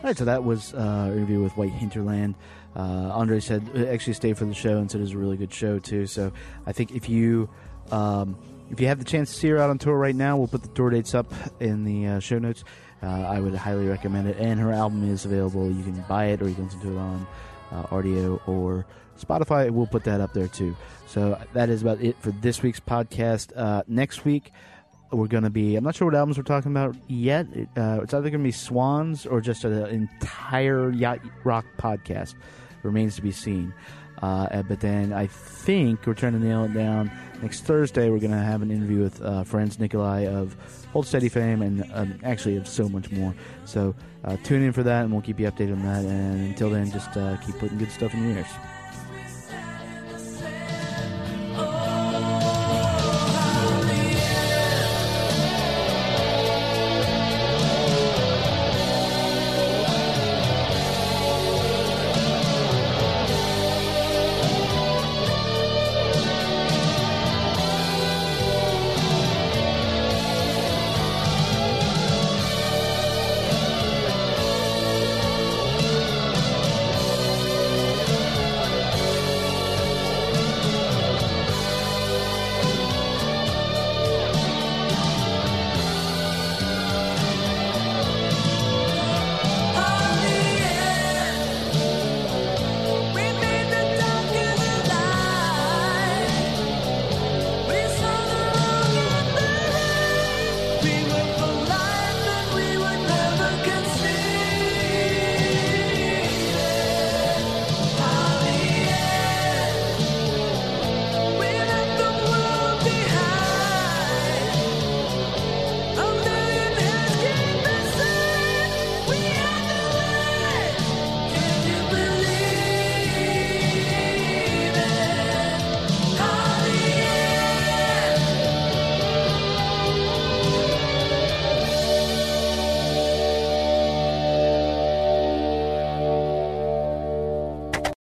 All 0.07 0.11
right, 0.11 0.17
so 0.17 0.23
that 0.23 0.45
was 0.45 0.73
uh, 0.73 0.77
our 0.77 1.11
interview 1.11 1.41
with 1.41 1.57
White 1.57 1.73
Hinterland. 1.73 2.35
Uh, 2.77 3.11
Andre 3.11 3.41
said 3.41 3.61
actually 3.89 4.13
stayed 4.13 4.37
for 4.37 4.45
the 4.45 4.53
show 4.53 4.77
and 4.77 4.89
said 4.89 5.01
it 5.01 5.03
was 5.03 5.11
a 5.11 5.17
really 5.17 5.35
good 5.35 5.53
show 5.53 5.79
too. 5.79 6.07
So 6.07 6.31
I 6.65 6.71
think 6.71 6.95
if 6.95 7.09
you 7.09 7.49
um, 7.91 8.37
if 8.71 8.79
you 8.79 8.87
have 8.87 8.99
the 8.99 9.03
chance 9.03 9.33
to 9.33 9.37
see 9.37 9.49
her 9.49 9.57
out 9.57 9.69
on 9.69 9.77
tour 9.79 9.97
right 9.97 10.15
now, 10.15 10.37
we'll 10.37 10.47
put 10.47 10.61
the 10.61 10.69
tour 10.69 10.91
dates 10.91 11.13
up 11.13 11.33
in 11.59 11.83
the 11.83 12.07
uh, 12.07 12.19
show 12.21 12.39
notes. 12.39 12.63
Uh, 13.03 13.07
I 13.07 13.41
would 13.41 13.53
highly 13.53 13.85
recommend 13.85 14.29
it, 14.29 14.37
and 14.39 14.61
her 14.61 14.71
album 14.71 15.11
is 15.11 15.25
available. 15.25 15.69
You 15.69 15.83
can 15.83 16.01
buy 16.07 16.27
it 16.27 16.41
or 16.41 16.47
you 16.47 16.55
can 16.55 16.63
listen 16.63 16.79
to 16.79 16.93
it 16.93 16.97
on 16.97 17.27
uh, 17.73 18.39
or 18.47 18.85
Spotify. 19.19 19.69
We'll 19.69 19.87
put 19.87 20.05
that 20.05 20.21
up 20.21 20.31
there 20.31 20.47
too. 20.47 20.73
So 21.07 21.37
that 21.51 21.67
is 21.67 21.81
about 21.81 21.99
it 21.99 22.15
for 22.21 22.31
this 22.31 22.63
week's 22.63 22.79
podcast. 22.79 23.51
Uh, 23.53 23.83
next 23.89 24.23
week 24.23 24.53
we're 25.11 25.27
going 25.27 25.43
to 25.43 25.49
be 25.49 25.75
i'm 25.75 25.83
not 25.83 25.95
sure 25.95 26.07
what 26.07 26.15
albums 26.15 26.37
we're 26.37 26.43
talking 26.43 26.71
about 26.71 26.95
yet. 27.07 27.45
Uh, 27.75 27.99
it's 28.01 28.13
either 28.13 28.29
going 28.29 28.41
to 28.41 28.47
be 28.47 28.51
swans 28.51 29.25
or 29.25 29.41
just 29.41 29.63
an 29.63 29.85
entire 29.87 30.91
yacht 30.91 31.19
rock 31.43 31.65
podcast 31.77 32.35
remains 32.83 33.15
to 33.15 33.21
be 33.21 33.31
seen. 33.31 33.73
Uh, 34.21 34.47
uh, 34.51 34.63
but 34.63 34.79
then 34.79 35.13
i 35.13 35.27
think 35.27 36.05
we're 36.07 36.13
trying 36.13 36.33
to 36.33 36.39
nail 36.39 36.63
it 36.63 36.73
down. 36.73 37.11
Next 37.41 37.61
thursday 37.61 38.09
we're 38.09 38.19
going 38.19 38.31
to 38.31 38.37
have 38.37 38.61
an 38.61 38.71
interview 38.71 39.01
with 39.03 39.21
uh, 39.21 39.43
franz 39.43 39.79
nicolay 39.79 40.27
of 40.27 40.55
hold 40.91 41.05
steady 41.05 41.29
fame 41.29 41.61
and 41.61 41.85
um, 41.93 42.19
actually 42.23 42.57
of 42.57 42.67
so 42.67 42.89
much 42.89 43.11
more. 43.11 43.33
So 43.65 43.93
uh, 44.23 44.37
tune 44.43 44.63
in 44.63 44.73
for 44.73 44.83
that 44.83 45.03
and 45.03 45.11
we'll 45.11 45.21
keep 45.21 45.39
you 45.39 45.49
updated 45.49 45.73
on 45.73 45.83
that. 45.83 46.03
And 46.03 46.47
until 46.47 46.69
then 46.69 46.91
just 46.91 47.15
uh, 47.15 47.37
keep 47.37 47.57
putting 47.59 47.77
good 47.77 47.91
stuff 47.91 48.13
in 48.13 48.23
your 48.23 48.37
ears 48.39 48.47